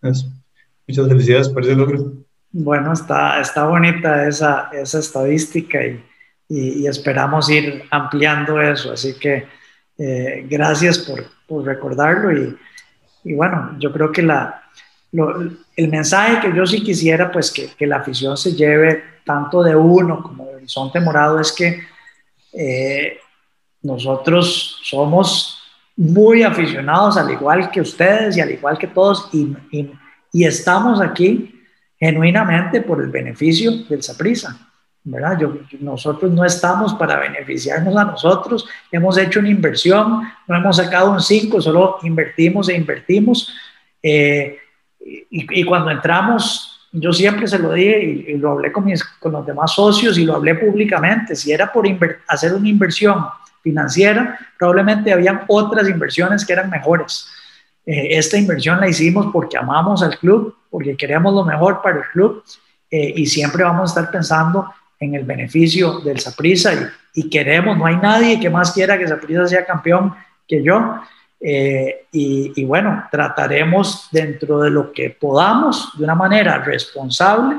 muchas 0.00 1.08
felicidades 1.08 1.48
por 1.48 1.64
ese 1.64 1.74
logro. 1.74 2.12
Bueno, 2.52 2.92
está, 2.92 3.40
está 3.40 3.64
bonita 3.66 4.28
esa, 4.28 4.70
esa 4.72 5.00
estadística 5.00 5.84
y, 5.84 6.00
y, 6.48 6.86
esperamos 6.86 7.50
ir 7.50 7.82
ampliando 7.90 8.62
eso. 8.62 8.92
Así 8.92 9.14
que 9.18 9.48
eh, 9.98 10.46
gracias 10.48 10.98
por, 10.98 11.24
por 11.48 11.64
recordarlo 11.64 12.30
y, 12.30 12.56
y, 13.24 13.34
bueno, 13.34 13.74
yo 13.80 13.92
creo 13.92 14.12
que 14.12 14.22
la, 14.22 14.61
el 15.12 15.88
mensaje 15.88 16.40
que 16.40 16.56
yo 16.56 16.64
sí 16.66 16.82
quisiera, 16.82 17.30
pues 17.30 17.50
que, 17.50 17.68
que 17.68 17.86
la 17.86 17.96
afición 17.96 18.36
se 18.36 18.54
lleve 18.54 19.04
tanto 19.24 19.62
de 19.62 19.76
uno 19.76 20.22
como 20.22 20.46
de 20.46 20.56
Horizonte 20.56 21.00
Morado 21.00 21.38
es 21.38 21.52
que 21.52 21.82
eh, 22.52 23.18
nosotros 23.82 24.80
somos 24.82 25.58
muy 25.96 26.42
aficionados, 26.42 27.16
al 27.16 27.30
igual 27.30 27.70
que 27.70 27.80
ustedes 27.80 28.36
y 28.36 28.40
al 28.40 28.50
igual 28.50 28.78
que 28.78 28.86
todos, 28.86 29.28
y, 29.32 29.54
y, 30.32 30.44
estamos 30.44 31.00
aquí 31.00 31.62
genuinamente 31.98 32.80
por 32.80 33.02
el 33.02 33.10
beneficio 33.10 33.84
del 33.88 34.02
Saprisa. 34.02 34.68
¿verdad? 35.04 35.38
Yo, 35.38 35.58
nosotros 35.80 36.30
no 36.32 36.44
estamos 36.44 36.94
para 36.94 37.18
beneficiarnos 37.18 37.94
a 37.96 38.04
nosotros, 38.04 38.66
hemos 38.90 39.18
hecho 39.18 39.40
una 39.40 39.50
inversión, 39.50 40.22
no 40.46 40.56
hemos 40.56 40.76
sacado 40.76 41.10
un 41.10 41.20
5, 41.20 41.60
solo 41.60 41.98
invertimos 42.02 42.68
e 42.68 42.76
invertimos 42.76 43.52
Eh, 44.04 44.58
y, 45.04 45.64
cuando 45.64 45.90
entramos, 45.90 46.88
yo 46.92 47.12
siempre 47.12 47.46
se 47.46 47.58
lo 47.58 47.72
dije 47.72 48.24
y, 48.28 48.36
lo 48.38 48.52
hablé 48.52 48.70
con, 48.70 48.84
mis, 48.84 49.02
con 49.04 49.32
los 49.32 49.46
demás 49.46 49.74
socios 49.74 50.18
y 50.18 50.24
lo 50.24 50.36
hablé 50.36 50.54
públicamente, 50.54 51.34
si 51.34 51.52
era 51.52 51.72
por 51.72 51.86
hacer 52.28 52.54
una 52.54 52.68
inversión 52.68 53.24
financiera, 53.62 54.38
probablemente 54.58 55.12
habían 55.12 55.42
otras 55.48 55.88
inversiones 55.88 56.44
que 56.44 56.52
eran 56.52 56.70
mejores. 56.70 57.28
Eh, 57.86 58.18
esta 58.18 58.36
inversión 58.36 58.80
la 58.80 58.88
hicimos 58.88 59.28
porque 59.32 59.56
amamos 59.56 60.02
al 60.02 60.18
club, 60.18 60.56
porque 60.70 60.96
queremos 60.96 61.34
lo 61.34 61.44
mejor 61.44 61.80
para 61.82 61.98
el 61.98 62.04
club 62.12 62.44
eh, 62.90 63.12
y 63.16 63.26
siempre 63.26 63.64
vamos 63.64 63.90
a 63.90 64.00
estar 64.00 64.12
pensando 64.12 64.72
en 65.00 65.14
el 65.14 65.24
beneficio 65.24 66.00
del 66.00 66.20
Saprissa 66.20 66.74
y, 66.74 66.86
y, 67.14 67.30
queremos, 67.30 67.76
no 67.76 67.86
hay 67.86 67.96
nadie 67.96 68.38
que 68.38 68.50
más 68.50 68.72
quiera 68.72 68.98
que 68.98 69.08
Saprissa 69.08 69.46
sea 69.46 69.64
campeón 69.64 70.14
que 70.46 70.62
yo. 70.62 71.00
Eh, 71.44 72.06
y, 72.12 72.52
y, 72.54 72.64
bueno, 72.64 73.04
trataremos 73.10 74.08
dentro 74.12 74.60
de 74.60 74.70
lo 74.70 74.92
que 74.92 75.10
podamos, 75.10 75.90
de 75.98 76.04
una 76.04 76.14
manera 76.14 76.58
responsable, 76.58 77.56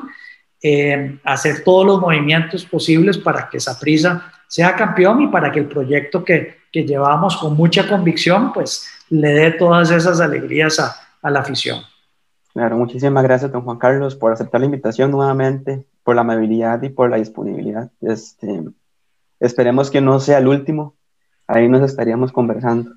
hacer 1.25 1.61
todos 1.65 1.85
los 1.85 1.99
movimientos 1.99 2.63
posibles 2.63 3.17
para 3.17 3.49
que 3.49 3.59
Saprissa 3.59 4.31
sea 4.47 4.73
campeón 4.75 5.21
y 5.23 5.27
para 5.27 5.51
que 5.51 5.59
el 5.59 5.67
proyecto 5.67 6.23
que, 6.23 6.59
que 6.71 6.85
llevamos 6.85 7.35
con 7.35 7.57
mucha 7.57 7.85
convicción, 7.87 8.53
pues 8.53 8.87
le 9.09 9.33
dé 9.33 9.51
todas 9.51 9.91
esas 9.91 10.21
alegrías 10.21 10.79
a, 10.79 10.95
a 11.21 11.29
la 11.29 11.41
afición. 11.41 11.81
Claro, 12.53 12.77
muchísimas 12.77 13.23
gracias, 13.23 13.51
don 13.51 13.63
Juan 13.63 13.77
Carlos, 13.77 14.15
por 14.15 14.31
aceptar 14.31 14.61
la 14.61 14.65
invitación 14.65 15.11
nuevamente, 15.11 15.85
por 16.03 16.15
la 16.15 16.21
amabilidad 16.21 16.81
y 16.83 16.89
por 16.89 17.09
la 17.09 17.17
disponibilidad. 17.17 17.91
Este, 17.99 18.63
esperemos 19.39 19.89
que 19.89 20.01
no 20.01 20.19
sea 20.19 20.37
el 20.37 20.47
último. 20.47 20.95
Ahí 21.47 21.67
nos 21.67 21.81
estaríamos 21.81 22.31
conversando. 22.31 22.91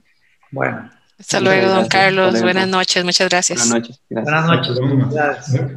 Bueno. 0.51 0.91
Hasta 1.19 1.41
luego, 1.41 1.69
don 1.69 1.89
Carlos. 1.89 2.41
Buenas 2.43 2.69
noches. 2.69 3.05
Muchas 3.05 3.29
gracias. 3.29 3.69
Buenas 3.69 3.89
noches. 3.89 4.01
Buenas 4.11 4.47
noches. 4.47 4.79
Gracias. 5.11 5.71